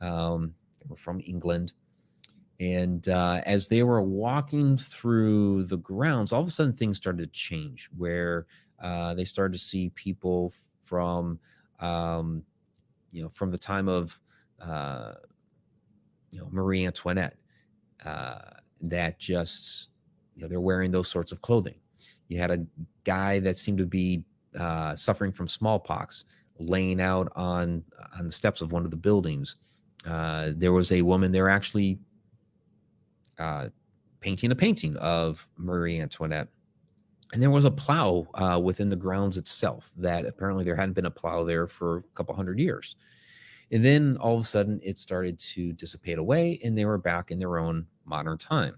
Um, 0.00 0.54
they 0.80 0.86
were 0.88 0.96
from 0.96 1.20
England. 1.24 1.74
And 2.58 3.06
uh, 3.08 3.42
as 3.44 3.68
they 3.68 3.82
were 3.82 4.02
walking 4.02 4.78
through 4.78 5.64
the 5.64 5.76
grounds, 5.76 6.32
all 6.32 6.40
of 6.40 6.48
a 6.48 6.50
sudden 6.50 6.72
things 6.72 6.96
started 6.96 7.22
to 7.22 7.38
change 7.38 7.90
where 7.96 8.46
uh, 8.82 9.14
they 9.14 9.24
started 9.24 9.52
to 9.52 9.64
see 9.64 9.90
people 9.90 10.52
from, 10.82 11.38
um, 11.80 12.42
you 13.12 13.22
know, 13.22 13.28
from 13.28 13.50
the 13.50 13.58
time 13.58 13.88
of 13.88 14.18
uh, 14.60 15.12
you 16.36 16.42
know 16.42 16.48
Marie 16.52 16.84
Antoinette 16.84 17.36
uh, 18.04 18.38
that 18.82 19.18
just 19.18 19.88
you 20.34 20.42
know, 20.42 20.48
they're 20.48 20.60
wearing 20.60 20.90
those 20.90 21.08
sorts 21.08 21.32
of 21.32 21.40
clothing. 21.40 21.76
You 22.28 22.38
had 22.38 22.50
a 22.50 22.66
guy 23.04 23.38
that 23.40 23.56
seemed 23.56 23.78
to 23.78 23.86
be 23.86 24.22
uh, 24.58 24.94
suffering 24.94 25.32
from 25.32 25.48
smallpox, 25.48 26.24
laying 26.58 27.00
out 27.00 27.32
on 27.36 27.82
on 28.18 28.26
the 28.26 28.32
steps 28.32 28.60
of 28.60 28.70
one 28.70 28.84
of 28.84 28.90
the 28.90 28.96
buildings. 28.98 29.56
Uh, 30.06 30.50
there 30.54 30.72
was 30.72 30.92
a 30.92 31.00
woman 31.00 31.32
there 31.32 31.48
actually 31.48 31.98
uh, 33.38 33.68
painting 34.20 34.52
a 34.52 34.54
painting 34.54 34.94
of 34.96 35.48
Marie 35.56 36.00
Antoinette. 36.00 36.48
And 37.32 37.42
there 37.42 37.50
was 37.50 37.64
a 37.64 37.70
plow 37.70 38.26
uh, 38.34 38.60
within 38.62 38.88
the 38.88 38.96
grounds 38.96 39.36
itself 39.36 39.90
that 39.96 40.26
apparently 40.26 40.64
there 40.64 40.76
hadn't 40.76 40.92
been 40.92 41.06
a 41.06 41.10
plow 41.10 41.44
there 41.44 41.66
for 41.66 41.98
a 41.98 42.02
couple 42.14 42.36
hundred 42.36 42.60
years. 42.60 42.94
And 43.72 43.84
then 43.84 44.16
all 44.18 44.36
of 44.36 44.42
a 44.42 44.46
sudden 44.46 44.80
it 44.82 44.98
started 44.98 45.38
to 45.40 45.72
dissipate 45.72 46.18
away 46.18 46.60
and 46.62 46.76
they 46.76 46.84
were 46.84 46.98
back 46.98 47.30
in 47.30 47.38
their 47.38 47.58
own 47.58 47.86
modern 48.04 48.38
time. 48.38 48.76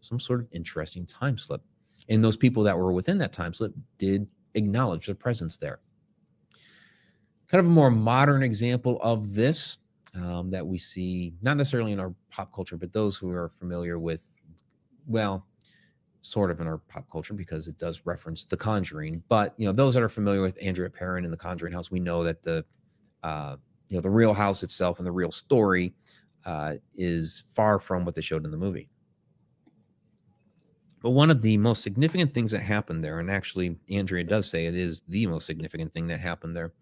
Some 0.00 0.18
sort 0.18 0.40
of 0.40 0.48
interesting 0.52 1.06
time 1.06 1.38
slip. 1.38 1.62
And 2.08 2.22
those 2.22 2.36
people 2.36 2.62
that 2.64 2.76
were 2.76 2.92
within 2.92 3.18
that 3.18 3.32
time 3.32 3.54
slip 3.54 3.72
did 3.98 4.26
acknowledge 4.54 5.06
their 5.06 5.14
presence 5.14 5.56
there. 5.56 5.80
Kind 7.48 7.60
of 7.60 7.66
a 7.66 7.70
more 7.70 7.90
modern 7.90 8.42
example 8.42 8.98
of 9.02 9.34
this 9.34 9.78
um, 10.14 10.50
that 10.50 10.66
we 10.66 10.78
see, 10.78 11.34
not 11.42 11.56
necessarily 11.56 11.92
in 11.92 12.00
our 12.00 12.14
pop 12.30 12.52
culture, 12.52 12.76
but 12.76 12.92
those 12.92 13.16
who 13.16 13.30
are 13.30 13.50
familiar 13.58 13.98
with, 13.98 14.28
well, 15.06 15.46
sort 16.22 16.50
of 16.50 16.60
in 16.60 16.66
our 16.66 16.78
pop 16.78 17.04
culture 17.10 17.34
because 17.34 17.68
it 17.68 17.78
does 17.78 18.02
reference 18.06 18.44
The 18.44 18.56
Conjuring. 18.56 19.22
But 19.28 19.54
you 19.56 19.66
know, 19.66 19.72
those 19.72 19.94
that 19.94 20.02
are 20.02 20.08
familiar 20.08 20.40
with 20.40 20.58
Andrea 20.62 20.88
Perron 20.88 21.24
and 21.24 21.32
The 21.32 21.38
Conjuring 21.38 21.72
House, 21.72 21.90
we 21.90 22.00
know 22.00 22.24
that 22.24 22.42
the 22.42 22.64
uh, 23.22 23.56
know 23.94 24.00
the 24.00 24.10
real 24.10 24.34
house 24.34 24.62
itself 24.62 24.98
and 24.98 25.06
the 25.06 25.12
real 25.12 25.30
story 25.30 25.94
uh, 26.46 26.74
is 26.96 27.44
far 27.52 27.78
from 27.78 28.04
what 28.04 28.14
they 28.14 28.20
showed 28.20 28.44
in 28.44 28.50
the 28.50 28.56
movie. 28.56 28.88
But 31.02 31.10
one 31.10 31.30
of 31.30 31.42
the 31.42 31.58
most 31.58 31.82
significant 31.82 32.32
things 32.32 32.50
that 32.52 32.62
happened 32.62 33.04
there, 33.04 33.20
and 33.20 33.30
actually 33.30 33.76
Andrea 33.90 34.24
does 34.24 34.48
say 34.48 34.66
it 34.66 34.74
is 34.74 35.02
the 35.08 35.26
most 35.26 35.44
significant 35.44 35.92
thing 35.92 36.06
that 36.06 36.18
happened 36.18 36.56
there, 36.56 36.72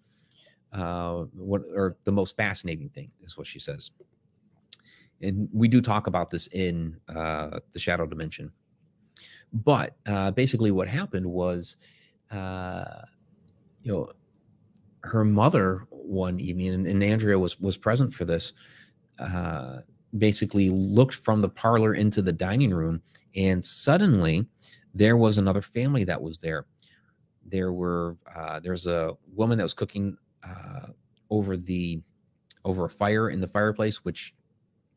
uh, 0.73 1.25
what 1.35 1.63
or 1.75 1.97
the 2.05 2.13
most 2.13 2.37
fascinating 2.37 2.89
thing 2.91 3.11
is 3.21 3.37
what 3.37 3.47
she 3.47 3.59
says. 3.59 3.91
And 5.21 5.49
we 5.53 5.69
do 5.69 5.81
talk 5.81 6.07
about 6.07 6.31
this 6.31 6.47
in 6.49 6.97
uh, 7.09 7.61
the 7.73 7.79
shadow 7.79 8.07
dimension. 8.07 8.53
But 9.53 9.97
uh, 10.07 10.31
basically, 10.31 10.71
what 10.71 10.89
happened 10.89 11.27
was, 11.27 11.77
uh, 12.31 13.03
you 13.83 13.93
know, 13.93 14.09
her 15.03 15.25
mother 15.25 15.87
one 16.13 16.39
evening, 16.41 16.75
and, 16.75 16.87
and 16.87 17.03
Andrea 17.03 17.39
was 17.39 17.59
was 17.61 17.77
present 17.77 18.15
for 18.15 18.25
this. 18.25 18.53
Uh, 19.19 19.79
basically, 20.19 20.71
looked 20.71 21.15
from 21.15 21.41
the 21.41 21.49
parlor 21.49 21.95
into 21.95 22.23
the 22.23 22.33
dining 22.33 22.73
room 22.73 23.03
and 23.37 23.65
suddenly 23.65 24.47
there 24.95 25.17
was 25.17 25.39
another 25.39 25.63
family 25.63 26.05
that 26.05 26.21
was 26.21 26.39
there 26.39 26.67
there 27.47 27.73
were 27.73 28.17
uh, 28.35 28.61
there's 28.61 28.87
a 28.87 29.17
woman 29.35 29.59
that 29.59 29.65
was 29.65 29.75
cooking 29.75 30.17
uh, 30.45 30.87
over 31.31 31.57
the 31.57 32.01
over 32.65 32.85
a 32.85 32.91
fire 32.91 33.31
in 33.31 33.41
the 33.41 33.49
fireplace 33.49 34.05
which 34.05 34.35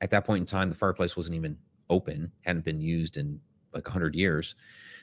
at 0.01 0.11
that 0.11 0.25
point 0.25 0.41
in 0.41 0.45
time 0.45 0.69
the 0.69 0.75
fireplace 0.75 1.15
wasn't 1.15 1.35
even 1.35 1.57
open 1.89 2.31
hadn't 2.41 2.65
been 2.65 2.81
used 2.81 3.17
in 3.17 3.39
like 3.73 3.85
100 3.85 4.15
years 4.15 4.55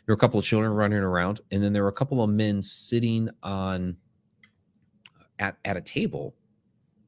there 0.06 0.12
were 0.12 0.16
a 0.16 0.20
couple 0.20 0.38
of 0.38 0.44
children 0.44 0.72
running 0.72 0.98
around 0.98 1.40
and 1.50 1.62
then 1.62 1.72
there 1.72 1.82
were 1.82 1.88
a 1.88 1.92
couple 1.92 2.22
of 2.22 2.30
men 2.30 2.60
sitting 2.62 3.28
on 3.42 3.96
at, 5.42 5.56
at 5.64 5.76
a 5.76 5.80
table 5.80 6.34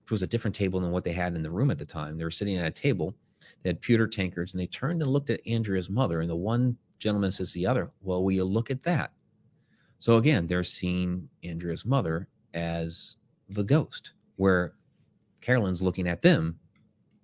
which 0.02 0.10
was 0.10 0.22
a 0.22 0.26
different 0.26 0.54
table 0.54 0.80
than 0.80 0.90
what 0.90 1.04
they 1.04 1.12
had 1.12 1.34
in 1.34 1.42
the 1.42 1.50
room 1.50 1.70
at 1.70 1.78
the 1.78 1.84
time 1.84 2.18
they 2.18 2.24
were 2.24 2.30
sitting 2.30 2.58
at 2.58 2.66
a 2.66 2.70
table 2.70 3.14
they 3.62 3.70
had 3.70 3.80
pewter 3.80 4.06
tankards, 4.06 4.54
and 4.54 4.60
they 4.60 4.66
turned 4.66 5.02
and 5.02 5.10
looked 5.10 5.30
at 5.30 5.46
Andrea's 5.46 5.90
mother. 5.90 6.20
And 6.20 6.30
the 6.30 6.36
one 6.36 6.76
gentleman 6.98 7.30
says 7.30 7.52
to 7.52 7.58
the 7.58 7.66
other, 7.66 7.90
Well, 8.02 8.22
will 8.22 8.32
you 8.32 8.44
look 8.44 8.70
at 8.70 8.82
that? 8.84 9.12
So 9.98 10.16
again, 10.16 10.46
they're 10.46 10.64
seeing 10.64 11.28
Andrea's 11.42 11.84
mother 11.84 12.28
as 12.52 13.16
the 13.48 13.64
ghost, 13.64 14.12
where 14.36 14.74
Carolyn's 15.40 15.82
looking 15.82 16.08
at 16.08 16.22
them, 16.22 16.58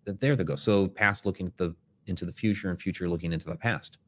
that 0.05 0.21
they're 0.21 0.37
the 0.37 0.45
ghost. 0.45 0.65
So 0.65 0.89
past 0.89 1.27
looking 1.27 1.47
at 1.47 1.57
the 1.57 1.75
into 2.07 2.25
the 2.25 2.33
future 2.33 2.71
and 2.71 2.81
future 2.81 3.09
looking 3.09 3.33
into 3.33 3.49
the 3.49 3.57
past. 3.57 3.99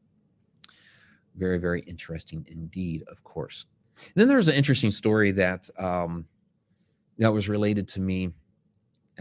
Very, 1.36 1.58
very 1.58 1.80
interesting 1.82 2.44
indeed, 2.50 3.04
of 3.08 3.22
course. 3.24 3.66
And 3.96 4.12
then 4.14 4.28
there 4.28 4.38
was 4.38 4.48
an 4.48 4.54
interesting 4.54 4.90
story 4.90 5.30
that 5.32 5.68
um, 5.78 6.26
that 7.18 7.32
was 7.32 7.48
related 7.48 7.88
to 7.88 8.00
me 8.00 8.32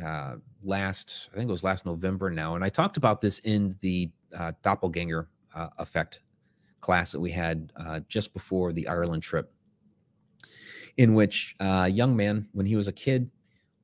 uh, 0.04 0.36
last, 0.64 1.30
I 1.34 1.38
think 1.38 1.50
it 1.50 1.52
was 1.52 1.64
last 1.64 1.86
November 1.86 2.30
now, 2.30 2.56
and 2.56 2.64
I 2.64 2.70
talked 2.70 2.98
about 2.98 3.22
this 3.22 3.40
in 3.40 3.76
the 3.82 4.10
uh, 4.38 4.54
doppelganger 4.64 5.28
uh, 5.54 5.70
effect 5.78 6.22
class 6.80 7.12
that 7.12 7.20
we 7.20 7.32
had 7.32 7.72
uh, 7.76 8.00
just 8.08 8.34
before 8.34 8.74
the 8.74 8.88
Ireland 8.88 9.24
trip, 9.24 9.54
in 10.98 11.14
which 11.14 11.56
uh, 11.60 11.84
a 11.86 11.90
young 11.90 12.16
man, 12.16 12.48
when 12.54 12.66
he 12.66 12.76
was 12.76 12.88
a 12.88 12.94
kid, 12.94 13.32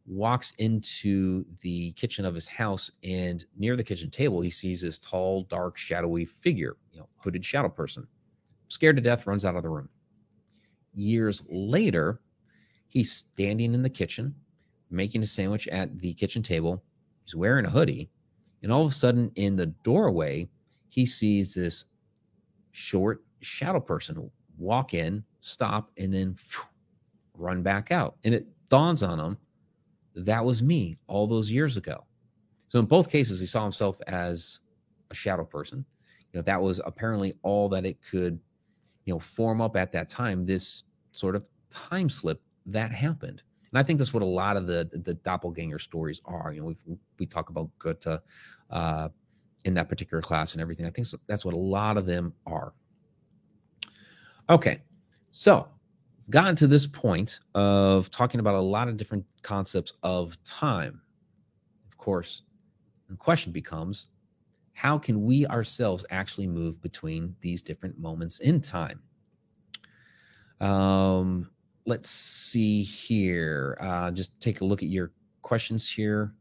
walks 0.06 0.54
into 0.58 1.46
the 1.62 1.92
kitchen 1.94 2.26
of 2.26 2.34
his 2.34 2.48
house, 2.48 2.90
and 3.04 3.46
near 3.58 3.76
the 3.76 3.84
kitchen 3.84 4.10
table, 4.10 4.42
he 4.42 4.50
sees 4.50 4.82
this 4.82 4.98
tall, 4.98 5.44
dark, 5.44 5.78
shadowy 5.78 6.26
figure, 6.26 6.78
you 6.92 7.00
know, 7.00 7.10
hooded 7.18 7.44
shadow 7.44 7.70
person. 7.70 8.08
Scared 8.70 8.96
to 8.96 9.02
death, 9.02 9.28
runs 9.28 9.46
out 9.46 9.56
of 9.56 9.64
the 9.64 9.70
room. 9.70 9.90
Years 10.94 11.44
later, 11.50 12.22
he's 12.88 13.12
standing 13.12 13.74
in 13.74 13.82
the 13.82 13.90
kitchen 13.90 14.34
making 14.90 15.24
a 15.24 15.28
sandwich 15.28 15.68
at 15.68 16.00
the 16.00 16.14
kitchen 16.14 16.42
table. 16.42 16.84
He's 17.26 17.36
wearing 17.36 17.66
a 17.66 17.70
hoodie. 17.70 18.10
And 18.64 18.72
all 18.72 18.86
of 18.86 18.92
a 18.92 18.96
sudden, 18.96 19.32
in 19.36 19.56
the 19.56 19.68
doorway, 19.84 20.48
he 20.90 21.06
sees 21.06 21.54
this 21.54 21.86
short 22.72 23.24
shadow 23.42 23.80
person 23.80 24.32
walk 24.58 24.94
in, 24.94 25.24
stop, 25.42 25.92
and 25.98 26.14
then 26.14 26.36
phew, 26.36 26.64
run 27.36 27.62
back 27.62 27.92
out. 27.92 28.16
And 28.24 28.34
it 28.34 28.48
dawns 28.70 29.04
on 29.04 29.20
him 29.20 29.38
that 30.16 30.44
was 30.44 30.64
me 30.64 30.98
all 31.08 31.28
those 31.28 31.52
years 31.52 31.78
ago. 31.78 32.04
So 32.68 32.80
in 32.80 32.86
both 32.86 33.10
cases, 33.10 33.40
he 33.40 33.46
saw 33.46 33.64
himself 33.64 34.02
as 34.08 34.60
a 35.12 35.16
shadow 35.16 35.46
person. 35.46 35.86
You 36.34 36.40
know, 36.40 36.42
that 36.44 36.62
was 36.62 36.82
apparently 36.84 37.36
all 37.44 37.70
that 37.70 37.86
it 37.86 38.00
could, 38.02 38.40
you 39.06 39.14
know, 39.14 39.20
form 39.20 39.62
up 39.62 39.78
at 39.78 39.92
that 39.92 40.10
time. 40.10 40.46
This 40.46 40.84
sort 41.12 41.36
of 41.36 41.46
time 41.70 42.10
slip 42.10 42.42
that 42.68 42.92
happened. 42.92 43.44
And 43.72 43.80
I 43.80 43.84
think 43.84 43.98
that's 43.98 44.14
what 44.14 44.24
a 44.24 44.26
lot 44.26 44.56
of 44.58 44.68
the 44.68 44.90
the 45.04 45.16
doppelganger 45.16 45.80
stories 45.80 46.22
are. 46.26 46.54
You 46.54 46.62
know, 46.62 46.68
we 46.68 46.98
we 47.20 47.26
talk 47.26 47.50
about 47.50 47.70
Goethe 47.80 48.22
uh, 48.70 49.10
in 49.66 49.74
that 49.74 49.90
particular 49.90 50.22
class 50.22 50.54
and 50.54 50.62
everything. 50.62 50.86
I 50.86 50.90
think 50.90 51.08
that's 51.28 51.44
what 51.44 51.54
a 51.54 51.58
lot 51.58 51.98
of 51.98 52.06
them 52.06 52.34
are. 52.46 52.74
Okay, 54.50 54.82
so 55.32 55.68
gotten 56.30 56.56
to 56.56 56.68
this 56.68 56.88
point 56.88 57.40
of 57.56 58.10
talking 58.12 58.40
about 58.40 58.56
a 58.56 58.62
lot 58.62 58.88
of 58.88 58.98
different 58.98 59.26
concepts 59.42 59.94
of 60.04 60.42
time. 60.44 61.02
Of 61.92 61.98
course, 61.98 62.44
the 63.10 63.16
question 63.16 63.52
becomes 63.52 64.08
how 64.74 64.98
can 64.98 65.24
we 65.24 65.46
ourselves 65.48 66.06
actually 66.10 66.48
move 66.48 66.82
between 66.82 67.36
these 67.42 67.62
different 67.62 67.98
moments 67.98 68.40
in 68.40 68.62
time? 68.62 69.02
Um, 70.60 71.50
let's 71.88 72.10
see 72.10 72.84
here. 72.84 73.78
Uh, 73.80 74.12
just 74.12 74.38
take 74.42 74.60
a 74.62 74.66
look 74.66 74.84
at 74.84 74.90
your 74.90 75.12
questions 75.42 75.90
here. 75.90 76.34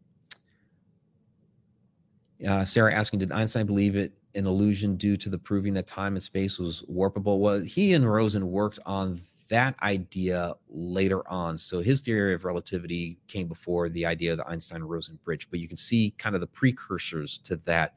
Uh, 2.47 2.65
Sarah 2.65 2.93
asking, 2.93 3.21
did 3.21 3.33
Einstein 3.33 3.65
believe 3.65 3.97
it 3.97 4.13
an 4.35 4.45
illusion 4.45 4.97
due 4.97 5.17
to 5.17 5.31
the 5.31 5.39
proving 5.39 5.73
that 5.75 5.87
time 5.87 6.15
and 6.15 6.23
space 6.23 6.59
was 6.59 6.83
warpable? 6.91 7.39
Well, 7.39 7.61
he 7.61 7.95
and 7.95 8.11
Rosen 8.11 8.51
worked 8.51 8.81
on 8.85 9.21
that 9.49 9.77
idea 9.83 10.53
later 10.69 11.27
on. 11.31 11.57
So 11.57 11.81
his 11.81 12.01
theory 12.01 12.35
of 12.35 12.45
relativity 12.45 13.17
came 13.29 13.47
before 13.47 13.89
the 13.89 14.05
idea 14.05 14.33
of 14.33 14.39
the 14.39 14.49
Einstein-Rosen 14.49 15.21
bridge, 15.25 15.49
but 15.49 15.61
you 15.61 15.69
can 15.69 15.77
see 15.77 16.13
kind 16.19 16.35
of 16.35 16.41
the 16.41 16.49
precursors 16.49 17.39
to 17.39 17.55
that 17.59 17.95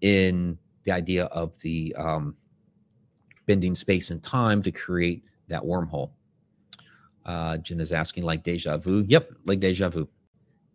in 0.00 0.58
the 0.82 0.90
idea 0.90 1.26
of 1.26 1.56
the 1.60 1.94
um, 1.96 2.34
bending 3.46 3.76
space 3.76 4.10
and 4.10 4.20
time 4.20 4.60
to 4.62 4.72
create 4.72 5.22
that 5.46 5.62
wormhole. 5.62 6.10
Uh, 7.24 7.58
Jen 7.58 7.80
is 7.80 7.92
asking, 7.92 8.24
like 8.24 8.42
deja 8.42 8.76
vu. 8.76 9.04
Yep, 9.06 9.32
like 9.46 9.60
deja 9.60 9.88
vu. 9.88 10.08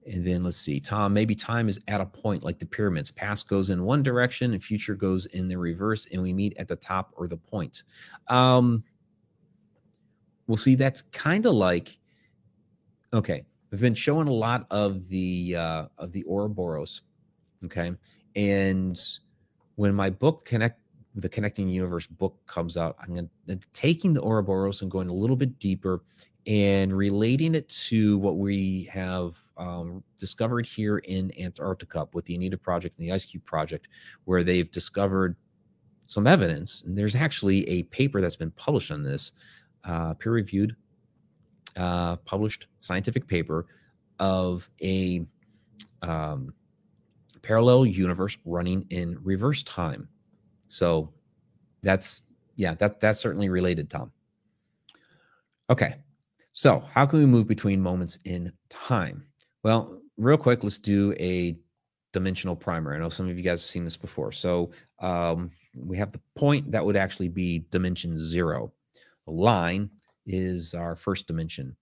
And 0.05 0.25
then 0.25 0.43
let's 0.43 0.57
see, 0.57 0.79
Tom, 0.79 1.13
maybe 1.13 1.35
time 1.35 1.67
is 1.67 1.79
at 1.89 1.99
a 1.99 2.05
point 2.05 2.41
like 2.41 2.59
the 2.59 2.65
pyramids. 2.65 3.11
Past 3.11 3.49
goes 3.49 3.69
in 3.69 3.83
one 3.83 4.03
direction 4.03 4.53
and 4.53 4.63
future 4.63 4.95
goes 4.95 5.25
in 5.27 5.49
the 5.49 5.57
reverse, 5.57 6.07
and 6.13 6.21
we 6.21 6.33
meet 6.33 6.55
at 6.57 6.69
the 6.69 6.77
top 6.77 7.11
or 7.17 7.27
the 7.27 7.35
point. 7.35 7.83
Um, 8.29 8.83
we'll 10.47 10.57
see, 10.57 10.75
that's 10.75 11.01
kind 11.01 11.45
of 11.45 11.53
like, 11.53 11.99
okay, 13.13 13.43
I've 13.73 13.81
been 13.81 13.93
showing 13.93 14.29
a 14.29 14.33
lot 14.33 14.65
of 14.71 15.09
the 15.09 15.57
uh, 15.57 15.85
of 15.97 16.13
the 16.13 16.23
Ouroboros, 16.25 17.01
okay, 17.65 17.91
and 18.37 18.97
when 19.75 19.93
my 19.93 20.09
book 20.09 20.45
connect 20.45 20.79
the 21.15 21.27
Connecting 21.27 21.67
Universe 21.67 22.07
book 22.07 22.37
comes 22.45 22.77
out, 22.77 22.95
I'm 23.01 23.13
going 23.13 23.29
to 23.47 23.59
taking 23.73 24.13
the 24.13 24.21
Ouroboros 24.21 24.83
and 24.83 24.91
going 24.91 25.09
a 25.09 25.13
little 25.13 25.35
bit 25.35 25.59
deeper 25.59 26.03
and 26.47 26.95
relating 26.95 27.53
it 27.55 27.67
to 27.67 28.17
what 28.19 28.37
we 28.37 28.89
have 28.91 29.37
um, 29.57 30.01
discovered 30.17 30.65
here 30.65 30.99
in 30.99 31.31
Antarctica 31.37 32.07
with 32.13 32.23
the 32.23 32.37
ANITA 32.37 32.57
Project 32.57 32.97
and 32.97 33.05
the 33.07 33.13
IceCube 33.13 33.43
Project, 33.43 33.89
where 34.23 34.45
they've 34.45 34.71
discovered 34.71 35.35
some 36.05 36.25
evidence. 36.25 36.83
And 36.83 36.97
there's 36.97 37.15
actually 37.15 37.67
a 37.67 37.83
paper 37.83 38.21
that's 38.21 38.37
been 38.37 38.51
published 38.51 38.91
on 38.91 39.03
this, 39.03 39.33
uh, 39.83 40.13
peer 40.13 40.31
reviewed, 40.31 40.73
uh, 41.75 42.15
published 42.17 42.67
scientific 42.79 43.27
paper 43.27 43.65
of 44.19 44.69
a 44.81 45.25
um, 46.01 46.53
parallel 47.41 47.85
universe 47.85 48.37
running 48.45 48.85
in 48.89 49.17
reverse 49.21 49.63
time. 49.63 50.07
So 50.69 51.11
that's 51.81 52.23
yeah, 52.55 52.73
that 52.75 52.99
that's 52.99 53.19
certainly 53.19 53.49
related, 53.49 53.89
Tom. 53.89 54.11
Okay. 55.69 55.97
So, 56.57 56.83
how 56.91 57.05
can 57.05 57.19
we 57.19 57.27
move 57.27 57.47
between 57.47 57.79
moments 57.79 58.17
in 58.25 58.51
time? 58.67 59.23
Well, 59.61 60.01
real 60.17 60.37
quick, 60.37 60.63
let's 60.63 60.79
do 60.79 61.13
a 61.19 61.55
dimensional 62.13 62.55
primer. 62.55 62.95
I 62.95 62.97
know 62.97 63.09
some 63.09 63.29
of 63.29 63.37
you 63.37 63.43
guys 63.43 63.61
have 63.61 63.69
seen 63.69 63.83
this 63.83 63.95
before. 63.95 64.31
So, 64.31 64.71
um, 64.99 65.51
we 65.75 65.99
have 65.99 66.11
the 66.11 66.21
point 66.35 66.71
that 66.71 66.83
would 66.83 66.97
actually 66.97 67.27
be 67.27 67.67
dimension 67.69 68.19
zero. 68.19 68.73
A 69.27 69.31
line 69.31 69.91
is 70.25 70.73
our 70.73 70.95
first 70.95 71.27
dimension. 71.27 71.75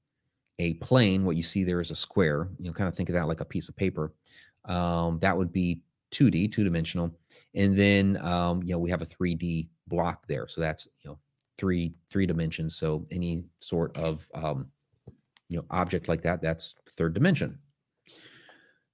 A 0.59 0.73
plane, 0.73 1.23
what 1.23 1.37
you 1.37 1.43
see 1.43 1.63
there 1.63 1.79
is 1.79 1.91
a 1.91 1.95
square. 1.95 2.49
You 2.59 2.65
know, 2.65 2.73
kind 2.73 2.89
of 2.89 2.95
think 2.95 3.07
of 3.07 3.15
that 3.15 3.29
like 3.29 3.39
a 3.39 3.45
piece 3.45 3.69
of 3.69 3.77
paper. 3.77 4.11
Um, 4.65 5.19
that 5.19 5.37
would 5.37 5.53
be 5.53 5.83
2D, 6.11 6.51
two 6.51 6.65
dimensional. 6.65 7.17
And 7.53 7.79
then, 7.79 8.17
um, 8.17 8.61
you 8.61 8.73
know, 8.73 8.79
we 8.79 8.91
have 8.91 9.01
a 9.01 9.05
3D 9.05 9.69
block 9.87 10.27
there. 10.27 10.49
So 10.49 10.59
that's, 10.59 10.85
you 10.99 11.11
know, 11.11 11.19
three, 11.57 11.93
three 12.09 12.25
dimensions. 12.25 12.75
So 12.75 13.05
any 13.11 13.45
sort 13.59 13.97
of, 13.97 14.27
um, 14.33 14.67
you 15.49 15.57
know, 15.57 15.65
object 15.69 16.07
like 16.07 16.21
that, 16.21 16.41
that's 16.41 16.75
third 16.97 17.13
dimension. 17.13 17.59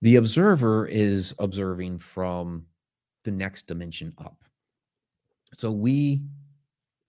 The 0.02 0.16
observer 0.16 0.88
is 0.88 1.36
observing 1.40 2.00
from 2.00 2.66
the 3.24 3.32
next 3.32 3.68
dimension 3.68 4.14
up. 4.18 4.44
So 5.54 5.72
we, 5.72 6.24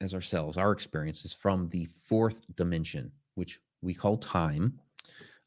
as 0.01 0.15
ourselves, 0.15 0.59
our 0.59 0.73
experience 0.73 1.25
is 1.25 1.33
from 1.33 1.69
the 1.69 1.89
fourth 2.05 2.45
dimension, 2.57 3.11
which 3.35 3.61
we 3.81 3.95
call 3.95 4.17
time. 4.19 4.79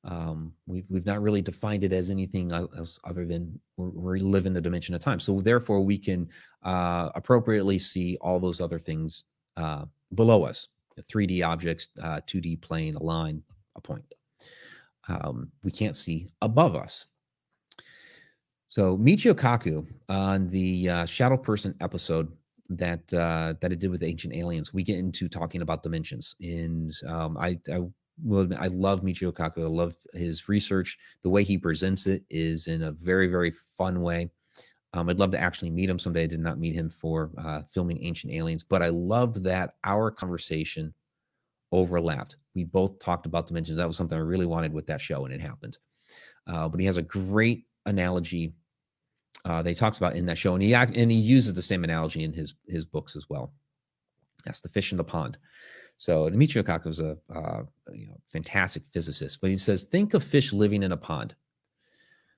Um, 0.03 0.53
we've, 0.68 0.86
we've 0.89 1.06
not 1.06 1.22
really 1.22 1.41
defined 1.41 1.84
it 1.84 1.91
as 1.91 2.10
anything 2.10 2.51
else 2.51 2.99
other 3.03 3.26
than 3.26 3.60
we 3.78 4.20
live 4.20 4.45
in 4.45 4.53
the 4.53 4.62
dimension 4.62 4.95
of 4.95 5.01
time. 5.01 5.20
So 5.20 5.41
therefore, 5.41 5.82
we 5.82 5.97
can 5.97 6.30
uh, 6.64 7.10
appropriately 7.16 7.80
see 7.80 8.18
all 8.22 8.39
those 8.39 8.62
other 8.62 8.80
things 8.80 9.26
uh, 9.58 9.86
below 10.14 10.43
us: 10.43 10.68
3D 11.01 11.45
objects, 11.45 11.89
uh, 12.01 12.22
2D 12.28 12.62
plane, 12.62 12.95
a 12.95 13.03
line, 13.03 13.41
a 13.76 13.82
point. 13.82 14.06
Um, 15.08 15.51
we 15.64 15.72
can't 15.72 15.95
see 15.95 16.28
above 16.41 16.76
us. 16.76 17.06
So 18.70 18.97
Michio 18.97 19.34
Kaku 19.34 19.86
on 20.10 20.49
the 20.49 20.89
uh, 20.89 21.06
Shadow 21.06 21.38
Person 21.38 21.76
episode 21.82 22.32
that 22.70 23.14
uh, 23.14 23.53
that 23.62 23.72
I 23.72 23.76
did 23.76 23.91
with 23.91 24.03
Ancient 24.03 24.36
Aliens, 24.36 24.74
we 24.74 24.84
get 24.84 24.97
into 24.97 25.30
talking 25.30 25.62
about 25.62 25.84
dimensions. 25.84 26.36
And 26.41 26.93
um, 27.08 27.38
I, 27.38 27.60
I 27.72 27.82
well, 28.24 28.47
I 28.58 28.68
love 28.68 29.01
Michio 29.01 29.32
Kaku. 29.32 29.64
I 29.64 29.68
love 29.68 29.95
his 30.14 30.47
research. 30.49 30.97
The 31.22 31.30
way 31.30 31.43
he 31.43 31.58
presents 31.58 32.08
it 32.08 32.24
is 32.30 32.68
in 32.68 32.84
a 32.84 32.91
very, 32.91 33.28
very 33.28 33.53
fun 33.78 34.01
way. 34.01 34.32
Um, 34.96 35.10
I'd 35.10 35.20
love 35.20 35.32
to 35.32 35.39
actually 35.39 35.72
meet 35.72 35.89
him 35.89 36.00
someday. 36.00 36.24
I 36.24 36.28
did 36.28 36.39
not 36.39 36.58
meet 36.58 36.74
him 36.74 36.89
for 36.89 37.30
uh, 37.38 37.64
filming 37.74 38.04
Ancient 38.04 38.32
Aliens, 38.32 38.64
but 38.64 38.82
I 38.82 38.88
love 38.88 39.43
that 39.43 39.76
our 39.84 40.10
conversation 40.10 40.93
overlapped. 41.74 42.38
We 42.56 42.64
both 42.64 42.98
talked 43.00 43.26
about 43.26 43.48
dimensions. 43.48 43.78
That 43.78 43.88
was 43.88 43.98
something 43.98 44.18
I 44.18 44.22
really 44.22 44.46
wanted 44.46 44.72
with 44.72 44.88
that 44.88 45.02
show, 45.02 45.26
and 45.26 45.34
it 45.34 45.41
happened. 45.41 45.78
Uh, 46.48 46.70
but 46.70 46.80
he 46.80 46.86
has 46.86 46.96
a 46.96 47.02
great 47.02 47.66
analogy 47.86 48.54
uh, 49.43 49.62
that 49.62 49.70
he 49.70 49.76
talks 49.76 49.98
about 49.98 50.16
in 50.16 50.26
that 50.28 50.38
show, 50.38 50.54
and 50.54 50.64
he 50.64 50.74
and 50.74 51.12
he 51.12 51.18
uses 51.18 51.54
the 51.54 51.62
same 51.62 51.84
analogy 51.84 52.24
in 52.24 52.32
his 52.32 52.56
his 52.66 52.86
books 52.86 53.18
as 53.18 53.30
well. 53.30 53.52
That's 54.46 54.62
the 54.62 54.70
fish 54.70 54.91
in 54.91 54.98
the 54.98 55.04
pond. 55.04 55.38
So 55.98 56.30
Michio 56.30 56.64
Kaku 56.64 56.88
is 56.88 57.00
a 57.00 57.18
uh, 57.34 57.64
you 57.93 58.08
know, 58.08 58.18
fantastic 58.28 58.84
physicist, 58.93 59.41
but 59.41 59.50
he 59.50 59.58
says, 59.58 59.84
think 59.84 60.14
of 60.14 60.24
fish 60.24 60.54
living 60.54 60.84
in 60.84 60.91
a 60.91 60.98
pond. 60.98 61.36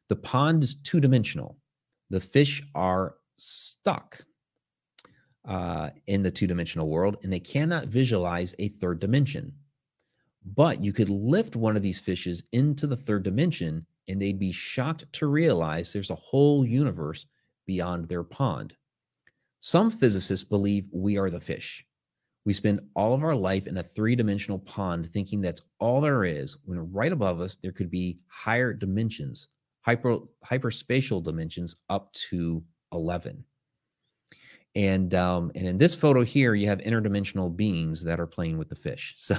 The 0.10 0.16
pond 0.16 0.64
is 0.64 0.76
two 0.76 1.00
dimensional. 1.00 1.58
The 2.10 2.22
fish 2.22 2.64
are 2.74 3.16
stuck 3.36 4.24
uh, 5.48 5.90
in 6.08 6.24
the 6.24 6.32
two 6.32 6.48
dimensional 6.48 6.88
world 6.88 7.18
and 7.24 7.32
they 7.32 7.40
cannot 7.40 7.88
visualize 7.88 8.54
a 8.60 8.70
third 8.70 9.00
dimension. 9.00 9.54
But 10.56 10.84
you 10.84 10.94
could 10.94 11.10
lift 11.10 11.56
one 11.56 11.76
of 11.76 11.82
these 11.82 12.00
fishes 12.00 12.44
into 12.52 12.88
the 12.88 12.96
third 12.96 13.24
dimension 13.24 13.86
and 14.08 14.22
they'd 14.22 14.40
be 14.40 14.52
shocked 14.52 15.06
to 15.14 15.28
realize 15.28 15.92
there's 15.92 16.10
a 16.10 16.16
whole 16.16 16.66
universe 16.66 17.26
beyond 17.66 18.08
their 18.08 18.24
pond. 18.24 18.76
Some 19.60 19.90
physicists 19.90 20.48
believe 20.48 20.88
we 20.94 21.18
are 21.18 21.30
the 21.30 21.42
fish. 21.42 21.86
We 22.46 22.54
spend 22.54 22.80
all 22.96 23.14
of 23.14 23.24
our 23.24 23.36
life 23.36 23.68
in 23.68 23.76
a 23.78 23.84
three 23.84 24.16
dimensional 24.16 24.60
pond 24.60 25.12
thinking 25.12 25.42
that's 25.42 25.62
all 25.80 26.00
there 26.00 26.24
is, 26.24 26.56
when 26.64 26.92
right 26.94 27.12
above 27.12 27.42
us, 27.42 27.58
there 27.62 27.74
could 27.74 27.92
be 27.92 28.20
higher 28.28 28.72
dimensions, 28.72 29.50
hyper, 29.88 30.18
hyperspatial 30.46 31.24
dimensions 31.24 31.78
up 31.90 32.12
to 32.12 32.62
11. 32.92 33.42
And, 34.76 35.14
um, 35.16 35.50
and 35.56 35.66
in 35.66 35.78
this 35.78 35.96
photo 35.96 36.24
here, 36.24 36.56
you 36.56 36.68
have 36.68 36.80
interdimensional 36.80 37.56
beings 37.56 38.04
that 38.04 38.20
are 38.20 38.28
playing 38.28 38.58
with 38.58 38.70
the 38.70 38.76
fish. 38.76 39.16
So, 39.28 39.38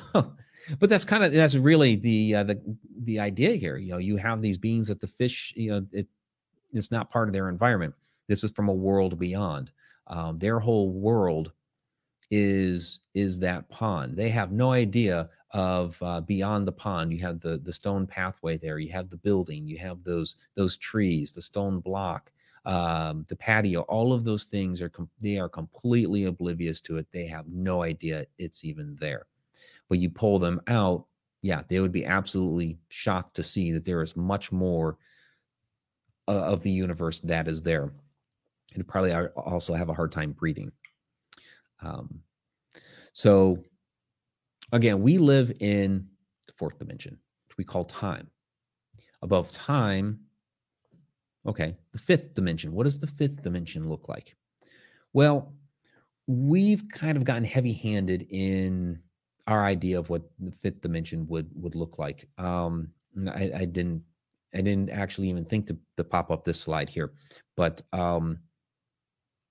but 0.81 0.91
that's 0.91 1.05
kind 1.05 1.23
of 1.23 1.33
that's 1.33 1.55
really 1.55 1.95
the 1.95 2.35
uh, 2.35 2.43
the 2.43 2.61
the 3.05 3.21
idea 3.21 3.55
here. 3.55 3.77
You 3.77 3.93
know, 3.93 3.99
you 3.99 4.17
have 4.17 4.43
these 4.43 4.59
beings 4.59 4.89
that 4.89 5.01
the 5.01 5.07
fish, 5.07 5.55
you 5.57 5.71
know, 5.71 5.87
it, 5.93 6.09
it's 6.73 6.91
not 6.91 7.11
part 7.11 7.29
of 7.29 7.33
their 7.33 7.49
environment. 7.49 7.95
This 8.27 8.43
is 8.43 8.51
from 8.51 8.69
a 8.69 8.75
world 8.75 9.19
beyond. 9.19 9.71
Um, 10.09 10.39
their 10.39 10.59
whole 10.59 10.91
world 10.91 11.53
is 12.31 13.01
is 13.15 13.39
that 13.39 13.69
pond. 13.71 14.17
They 14.17 14.29
have 14.31 14.53
no 14.53 14.73
idea 14.73 15.31
of 15.53 15.97
uh, 16.03 16.21
beyond 16.21 16.67
the 16.69 16.73
pond. 16.73 17.13
You 17.13 17.21
have 17.21 17.41
the 17.41 17.59
the 17.59 17.73
stone 17.73 18.07
pathway 18.07 18.57
there. 18.57 18.79
You 18.79 18.93
have 18.93 19.11
the 19.11 19.17
building. 19.17 19.67
You 19.67 19.79
have 19.79 20.05
those 20.05 20.37
those 20.55 20.77
trees, 20.77 21.33
the 21.33 21.43
stone 21.43 21.81
block, 21.81 22.31
um, 22.67 23.25
the 23.29 23.37
patio. 23.37 23.83
All 23.83 24.13
of 24.13 24.25
those 24.25 24.45
things 24.45 24.83
are 24.83 24.91
com- 24.91 25.11
they 25.21 25.39
are 25.39 25.49
completely 25.49 26.25
oblivious 26.25 26.81
to 26.83 26.99
it. 26.99 27.07
They 27.13 27.27
have 27.27 27.47
no 27.49 27.83
idea 27.83 28.27
it's 28.39 28.65
even 28.65 28.97
there. 29.01 29.27
But 29.89 29.99
you 29.99 30.11
pull 30.11 30.39
them 30.39 30.61
out, 30.69 31.07
yeah, 31.43 31.63
they 31.69 31.81
would 31.81 31.93
be 31.93 32.05
absolutely 32.05 32.79
shocked 32.89 33.35
to 33.37 33.43
see 33.43 33.73
that 33.73 33.85
there 33.85 34.03
is 34.03 34.17
much 34.17 34.53
more 34.53 34.99
uh, 36.29 36.33
of 36.43 36.63
the 36.63 36.71
universe 36.71 37.21
that 37.21 37.49
is 37.49 37.63
there. 37.63 37.93
And 38.75 38.87
probably 38.87 39.15
also 39.15 39.73
have 39.73 39.89
a 39.89 39.95
hard 39.95 40.13
time 40.13 40.33
breathing. 40.33 40.71
Um, 41.81 42.21
so 43.13 43.63
again, 44.73 45.03
we 45.03 45.19
live 45.19 45.53
in 45.61 46.07
the 46.47 46.53
fourth 46.57 46.79
dimension, 46.79 47.19
which 47.49 47.57
we 47.57 47.65
call 47.65 47.85
time. 47.85 48.31
Above 49.23 49.51
time, 49.51 50.21
okay, 51.47 51.77
the 51.93 51.99
fifth 51.99 52.35
dimension. 52.35 52.73
What 52.73 52.85
does 52.85 52.99
the 52.99 53.07
fifth 53.07 53.43
dimension 53.43 53.89
look 53.89 54.09
like? 54.09 54.37
Well, 55.13 55.53
we've 56.27 56.85
kind 56.93 57.17
of 57.17 57.25
gotten 57.25 57.45
heavy-handed 57.45 58.29
in 58.31 59.01
our 59.49 59.65
idea 59.65 59.99
of 59.99 60.11
what 60.11 60.23
the 60.39 60.53
fifth 60.53 60.83
dimension 60.83 61.27
would 61.27 61.51
would 61.55 61.75
look 61.75 61.99
like. 61.99 62.29
Um, 62.39 62.91
I, 63.29 63.51
I 63.57 63.65
didn't 63.65 64.03
I 64.55 64.61
didn't 64.61 64.91
actually 64.91 65.29
even 65.29 65.45
think 65.45 65.67
to, 65.67 65.77
to 65.97 66.05
pop 66.05 66.31
up 66.31 66.45
this 66.45 66.61
slide 66.61 66.89
here, 66.89 67.13
but 67.57 67.83
um, 67.93 68.39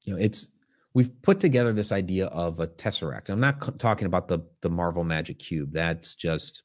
you 0.06 0.14
know, 0.14 0.20
it's 0.20 0.48
we've 0.98 1.22
put 1.22 1.40
together 1.40 1.74
this 1.74 1.92
idea 1.92 2.26
of 2.26 2.60
a 2.60 2.66
tesseract. 2.66 3.30
I'm 3.30 3.40
not 3.40 3.64
c- 3.64 3.72
talking 3.78 4.08
about 4.08 4.28
the 4.28 4.40
the 4.62 4.70
Marvel 4.72 5.04
Magic 5.04 5.38
Cube. 5.38 5.72
That's 5.72 6.16
just 6.16 6.64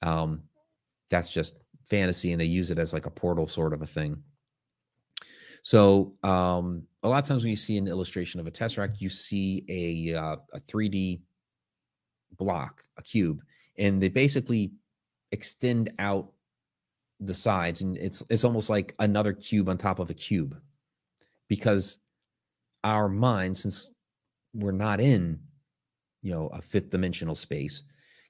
um 0.00 0.44
that's 1.10 1.28
just 1.28 1.56
fantasy 1.84 2.32
and 2.32 2.40
they 2.40 2.46
use 2.46 2.70
it 2.70 2.78
as 2.78 2.94
like 2.94 3.04
a 3.04 3.10
portal 3.10 3.46
sort 3.46 3.74
of 3.74 3.82
a 3.82 3.86
thing. 3.86 4.22
So 5.60 6.14
um 6.22 6.84
a 7.02 7.08
lot 7.10 7.22
of 7.22 7.28
times 7.28 7.42
when 7.42 7.50
you 7.50 7.56
see 7.56 7.76
an 7.76 7.86
illustration 7.86 8.40
of 8.40 8.46
a 8.46 8.50
tesseract, 8.50 8.98
you 8.98 9.10
see 9.10 9.62
a 9.68 10.18
uh, 10.18 10.36
a 10.54 10.60
3D 10.60 11.20
block, 12.38 12.82
a 12.96 13.02
cube, 13.02 13.42
and 13.76 14.02
they 14.02 14.08
basically 14.08 14.72
extend 15.32 15.92
out 15.98 16.32
the 17.20 17.34
sides 17.34 17.82
and 17.82 17.98
it's 17.98 18.22
it's 18.30 18.44
almost 18.44 18.70
like 18.70 18.94
another 19.00 19.34
cube 19.34 19.68
on 19.68 19.76
top 19.76 19.98
of 19.98 20.08
a 20.08 20.14
cube 20.14 20.58
because 21.48 21.98
our 22.92 23.08
mind, 23.08 23.56
since 23.56 23.86
we're 24.54 24.72
not 24.72 25.00
in, 25.00 25.40
you 26.22 26.32
know, 26.32 26.48
a 26.48 26.60
fifth 26.60 26.90
dimensional 26.90 27.34
space, 27.34 27.82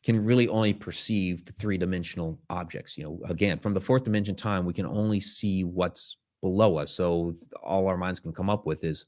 can 0.05 0.25
really 0.25 0.49
only 0.49 0.73
perceive 0.73 1.45
the 1.45 1.53
three 1.53 1.79
dimensional 1.79 2.39
objects. 2.51 2.97
You 2.97 3.05
know, 3.05 3.21
again, 3.29 3.59
from 3.59 3.75
the 3.75 3.81
fourth 3.81 4.05
dimension 4.05 4.35
time, 4.35 4.65
we 4.65 4.73
can 4.73 4.87
only 4.87 5.21
see 5.21 5.65
what's 5.65 6.17
below 6.41 6.77
us. 6.77 6.93
So 6.93 7.35
all 7.63 7.89
our 7.89 7.97
minds 7.97 8.21
can 8.21 8.33
come 8.33 8.49
up 8.49 8.65
with 8.65 8.85
is 8.85 9.07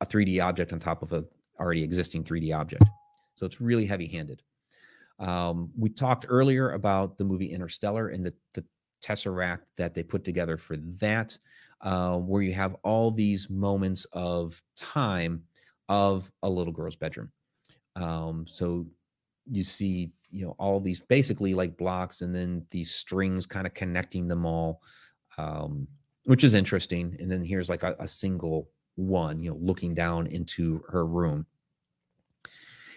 a 0.00 0.06
3D 0.06 0.42
object 0.42 0.72
on 0.72 0.80
top 0.80 1.02
of 1.02 1.12
a 1.12 1.24
already 1.60 1.82
existing 1.82 2.24
3D 2.24 2.54
object. 2.54 2.84
So 3.34 3.46
it's 3.46 3.60
really 3.60 3.86
heavy 3.86 4.06
handed. 4.06 4.42
Um, 5.18 5.70
we 5.78 5.88
talked 5.88 6.26
earlier 6.28 6.72
about 6.72 7.16
the 7.16 7.24
movie 7.24 7.52
Interstellar 7.52 8.08
and 8.08 8.26
the, 8.26 8.34
the 8.54 8.64
tesseract 9.02 9.60
that 9.76 9.94
they 9.94 10.02
put 10.02 10.24
together 10.24 10.56
for 10.56 10.76
that. 10.76 11.36
Uh, 11.82 12.16
where 12.16 12.42
you 12.42 12.52
have 12.52 12.76
all 12.84 13.10
these 13.10 13.50
moments 13.50 14.06
of 14.12 14.62
time 14.76 15.42
of 15.88 16.30
a 16.42 16.48
little 16.48 16.72
girl's 16.72 16.96
bedroom. 16.96 17.30
Um, 17.96 18.46
so 18.48 18.86
you 19.50 19.62
see, 19.62 20.12
you 20.30 20.46
know, 20.46 20.54
all 20.58 20.80
these 20.80 21.00
basically 21.00 21.54
like 21.54 21.76
blocks 21.76 22.22
and 22.22 22.34
then 22.34 22.64
these 22.70 22.90
strings 22.92 23.46
kind 23.46 23.66
of 23.66 23.74
connecting 23.74 24.28
them 24.28 24.46
all, 24.46 24.80
um, 25.38 25.86
which 26.24 26.44
is 26.44 26.54
interesting. 26.54 27.16
And 27.20 27.30
then 27.30 27.44
here's 27.44 27.68
like 27.68 27.82
a, 27.82 27.96
a 27.98 28.08
single 28.08 28.70
one, 28.94 29.42
you 29.42 29.50
know, 29.50 29.58
looking 29.60 29.94
down 29.94 30.26
into 30.28 30.82
her 30.88 31.04
room. 31.04 31.46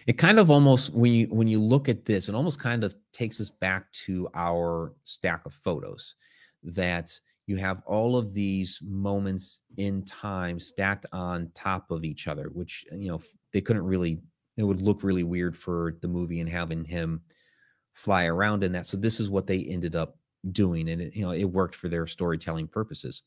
It 0.06 0.18
kind 0.18 0.38
of 0.38 0.50
almost 0.50 0.94
when 0.94 1.12
you 1.12 1.26
when 1.26 1.48
you 1.48 1.60
look 1.60 1.88
at 1.88 2.04
this, 2.04 2.28
it 2.28 2.34
almost 2.34 2.60
kind 2.60 2.84
of 2.84 2.94
takes 3.12 3.40
us 3.40 3.50
back 3.50 3.90
to 4.04 4.28
our 4.34 4.94
stack 5.02 5.44
of 5.44 5.52
photos 5.52 6.14
that 6.62 7.18
you 7.46 7.56
have 7.56 7.82
all 7.86 8.16
of 8.16 8.34
these 8.34 8.80
moments 8.82 9.60
in 9.76 10.04
time 10.04 10.58
stacked 10.58 11.06
on 11.12 11.50
top 11.54 11.90
of 11.90 12.04
each 12.04 12.26
other, 12.26 12.50
which 12.52 12.84
you 12.92 13.08
know 13.08 13.20
they 13.52 13.60
couldn't 13.60 13.84
really. 13.84 14.18
It 14.56 14.64
would 14.64 14.80
look 14.80 15.02
really 15.02 15.22
weird 15.22 15.56
for 15.56 15.96
the 16.00 16.08
movie 16.08 16.40
and 16.40 16.48
having 16.48 16.82
him 16.84 17.20
fly 17.92 18.24
around 18.24 18.64
in 18.64 18.72
that. 18.72 18.86
So 18.86 18.96
this 18.96 19.20
is 19.20 19.28
what 19.28 19.46
they 19.46 19.62
ended 19.64 19.94
up 19.94 20.16
doing, 20.50 20.88
and 20.88 21.00
it, 21.00 21.14
you 21.14 21.22
know 21.24 21.32
it 21.32 21.44
worked 21.44 21.74
for 21.74 21.88
their 21.88 22.06
storytelling 22.06 22.68
purposes. 22.68 23.22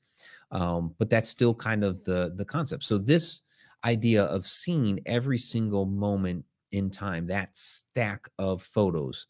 Um, 0.51 0.93
but 0.97 1.09
that's 1.09 1.30
still 1.30 1.53
kind 1.53 1.84
of 1.84 2.03
the 2.03 2.34
the 2.36 2.45
concept. 2.45 2.84
So 2.84 2.97
this 2.97 3.41
idea 3.86 4.26
of 4.26 4.45
seeing 4.45 4.99
every 5.05 5.38
single 5.38 5.86
moment 5.86 6.43
in 6.72 6.89
time, 6.89 7.28
that 7.28 7.55
stack 7.55 8.30
of 8.38 8.61
photos 8.61 9.28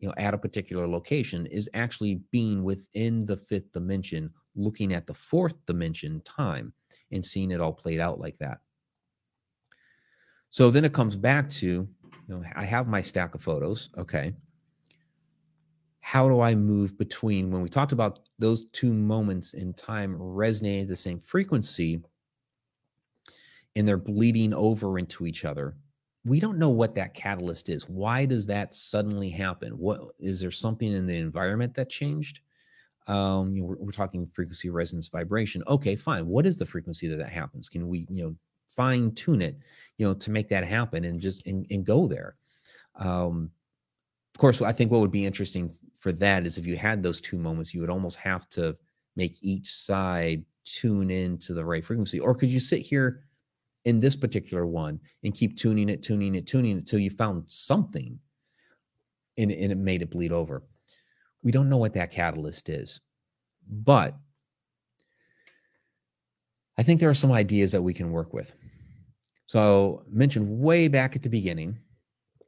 you 0.00 0.08
know 0.08 0.14
at 0.16 0.34
a 0.34 0.38
particular 0.38 0.88
location 0.88 1.46
is 1.46 1.68
actually 1.74 2.16
being 2.32 2.64
within 2.64 3.26
the 3.26 3.36
fifth 3.36 3.70
dimension 3.72 4.30
looking 4.56 4.92
at 4.92 5.06
the 5.06 5.14
fourth 5.14 5.54
dimension 5.66 6.20
time 6.22 6.72
and 7.12 7.24
seeing 7.24 7.50
it 7.50 7.60
all 7.60 7.72
played 7.72 8.00
out 8.00 8.18
like 8.18 8.38
that. 8.38 8.58
So 10.50 10.70
then 10.70 10.84
it 10.84 10.92
comes 10.92 11.16
back 11.16 11.48
to 11.50 11.66
you 11.66 11.88
know 12.28 12.42
i 12.56 12.64
have 12.64 12.88
my 12.88 13.00
stack 13.00 13.34
of 13.34 13.42
photos 13.42 13.90
okay? 13.96 14.34
How 16.00 16.28
do 16.28 16.40
i 16.40 16.54
move 16.54 16.96
between 16.98 17.50
when 17.50 17.62
we 17.62 17.68
talked 17.68 17.92
about 17.92 18.20
those 18.38 18.66
two 18.72 18.92
moments 18.92 19.54
in 19.54 19.74
time 19.74 20.16
resonating 20.18 20.88
the 20.88 20.96
same 20.96 21.20
frequency 21.20 22.02
and 23.76 23.86
they're 23.86 23.96
bleeding 23.96 24.52
over 24.54 24.98
into 24.98 25.26
each 25.26 25.44
other 25.44 25.76
we 26.24 26.38
don't 26.38 26.58
know 26.58 26.68
what 26.68 26.94
that 26.94 27.14
catalyst 27.14 27.68
is. 27.68 27.88
Why 27.88 28.26
does 28.26 28.46
that 28.46 28.74
suddenly 28.74 29.30
happen? 29.30 29.72
What 29.78 30.00
is 30.18 30.40
there 30.40 30.50
something 30.50 30.92
in 30.92 31.06
the 31.06 31.16
environment 31.16 31.74
that 31.74 31.88
changed? 31.88 32.40
Um, 33.06 33.54
you 33.54 33.62
know, 33.62 33.68
we're, 33.68 33.76
we're 33.76 33.92
talking 33.92 34.26
frequency, 34.32 34.68
resonance, 34.68 35.08
vibration. 35.08 35.62
Okay, 35.66 35.96
fine. 35.96 36.26
What 36.26 36.46
is 36.46 36.58
the 36.58 36.66
frequency 36.66 37.08
that 37.08 37.16
that 37.16 37.30
happens? 37.30 37.68
Can 37.68 37.88
we, 37.88 38.06
you 38.10 38.24
know, 38.24 38.36
fine 38.68 39.12
tune 39.14 39.40
it, 39.40 39.58
you 39.96 40.06
know, 40.06 40.14
to 40.14 40.30
make 40.30 40.48
that 40.48 40.64
happen 40.64 41.04
and 41.04 41.20
just 41.20 41.46
and, 41.46 41.66
and 41.70 41.84
go 41.84 42.06
there? 42.06 42.36
Um, 42.96 43.50
of 44.34 44.38
course, 44.38 44.60
I 44.60 44.72
think 44.72 44.90
what 44.90 45.00
would 45.00 45.10
be 45.10 45.24
interesting 45.24 45.72
for 45.98 46.12
that 46.12 46.46
is 46.46 46.58
if 46.58 46.66
you 46.66 46.76
had 46.76 47.02
those 47.02 47.20
two 47.20 47.38
moments, 47.38 47.74
you 47.74 47.80
would 47.80 47.90
almost 47.90 48.16
have 48.18 48.48
to 48.50 48.76
make 49.16 49.36
each 49.40 49.74
side 49.74 50.44
tune 50.64 51.10
into 51.10 51.54
the 51.54 51.64
right 51.64 51.84
frequency, 51.84 52.20
or 52.20 52.34
could 52.34 52.50
you 52.50 52.60
sit 52.60 52.80
here? 52.82 53.24
In 53.84 53.98
this 53.98 54.14
particular 54.14 54.66
one 54.66 55.00
and 55.24 55.34
keep 55.34 55.56
tuning 55.56 55.88
it, 55.88 56.02
tuning 56.02 56.34
it, 56.34 56.46
tuning 56.46 56.76
it 56.76 56.80
until 56.80 56.98
you 56.98 57.10
found 57.10 57.44
something 57.48 58.18
and, 59.38 59.50
and 59.50 59.72
it 59.72 59.78
made 59.78 60.02
it 60.02 60.10
bleed 60.10 60.32
over. 60.32 60.62
We 61.42 61.52
don't 61.52 61.70
know 61.70 61.78
what 61.78 61.94
that 61.94 62.10
catalyst 62.10 62.68
is, 62.68 63.00
but 63.66 64.14
I 66.76 66.82
think 66.82 67.00
there 67.00 67.10
are 67.10 67.14
some 67.14 67.32
ideas 67.32 67.72
that 67.72 67.82
we 67.82 67.94
can 67.94 68.10
work 68.10 68.32
with. 68.32 68.54
So, 69.46 70.04
mentioned 70.10 70.48
way 70.48 70.88
back 70.88 71.16
at 71.16 71.22
the 71.22 71.28
beginning 71.28 71.78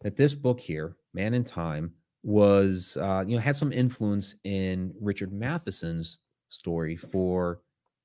that 0.02 0.16
this 0.16 0.34
book 0.34 0.60
here, 0.60 0.96
Man 1.14 1.34
and 1.34 1.46
Time, 1.46 1.92
was 2.22 2.96
uh, 3.00 3.24
you 3.26 3.36
know 3.36 3.42
had 3.42 3.56
some 3.56 3.72
influence 3.72 4.36
in 4.44 4.94
Richard 5.00 5.32
Matheson's 5.32 6.18
story 6.48 6.96
for 6.96 7.60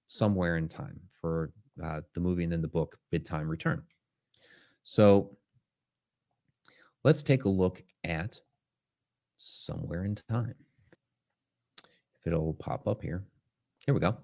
Somewhere 0.07 0.57
in 0.57 0.67
Time 0.67 0.99
for 1.21 1.51
uh, 1.83 2.01
the 2.13 2.19
movie 2.19 2.43
and 2.43 2.51
then 2.51 2.61
the 2.61 2.67
book 2.67 2.97
Bid 3.11 3.25
Time 3.25 3.47
Return. 3.47 3.83
So 4.83 5.37
let's 7.03 7.23
take 7.23 7.45
a 7.45 7.49
look 7.49 7.83
at 8.03 8.39
Somewhere 9.37 10.03
in 10.03 10.15
Time. 10.15 10.55
If 12.19 12.27
it'll 12.27 12.53
pop 12.53 12.87
up 12.87 13.01
here. 13.01 13.23
Here 13.85 13.93
we 13.93 13.99
go. 13.99 14.17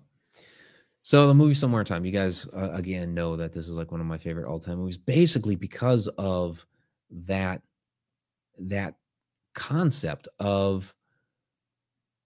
So 1.04 1.28
the 1.28 1.34
movie 1.34 1.54
Somewhere 1.54 1.82
in 1.82 1.86
Time, 1.86 2.06
you 2.06 2.12
guys 2.12 2.48
uh, 2.54 2.72
again 2.74 3.14
know 3.14 3.36
that 3.36 3.54
this 3.54 3.68
is 3.68 3.76
like 3.76 3.92
one 3.92 4.02
of 4.02 4.08
my 4.08 4.18
favorite 4.18 4.48
all-time 4.48 4.78
movies, 4.78 4.98
basically 4.98 5.56
because 5.56 6.08
of 6.18 6.66
that 7.12 7.62
that 8.58 8.96
concept 9.54 10.28
of 10.40 10.94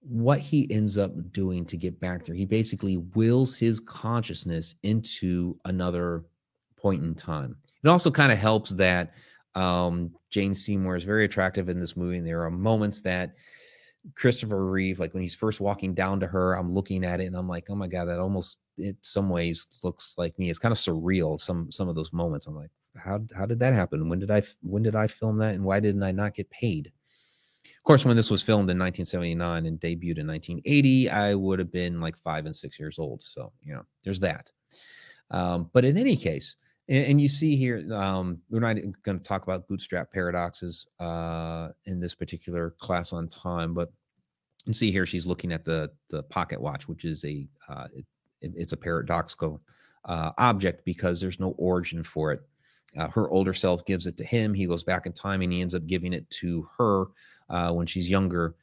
what 0.10 0.40
he 0.40 0.72
ends 0.72 0.98
up 0.98 1.12
doing 1.32 1.66
to 1.66 1.78
get 1.78 2.00
back 2.00 2.24
there. 2.24 2.36
He 2.36 2.46
basically 2.46 2.98
wills 2.98 3.58
his 3.58 3.80
consciousness 3.80 4.76
into 4.84 5.58
another 5.66 6.24
point 6.78 7.04
in 7.04 7.14
time. 7.14 7.58
It 7.84 7.90
also 7.90 8.10
kind 8.10 8.32
of 8.32 8.38
helps 8.38 8.72
that 8.72 9.14
um, 9.56 10.12
Jane 10.30 10.56
Seymour 10.56 10.96
is 10.96 11.04
very 11.04 11.26
attractive 11.26 11.68
in 11.68 11.80
this 11.80 11.98
movie. 11.98 12.18
And 12.18 12.26
there 12.26 12.44
are 12.44 12.52
moments 12.52 13.02
that 13.02 13.36
Christopher 14.16 14.66
Reeve, 14.66 15.00
like 15.00 15.14
when 15.14 15.24
he's 15.24 15.36
first 15.36 15.60
walking 15.60 15.94
down 15.94 16.20
to 16.22 16.28
her, 16.28 16.54
I'm 16.54 16.74
looking 16.74 17.04
at 17.04 17.20
it 17.20 17.26
and 17.26 17.36
I'm 17.36 17.50
like, 17.50 17.66
oh 17.70 17.76
my 17.76 17.88
God, 17.88 18.06
that 18.06 18.20
almost 18.20 18.58
in 18.78 18.96
some 19.02 19.30
ways 19.30 19.68
looks 19.84 20.14
like 20.18 20.38
me. 20.40 20.50
It's 20.50 20.60
kind 20.60 20.72
of 20.72 20.78
surreal. 20.78 21.42
Some 21.42 21.72
some 21.72 21.90
of 21.90 21.96
those 21.96 22.14
moments. 22.14 22.48
I'm 22.48 22.56
like, 22.56 22.72
how 22.96 23.20
how 23.36 23.46
did 23.46 23.60
that 23.60 23.74
happen? 23.74 24.08
When 24.08 24.20
did 24.20 24.32
I 24.32 24.44
when 24.62 24.84
did 24.84 24.96
I 24.96 25.08
film 25.08 25.38
that? 25.40 25.56
And 25.56 25.64
why 25.64 25.80
didn't 25.80 26.04
I 26.04 26.12
not 26.12 26.36
get 26.36 26.50
paid? 26.50 26.92
Of 27.66 27.84
course, 27.84 28.06
when 28.06 28.16
this 28.16 28.30
was 28.30 28.44
filmed 28.44 28.70
in 28.70 28.78
1979 28.78 29.66
and 29.66 29.80
debuted 29.80 30.20
in 30.20 30.28
1980, 30.28 31.10
I 31.10 31.34
would 31.36 31.60
have 31.60 31.72
been 31.72 32.00
like 32.02 32.18
five 32.18 32.46
and 32.46 32.56
six 32.56 32.80
years 32.80 33.00
old. 33.00 33.24
So, 33.24 33.52
you 33.64 33.74
know, 33.74 33.84
there's 34.04 34.20
that. 34.20 34.52
Um, 35.32 35.70
but 35.74 35.86
in 35.86 35.98
any 35.98 36.16
case, 36.16 36.56
and, 36.90 37.06
and 37.06 37.22
you 37.22 37.30
see 37.30 37.56
here, 37.56 37.86
um, 37.94 38.42
we're 38.50 38.60
not 38.60 38.78
going 39.04 39.18
to 39.18 39.24
talk 39.24 39.44
about 39.44 39.68
bootstrap 39.68 40.12
paradoxes 40.12 40.88
uh, 41.00 41.70
in 41.86 42.00
this 42.00 42.16
particular 42.16 42.76
class 42.80 43.14
on 43.14 43.28
time, 43.28 43.74
but 43.74 43.92
you 44.66 44.74
see 44.74 44.92
here 44.92 45.06
she's 45.06 45.26
looking 45.26 45.52
at 45.52 45.64
the 45.64 45.90
the 46.10 46.24
pocket 46.24 46.60
watch, 46.60 46.88
which 46.88 47.06
is 47.06 47.24
a 47.24 47.48
uh, 47.70 47.88
it, 47.96 48.06
it's 48.42 48.74
a 48.74 48.78
paradoxical 48.78 49.62
uh, 50.06 50.32
object 50.38 50.84
because 50.86 51.20
there's 51.20 51.40
no 51.40 51.52
origin 51.58 52.04
for 52.04 52.32
it. 52.34 52.42
Uh, 52.98 53.08
her 53.10 53.30
older 53.30 53.54
self 53.54 53.86
gives 53.86 54.08
it 54.08 54.18
to 54.18 54.24
him. 54.24 54.54
He 54.54 54.66
goes 54.66 54.84
back 54.84 55.06
in 55.06 55.14
time 55.14 55.42
and 55.42 55.52
he 55.52 55.62
ends 55.62 55.76
up 55.76 55.86
giving 55.88 56.14
it 56.14 56.30
to 56.32 56.68
her 56.78 57.06
uh, 57.50 57.72
when 57.72 57.88
she's 57.88 58.10
younger, 58.10 58.56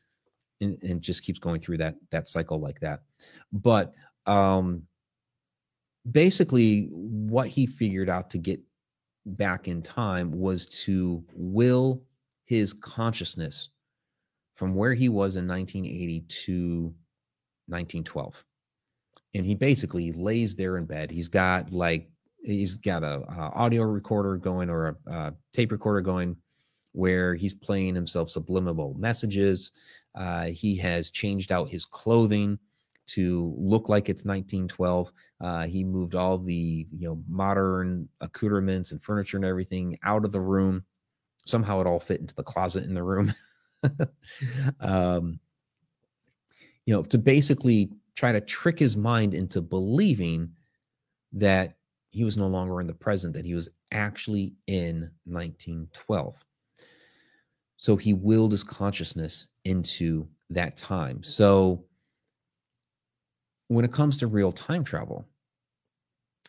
and, 0.61 0.83
and, 0.83 1.03
just 1.03 1.23
keeps 1.23 1.39
going 1.39 1.61
through 1.61 1.79
that 1.79 1.97
that 2.11 2.29
cycle 2.29 2.61
like 2.61 2.81
that. 2.81 3.03
But 3.53 3.95
um, 4.27 4.83
basically, 6.11 6.89
what 6.91 7.49
he 7.49 7.67
figured 7.67 8.09
out 8.09 8.31
to 8.31 8.39
get 8.39 8.61
back 9.27 9.69
in 9.69 9.83
time 9.83 10.31
was 10.31 10.67
to 10.67 11.25
will 11.35 12.03
his 12.45 12.73
consciousness 12.73 13.71
from 14.55 14.75
where 14.75 14.95
he 14.95 15.09
was 15.09 15.37
in 15.37 15.49
1980 15.49 16.21
to 16.29 16.95
1912 17.67 18.45
and 19.35 19.47
he 19.47 19.55
basically 19.55 20.13
lays 20.13 20.55
there 20.55 20.77
in 20.77 20.85
bed 20.85 21.11
he's 21.11 21.29
got 21.29 21.73
like 21.73 22.09
he's 22.45 22.75
got 22.75 23.03
a, 23.03 23.21
a 23.21 23.51
audio 23.55 23.83
recorder 23.83 24.37
going 24.37 24.69
or 24.69 24.89
a, 24.89 25.13
a, 25.13 25.35
tape 25.53 25.73
recorder 25.73 26.03
going 26.03 26.37
where 26.95 27.35
he's 27.35 27.53
playing 27.53 27.95
himself 27.95 28.31
subliminal 28.31 28.95
messages. 28.95 29.73
Uh, 30.15 30.47
he 30.47 30.77
has 30.77 31.11
changed 31.11 31.51
out 31.51 31.69
his 31.69 31.85
clothing 31.85 32.59
to 33.07 33.53
look 33.59 33.89
like 33.89 34.09
it's 34.09 34.25
1912. 34.25 35.13
Uh, 35.41 35.67
he 35.67 35.83
moved 35.85 36.15
all 36.15 36.39
the 36.39 36.87
you 36.97 37.09
know 37.09 37.23
modern 37.29 38.09
accoutrements 38.21 38.93
and 38.93 39.03
furniture 39.03 39.37
and 39.37 39.45
everything 39.45 39.99
out 40.05 40.25
of 40.25 40.33
the 40.33 40.41
room. 40.41 40.85
Somehow 41.45 41.81
it 41.81 41.87
all 41.87 42.01
fit 42.01 42.21
into 42.21 42.35
the 42.35 42.45
closet 42.45 42.85
in 42.85 42.95
the 42.95 43.03
room. 43.03 43.35
um, 44.81 45.41
you 46.87 46.95
know, 46.95 47.03
to 47.03 47.19
basically 47.19 47.91
try 48.15 48.31
to 48.31 48.41
trick 48.41 48.79
his 48.79 48.97
mind 48.97 49.35
into 49.35 49.61
believing 49.61 50.51
that 51.33 51.77
he 52.11 52.23
was 52.23 52.37
no 52.37 52.47
longer 52.47 52.81
in 52.81 52.87
the 52.87 52.95
present, 52.95 53.35
that 53.35 53.45
he 53.45 53.55
was 53.55 53.69
actually 53.91 54.55
in 54.69 55.11
1912. 55.25 56.45
So 57.77 57.97
he 57.97 58.15
willed 58.15 58.53
his 58.53 58.63
consciousness 58.63 59.47
into 59.65 60.29
that 60.51 60.77
time. 60.77 61.23
So 61.23 61.85
when 63.69 63.85
it 63.85 63.93
comes 63.93 64.17
to 64.19 64.27
real 64.27 64.53
time 64.53 64.85
travel, 64.85 65.27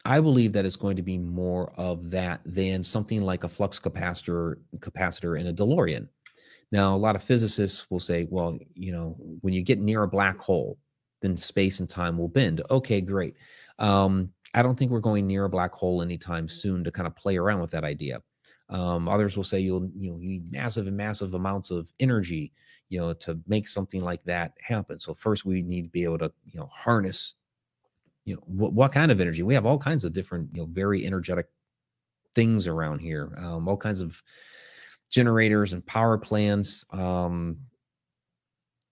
I 0.05 0.19
believe 0.19 0.53
that 0.53 0.65
it's 0.65 0.75
going 0.75 0.97
to 0.97 1.01
be 1.01 1.17
more 1.17 1.73
of 1.77 2.11
that 2.11 2.41
than 2.45 2.83
something 2.83 3.23
like 3.23 3.43
a 3.43 3.49
flux 3.49 3.79
capacitor 3.79 4.57
capacitor 4.79 5.39
in 5.39 5.47
a 5.47 5.53
DeLorean. 5.53 6.07
Now, 6.71 6.95
a 6.95 6.97
lot 6.97 7.15
of 7.15 7.23
physicists 7.23 7.89
will 7.89 7.99
say, 7.99 8.27
well, 8.29 8.57
you 8.75 8.91
know, 8.91 9.15
when 9.41 9.53
you 9.53 9.63
get 9.63 9.79
near 9.79 10.03
a 10.03 10.07
black 10.07 10.39
hole, 10.39 10.77
then 11.21 11.37
space 11.37 11.79
and 11.79 11.89
time 11.89 12.17
will 12.17 12.27
bend. 12.27 12.61
Okay, 12.69 13.01
great. 13.01 13.35
Um, 13.79 14.31
I 14.53 14.61
don't 14.61 14.77
think 14.77 14.91
we're 14.91 14.99
going 14.99 15.25
near 15.25 15.45
a 15.45 15.49
black 15.49 15.73
hole 15.73 16.01
anytime 16.01 16.47
soon 16.47 16.83
to 16.83 16.91
kind 16.91 17.07
of 17.07 17.15
play 17.15 17.37
around 17.37 17.61
with 17.61 17.71
that 17.71 17.83
idea. 17.83 18.21
Um, 18.69 19.07
others 19.07 19.37
will 19.37 19.43
say 19.43 19.59
you'll 19.59 19.89
you 19.95 20.11
know 20.11 20.17
you 20.19 20.29
need 20.29 20.51
massive 20.51 20.87
and 20.87 20.97
massive 20.97 21.33
amounts 21.33 21.71
of 21.71 21.91
energy, 21.99 22.51
you 22.89 22.99
know, 22.99 23.13
to 23.13 23.39
make 23.47 23.67
something 23.67 24.03
like 24.03 24.23
that 24.23 24.53
happen. 24.59 24.99
So 24.99 25.13
first 25.13 25.45
we 25.45 25.61
need 25.61 25.83
to 25.83 25.89
be 25.89 26.03
able 26.03 26.17
to 26.19 26.31
you 26.45 26.59
know 26.59 26.67
harness, 26.71 27.35
you 28.25 28.35
know, 28.35 28.41
what, 28.45 28.73
what 28.73 28.91
kind 28.91 29.11
of 29.11 29.21
energy? 29.21 29.43
We 29.43 29.53
have 29.53 29.65
all 29.65 29.77
kinds 29.77 30.03
of 30.03 30.13
different 30.13 30.49
you 30.53 30.61
know 30.61 30.67
very 30.71 31.05
energetic 31.05 31.47
things 32.33 32.67
around 32.67 32.99
here, 32.99 33.31
um, 33.37 33.67
all 33.67 33.77
kinds 33.77 34.01
of 34.01 34.21
generators 35.09 35.73
and 35.73 35.85
power 35.85 36.17
plants. 36.17 36.85
Um, 36.91 37.57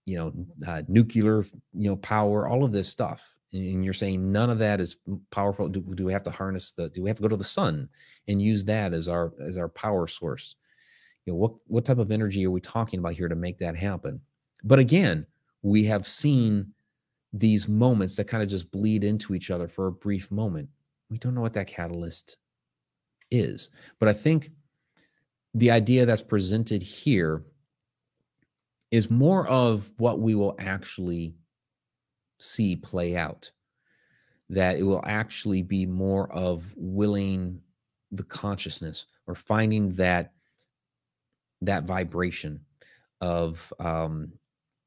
you 0.06 0.18
know, 0.18 0.34
uh, 0.68 0.82
nuclear, 0.90 1.46
you 1.74 1.90
know, 1.90 1.96
power, 1.96 2.46
all 2.48 2.66
of 2.66 2.74
this 2.74 2.90
stuff 2.90 3.34
and 3.54 3.86
you're 3.86 3.94
saying 3.94 4.32
none 4.32 4.50
of 4.50 4.60
that 4.60 4.82
is 4.82 4.98
powerful 5.32 5.70
do, 5.70 5.82
do, 5.82 6.06
we 6.06 6.14
have 6.14 6.24
to 6.24 6.32
harness 6.32 6.72
the 6.72 6.90
do 6.90 7.04
we 7.04 7.10
have 7.10 7.18
to 7.18 7.22
go 7.22 7.30
to 7.30 7.38
the 7.38 7.44
sun 7.44 7.88
and 8.28 8.42
use 8.42 8.64
that 8.66 8.94
as 8.94 9.08
our 9.08 9.34
as 9.42 9.58
our 9.58 9.70
power 9.70 10.08
source? 10.08 10.56
You 11.26 11.34
know 11.34 11.38
what 11.38 11.54
what 11.68 11.86
type 11.86 12.00
of 12.00 12.12
energy 12.12 12.46
are 12.46 12.52
we 12.52 12.62
talking 12.62 13.00
about 13.00 13.14
here 13.14 13.30
to 13.30 13.36
make 13.36 13.60
that 13.60 13.76
happen? 13.76 14.20
But 14.64 14.80
again 14.80 15.26
we 15.62 15.84
have 15.86 16.06
seen 16.06 16.74
these 17.32 17.68
moments 17.68 18.16
that 18.16 18.28
kind 18.28 18.44
of 18.44 18.50
just 18.50 18.72
bleed 18.72 19.04
into 19.04 19.34
each 19.34 19.50
other 19.50 19.68
for 19.68 19.88
a 19.88 19.92
brief 19.92 20.30
moment. 20.30 20.70
We 21.10 21.18
don't 21.18 21.34
know 21.34 21.42
what 21.42 21.54
that 21.54 21.68
catalyst 21.68 22.38
is 23.34 23.70
but 24.00 24.08
i 24.08 24.14
think 24.14 24.52
the 25.56 25.72
idea 25.72 26.06
that's 26.06 26.22
presented 26.22 26.82
here 26.82 27.44
is 28.92 29.10
more 29.10 29.48
of 29.48 29.92
what 29.98 30.20
we 30.20 30.36
will 30.36 30.56
actually 30.60 31.34
see 32.40 32.76
play 32.76 33.16
out 33.16 33.52
that 34.50 34.78
it 34.78 34.84
will 34.84 35.04
actually 35.06 35.64
be 35.64 35.86
more 35.86 36.32
of 36.32 36.66
willing 36.76 37.60
the 38.12 38.24
consciousness 38.24 39.06
or 39.26 39.36
finding 39.36 39.94
that 39.94 40.34
that 41.62 41.86
vibration 41.86 42.60
of 43.22 43.74
um 43.80 44.32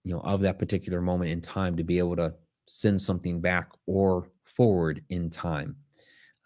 you 0.04 0.14
know 0.14 0.20
of 0.20 0.40
that 0.40 0.58
particular 0.58 1.00
moment 1.00 1.30
in 1.30 1.40
time 1.40 1.76
to 1.76 1.82
be 1.82 1.98
able 1.98 2.16
to 2.16 2.32
send 2.66 3.00
something 3.00 3.40
back 3.40 3.70
or 3.86 4.28
forward 4.44 5.02
in 5.08 5.30
time. 5.30 5.76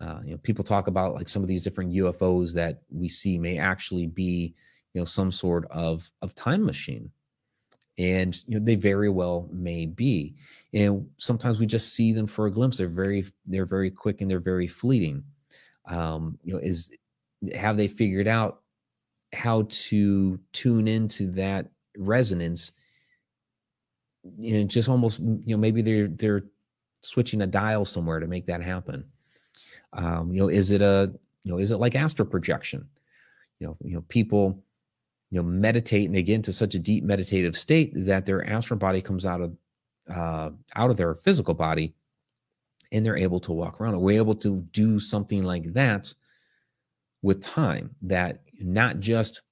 Uh, 0.00 0.20
you 0.24 0.30
know 0.30 0.38
people 0.38 0.64
talk 0.64 0.86
about 0.86 1.14
like 1.14 1.28
some 1.28 1.42
of 1.42 1.48
these 1.48 1.62
different 1.62 1.92
ufos 1.92 2.54
that 2.54 2.80
we 2.90 3.06
see 3.06 3.38
may 3.38 3.58
actually 3.58 4.06
be 4.06 4.54
you 4.94 5.00
know 5.00 5.04
some 5.04 5.30
sort 5.30 5.66
of 5.70 6.10
of 6.22 6.34
time 6.34 6.64
machine 6.64 7.10
and 8.00 8.42
you 8.46 8.58
know 8.58 8.64
they 8.64 8.76
very 8.76 9.10
well 9.10 9.46
may 9.52 9.84
be 9.84 10.34
and 10.72 11.06
sometimes 11.18 11.58
we 11.58 11.66
just 11.66 11.92
see 11.92 12.12
them 12.12 12.26
for 12.26 12.46
a 12.46 12.50
glimpse 12.50 12.78
they're 12.78 12.88
very 12.88 13.26
they're 13.46 13.66
very 13.66 13.90
quick 13.90 14.20
and 14.20 14.30
they're 14.30 14.40
very 14.40 14.66
fleeting. 14.66 15.22
Um 15.86 16.38
you 16.42 16.54
know 16.54 16.60
is 16.60 16.90
have 17.54 17.76
they 17.76 17.88
figured 17.88 18.26
out 18.26 18.62
how 19.32 19.66
to 19.68 20.40
tune 20.52 20.88
into 20.88 21.30
that 21.32 21.68
resonance? 21.96 22.72
You 24.38 24.60
know 24.60 24.64
just 24.64 24.88
almost 24.88 25.18
you 25.18 25.42
know 25.46 25.58
maybe 25.58 25.82
they're 25.82 26.08
they're 26.08 26.44
switching 27.02 27.42
a 27.42 27.46
dial 27.46 27.84
somewhere 27.84 28.20
to 28.20 28.26
make 28.26 28.46
that 28.46 28.62
happen. 28.62 29.04
Um 29.92 30.32
you 30.32 30.40
know 30.40 30.48
is 30.48 30.70
it 30.70 30.80
a 30.80 31.12
you 31.44 31.52
know 31.52 31.58
is 31.58 31.70
it 31.70 31.76
like 31.76 31.96
astral 31.96 32.28
projection? 32.28 32.88
You 33.58 33.66
know 33.66 33.76
you 33.82 33.94
know 33.96 34.04
people 34.08 34.62
you 35.30 35.40
know 35.40 35.42
meditate 35.42 36.06
and 36.06 36.14
they 36.14 36.22
get 36.22 36.34
into 36.34 36.52
such 36.52 36.74
a 36.74 36.78
deep 36.78 37.04
meditative 37.04 37.56
state 37.56 37.92
that 37.94 38.26
their 38.26 38.48
astral 38.48 38.78
body 38.78 39.00
comes 39.00 39.24
out 39.24 39.40
of 39.40 39.56
uh, 40.12 40.50
out 40.76 40.90
of 40.90 40.96
their 40.96 41.14
physical 41.14 41.54
body 41.54 41.94
and 42.92 43.06
they're 43.06 43.16
able 43.16 43.38
to 43.38 43.52
walk 43.52 43.80
around. 43.80 44.00
we're 44.00 44.18
able 44.18 44.34
to 44.34 44.60
do 44.72 44.98
something 44.98 45.44
like 45.44 45.72
that 45.72 46.12
with 47.22 47.40
time 47.40 47.94
that 48.02 48.40
not 48.60 48.98
just 48.98 49.42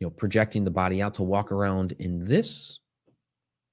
you 0.00 0.06
know 0.06 0.10
projecting 0.10 0.64
the 0.64 0.70
body 0.70 1.00
out 1.00 1.14
to 1.14 1.22
walk 1.22 1.52
around 1.52 1.92
in 1.98 2.24
this 2.24 2.80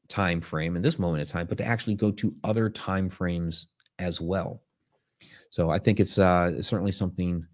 time 0.08 0.40
frame 0.40 0.76
in 0.76 0.82
this 0.84 1.00
moment 1.00 1.22
of 1.24 1.28
time 1.28 1.48
but 1.48 1.58
to 1.58 1.66
actually 1.66 1.96
go 1.96 2.12
to 2.12 2.36
other 2.44 2.70
time 2.70 3.10
frames 3.10 3.68
as 3.98 4.22
well 4.22 4.62
so 5.50 5.72
i 5.72 5.80
think 5.80 6.00
it's 6.00 6.20
uh, 6.20 6.62
certainly 6.62 6.92
something 6.92 7.46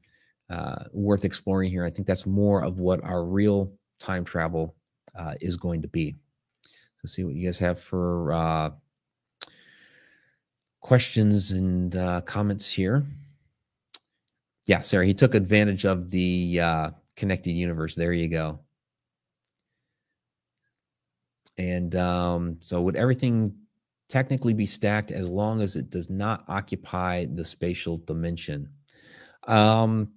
uh, 0.51 0.83
worth 0.91 1.23
exploring 1.23 1.71
here. 1.71 1.85
I 1.85 1.89
think 1.89 2.07
that's 2.07 2.25
more 2.25 2.63
of 2.63 2.79
what 2.79 3.03
our 3.03 3.23
real 3.23 3.71
time 3.99 4.25
travel 4.25 4.75
uh, 5.17 5.35
is 5.39 5.55
going 5.55 5.81
to 5.81 5.87
be. 5.87 6.15
So, 6.97 7.07
see 7.07 7.23
what 7.23 7.35
you 7.35 7.47
guys 7.47 7.57
have 7.59 7.79
for 7.79 8.33
uh, 8.33 8.71
questions 10.81 11.51
and 11.51 11.95
uh, 11.95 12.21
comments 12.21 12.69
here. 12.69 13.05
Yeah, 14.67 14.81
Sarah, 14.81 15.05
he 15.05 15.13
took 15.13 15.35
advantage 15.35 15.85
of 15.85 16.11
the 16.11 16.59
uh, 16.59 16.91
connected 17.15 17.51
universe. 17.51 17.95
There 17.95 18.13
you 18.13 18.27
go. 18.27 18.59
And 21.57 21.95
um, 21.95 22.57
so, 22.59 22.81
would 22.81 22.95
everything 22.95 23.55
technically 24.09 24.53
be 24.53 24.65
stacked 24.65 25.11
as 25.11 25.29
long 25.29 25.61
as 25.61 25.77
it 25.77 25.89
does 25.89 26.09
not 26.09 26.43
occupy 26.49 27.25
the 27.25 27.45
spatial 27.45 27.97
dimension? 27.97 28.69
Um, 29.47 30.11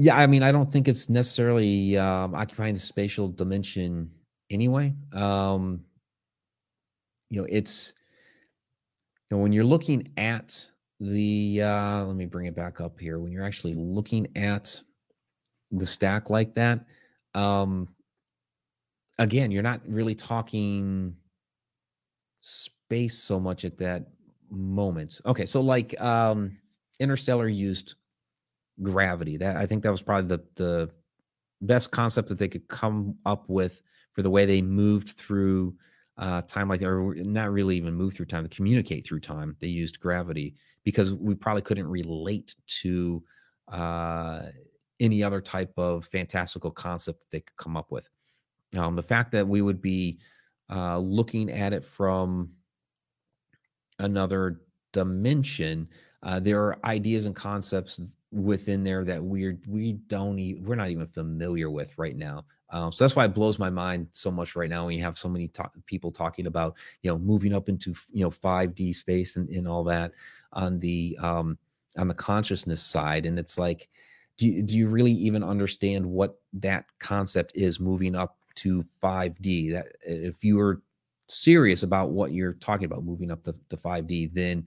yeah, 0.00 0.16
I 0.16 0.26
mean, 0.26 0.42
I 0.42 0.50
don't 0.50 0.72
think 0.72 0.88
it's 0.88 1.10
necessarily 1.10 1.98
um, 1.98 2.34
occupying 2.34 2.72
the 2.72 2.80
spatial 2.80 3.28
dimension 3.28 4.10
anyway. 4.48 4.94
Um, 5.12 5.84
you 7.28 7.42
know, 7.42 7.46
it's 7.50 7.92
you 9.30 9.36
know 9.36 9.42
when 9.42 9.52
you're 9.52 9.62
looking 9.62 10.08
at 10.16 10.66
the 11.00 11.60
uh, 11.62 12.04
let 12.06 12.16
me 12.16 12.24
bring 12.24 12.46
it 12.46 12.56
back 12.56 12.80
up 12.80 12.98
here. 12.98 13.18
When 13.18 13.30
you're 13.30 13.44
actually 13.44 13.74
looking 13.74 14.26
at 14.36 14.80
the 15.70 15.84
stack 15.84 16.30
like 16.30 16.54
that, 16.54 16.86
um, 17.34 17.86
again, 19.18 19.50
you're 19.50 19.62
not 19.62 19.82
really 19.86 20.14
talking 20.14 21.14
space 22.40 23.18
so 23.18 23.38
much 23.38 23.66
at 23.66 23.76
that 23.76 24.06
moment. 24.50 25.20
Okay, 25.26 25.44
so 25.44 25.60
like 25.60 26.00
um, 26.00 26.56
Interstellar 27.00 27.48
used 27.48 27.96
gravity. 28.82 29.36
That 29.36 29.56
I 29.56 29.66
think 29.66 29.82
that 29.82 29.92
was 29.92 30.02
probably 30.02 30.36
the 30.36 30.44
the 30.56 30.90
best 31.62 31.90
concept 31.90 32.28
that 32.28 32.38
they 32.38 32.48
could 32.48 32.68
come 32.68 33.16
up 33.26 33.48
with 33.48 33.82
for 34.12 34.22
the 34.22 34.30
way 34.30 34.46
they 34.46 34.62
moved 34.62 35.10
through 35.10 35.74
uh, 36.18 36.42
time 36.42 36.68
like 36.68 36.82
or 36.82 37.14
not 37.16 37.50
really 37.50 37.76
even 37.76 37.94
move 37.94 38.14
through 38.14 38.26
time 38.26 38.46
to 38.46 38.54
communicate 38.54 39.06
through 39.06 39.20
time 39.20 39.56
they 39.58 39.66
used 39.66 40.00
gravity 40.00 40.54
because 40.84 41.12
we 41.14 41.34
probably 41.34 41.62
couldn't 41.62 41.88
relate 41.88 42.54
to 42.66 43.22
uh, 43.68 44.42
any 44.98 45.22
other 45.22 45.40
type 45.40 45.72
of 45.78 46.04
fantastical 46.06 46.70
concept 46.70 47.20
that 47.20 47.30
they 47.30 47.40
could 47.40 47.56
come 47.56 47.76
up 47.76 47.90
with 47.90 48.10
um, 48.76 48.96
the 48.96 49.02
fact 49.02 49.32
that 49.32 49.46
we 49.46 49.62
would 49.62 49.80
be 49.80 50.18
uh, 50.70 50.98
looking 50.98 51.50
at 51.50 51.72
it 51.72 51.84
from 51.84 52.50
another 53.98 54.60
dimension 54.92 55.88
uh, 56.22 56.38
there 56.38 56.60
are 56.60 56.84
ideas 56.84 57.24
and 57.24 57.34
concepts 57.34 57.98
within 58.32 58.84
there 58.84 59.04
that 59.04 59.22
we're 59.22 59.58
we 59.66 59.94
don't 60.06 60.38
even 60.38 60.64
we're 60.64 60.76
not 60.76 60.90
even 60.90 61.06
familiar 61.06 61.68
with 61.68 61.96
right 61.98 62.16
now 62.16 62.44
um, 62.72 62.92
so 62.92 63.02
that's 63.02 63.16
why 63.16 63.24
it 63.24 63.34
blows 63.34 63.58
my 63.58 63.70
mind 63.70 64.06
so 64.12 64.30
much 64.30 64.54
right 64.54 64.70
now 64.70 64.86
when 64.86 64.96
you 64.96 65.02
have 65.02 65.18
so 65.18 65.28
many 65.28 65.50
people 65.86 66.12
talking 66.12 66.46
about 66.46 66.76
you 67.02 67.10
know 67.10 67.18
moving 67.18 67.52
up 67.52 67.68
into 67.68 67.92
you 68.12 68.22
know 68.22 68.30
5d 68.30 68.94
space 68.94 69.36
and, 69.36 69.48
and 69.48 69.66
all 69.66 69.82
that 69.82 70.12
on 70.52 70.78
the 70.78 71.18
um 71.20 71.58
on 71.98 72.06
the 72.06 72.14
consciousness 72.14 72.80
side 72.80 73.26
and 73.26 73.38
it's 73.38 73.58
like 73.58 73.88
do 74.36 74.46
you, 74.46 74.62
do 74.62 74.76
you 74.76 74.86
really 74.86 75.12
even 75.12 75.42
understand 75.42 76.06
what 76.06 76.38
that 76.52 76.84
concept 77.00 77.50
is 77.56 77.80
moving 77.80 78.14
up 78.14 78.36
to 78.54 78.84
5d 79.02 79.72
that 79.72 79.88
if 80.02 80.44
you 80.44 80.60
are 80.60 80.82
serious 81.26 81.82
about 81.82 82.10
what 82.10 82.32
you're 82.32 82.54
talking 82.54 82.84
about 82.84 83.04
moving 83.04 83.30
up 83.32 83.42
to, 83.42 83.54
to 83.68 83.76
5d 83.76 84.32
then 84.32 84.64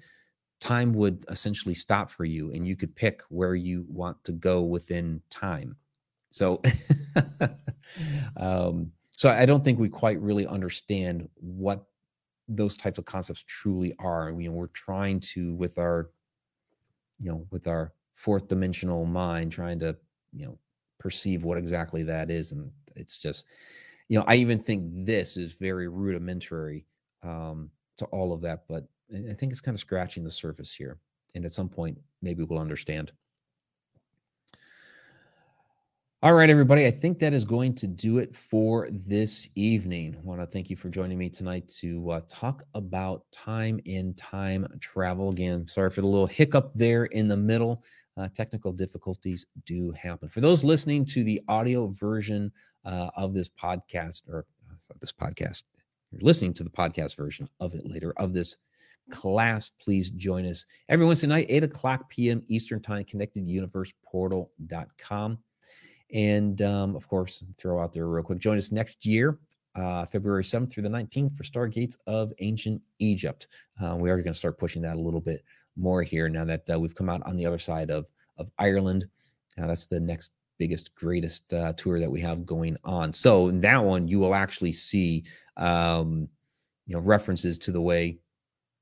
time 0.64 0.94
would 0.94 1.26
essentially 1.30 1.76
stop 1.76 2.10
for 2.10 2.26
you 2.26 2.52
and 2.54 2.66
you 2.66 2.76
could 2.76 2.96
pick 2.96 3.22
where 3.30 3.56
you 3.56 3.86
want 3.90 4.24
to 4.24 4.32
go 4.32 4.62
within 4.62 5.22
time. 5.30 5.76
So 6.32 6.62
um, 8.38 8.92
so 9.12 9.30
i 9.30 9.46
don't 9.46 9.64
think 9.64 9.78
we 9.78 9.90
quite 9.90 10.20
really 10.20 10.48
understand 10.48 11.30
what 11.36 11.86
those 12.48 12.76
types 12.76 12.98
of 12.98 13.06
concepts 13.06 13.44
truly 13.48 13.94
are. 14.00 14.32
You 14.32 14.50
know 14.50 14.56
we're 14.56 14.68
trying 14.68 15.20
to 15.34 15.54
with 15.56 15.78
our 15.78 16.10
you 17.20 17.30
know 17.30 17.46
with 17.52 17.68
our 17.68 17.94
fourth 18.16 18.48
dimensional 18.48 19.06
mind 19.06 19.52
trying 19.52 19.80
to 19.80 19.96
you 20.34 20.46
know 20.46 20.58
perceive 21.00 21.44
what 21.44 21.58
exactly 21.58 22.04
that 22.04 22.30
is 22.30 22.52
and 22.52 22.72
it's 22.96 23.18
just 23.18 23.46
you 24.08 24.18
know 24.18 24.26
i 24.28 24.36
even 24.36 24.60
think 24.60 24.84
this 25.06 25.38
is 25.38 25.54
very 25.54 25.88
rudimentary 25.88 26.86
um 27.24 27.70
to 27.98 28.06
all 28.06 28.34
of 28.34 28.42
that 28.42 28.64
but 28.68 28.88
I 29.14 29.34
think 29.34 29.52
it's 29.52 29.62
kind 29.62 29.76
of 29.76 29.80
scratching 29.80 30.24
the 30.24 30.32
surface 30.32 30.74
here. 30.74 30.98
And 31.36 31.46
at 31.46 31.52
some 31.52 31.70
point, 31.70 32.00
maybe 32.22 32.44
we'll 32.44 32.60
understand. 32.60 33.12
All 36.22 36.34
right, 36.34 36.50
everybody. 36.50 36.86
I 36.86 36.92
think 36.92 37.20
that 37.20 37.34
is 37.34 37.44
going 37.44 37.76
to 37.76 37.88
do 37.88 38.18
it 38.20 38.34
for 38.34 38.88
this 38.90 39.50
evening. 39.56 40.16
I 40.18 40.26
want 40.26 40.40
to 40.40 40.48
thank 40.48 40.70
you 40.70 40.78
for 40.78 40.88
joining 40.90 41.18
me 41.18 41.30
tonight 41.30 41.68
to 41.80 42.12
uh, 42.12 42.22
talk 42.30 42.64
about 42.76 43.30
time 43.32 43.80
in 43.86 44.14
time 44.14 44.66
travel. 44.80 45.32
Again, 45.32 45.68
sorry 45.68 45.90
for 45.90 46.00
the 46.00 46.08
little 46.08 46.28
hiccup 46.28 46.74
there 46.76 47.06
in 47.06 47.28
the 47.28 47.36
middle. 47.36 47.84
Uh, 48.16 48.30
technical 48.34 48.72
difficulties 48.72 49.46
do 49.66 49.92
happen. 49.92 50.30
For 50.30 50.40
those 50.40 50.64
listening 50.64 51.04
to 51.08 51.26
the 51.26 51.42
audio 51.50 51.88
version 51.88 52.54
uh, 52.86 53.10
of 53.18 53.34
this 53.34 53.50
podcast, 53.50 54.22
or 54.30 54.46
uh, 54.72 54.94
this 55.02 55.12
podcast, 55.12 55.64
you're 56.14 56.26
listening 56.26 56.54
to 56.54 56.64
the 56.64 56.70
podcast 56.70 57.16
version 57.16 57.50
of 57.60 57.74
it 57.74 57.86
later 57.86 58.14
of 58.18 58.34
this 58.34 58.58
class, 59.10 59.72
please 59.82 60.12
join 60.12 60.46
us 60.46 60.66
every 60.90 61.06
Wednesday 61.06 61.28
night, 61.28 61.48
8 61.50 61.66
o'clock 61.66 62.10
p.m. 62.10 62.42
Eastern 62.48 62.82
Time, 62.82 63.04
connecteduniverseportal.com. 63.04 65.38
And 66.14 66.62
um, 66.62 66.96
of 66.96 67.06
course, 67.08 67.44
throw 67.58 67.82
out 67.82 67.92
there 67.92 68.08
real 68.08 68.24
quick. 68.24 68.40
Join 68.40 68.58
us 68.58 68.72
next 68.72 69.06
year, 69.06 69.40
uh, 69.76 70.06
February 70.06 70.44
7th 70.44 70.72
through 70.72 70.84
the 70.84 70.90
19th 70.90 71.36
for 71.36 71.44
Stargates 71.44 71.98
of 72.06 72.32
Ancient 72.40 72.82
Egypt. 73.00 73.48
Uh, 73.84 73.96
we 73.96 74.12
are 74.12 74.18
going 74.18 74.34
to 74.34 74.34
start 74.34 74.60
pushing 74.60 74.84
that 74.84 74.96
a 74.96 75.02
little 75.02 75.22
bit 75.22 75.44
more 75.76 76.04
here 76.04 76.30
now 76.30 76.46
that 76.46 76.70
uh, 76.72 76.80
we've 76.80 76.96
come 76.96 77.10
out 77.10 77.26
on 77.26 77.36
the 77.36 77.48
other 77.48 77.58
side 77.58 77.90
of, 77.90 78.06
of 78.38 78.52
Ireland. 78.60 79.08
Uh, 79.60 79.66
that's 79.68 79.88
the 79.88 80.00
next 80.00 80.32
biggest, 80.60 80.94
greatest 80.96 81.52
uh, 81.54 81.74
tour 81.74 82.00
that 82.00 82.12
we 82.12 82.22
have 82.22 82.46
going 82.46 82.78
on. 82.84 83.12
So 83.12 83.48
in 83.48 83.60
that 83.62 83.84
one, 83.84 84.08
you 84.08 84.20
will 84.20 84.36
actually 84.36 84.72
see 84.72 85.24
um, 85.58 86.28
you 86.86 86.96
know 86.96 87.02
references 87.02 87.58
to 87.60 87.72
the 87.72 87.82
way 87.82 88.20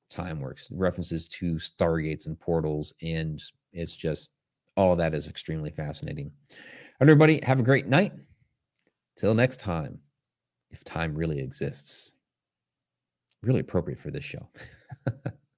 time 0.10 0.40
works, 0.40 0.70
references 0.72 1.28
to 1.28 1.56
stargates 1.56 2.26
and 2.26 2.40
portals, 2.40 2.94
and 3.02 3.42
it's 3.74 3.96
just 3.96 4.30
all 4.78 4.92
of 4.92 4.98
that 4.98 5.14
is 5.14 5.28
extremely 5.28 5.72
fascinating 5.72 6.32
everybody, 7.02 7.40
have 7.44 7.60
a 7.60 7.64
great 7.64 7.88
night. 7.88 8.14
Till 9.18 9.34
next 9.34 9.60
time, 9.60 10.00
if 10.70 10.84
time 10.84 11.16
really 11.16 11.40
exists. 11.40 12.14
Really 13.42 13.60
appropriate 13.60 14.00
for 14.00 14.12
this 14.12 14.24
show. 14.24 14.48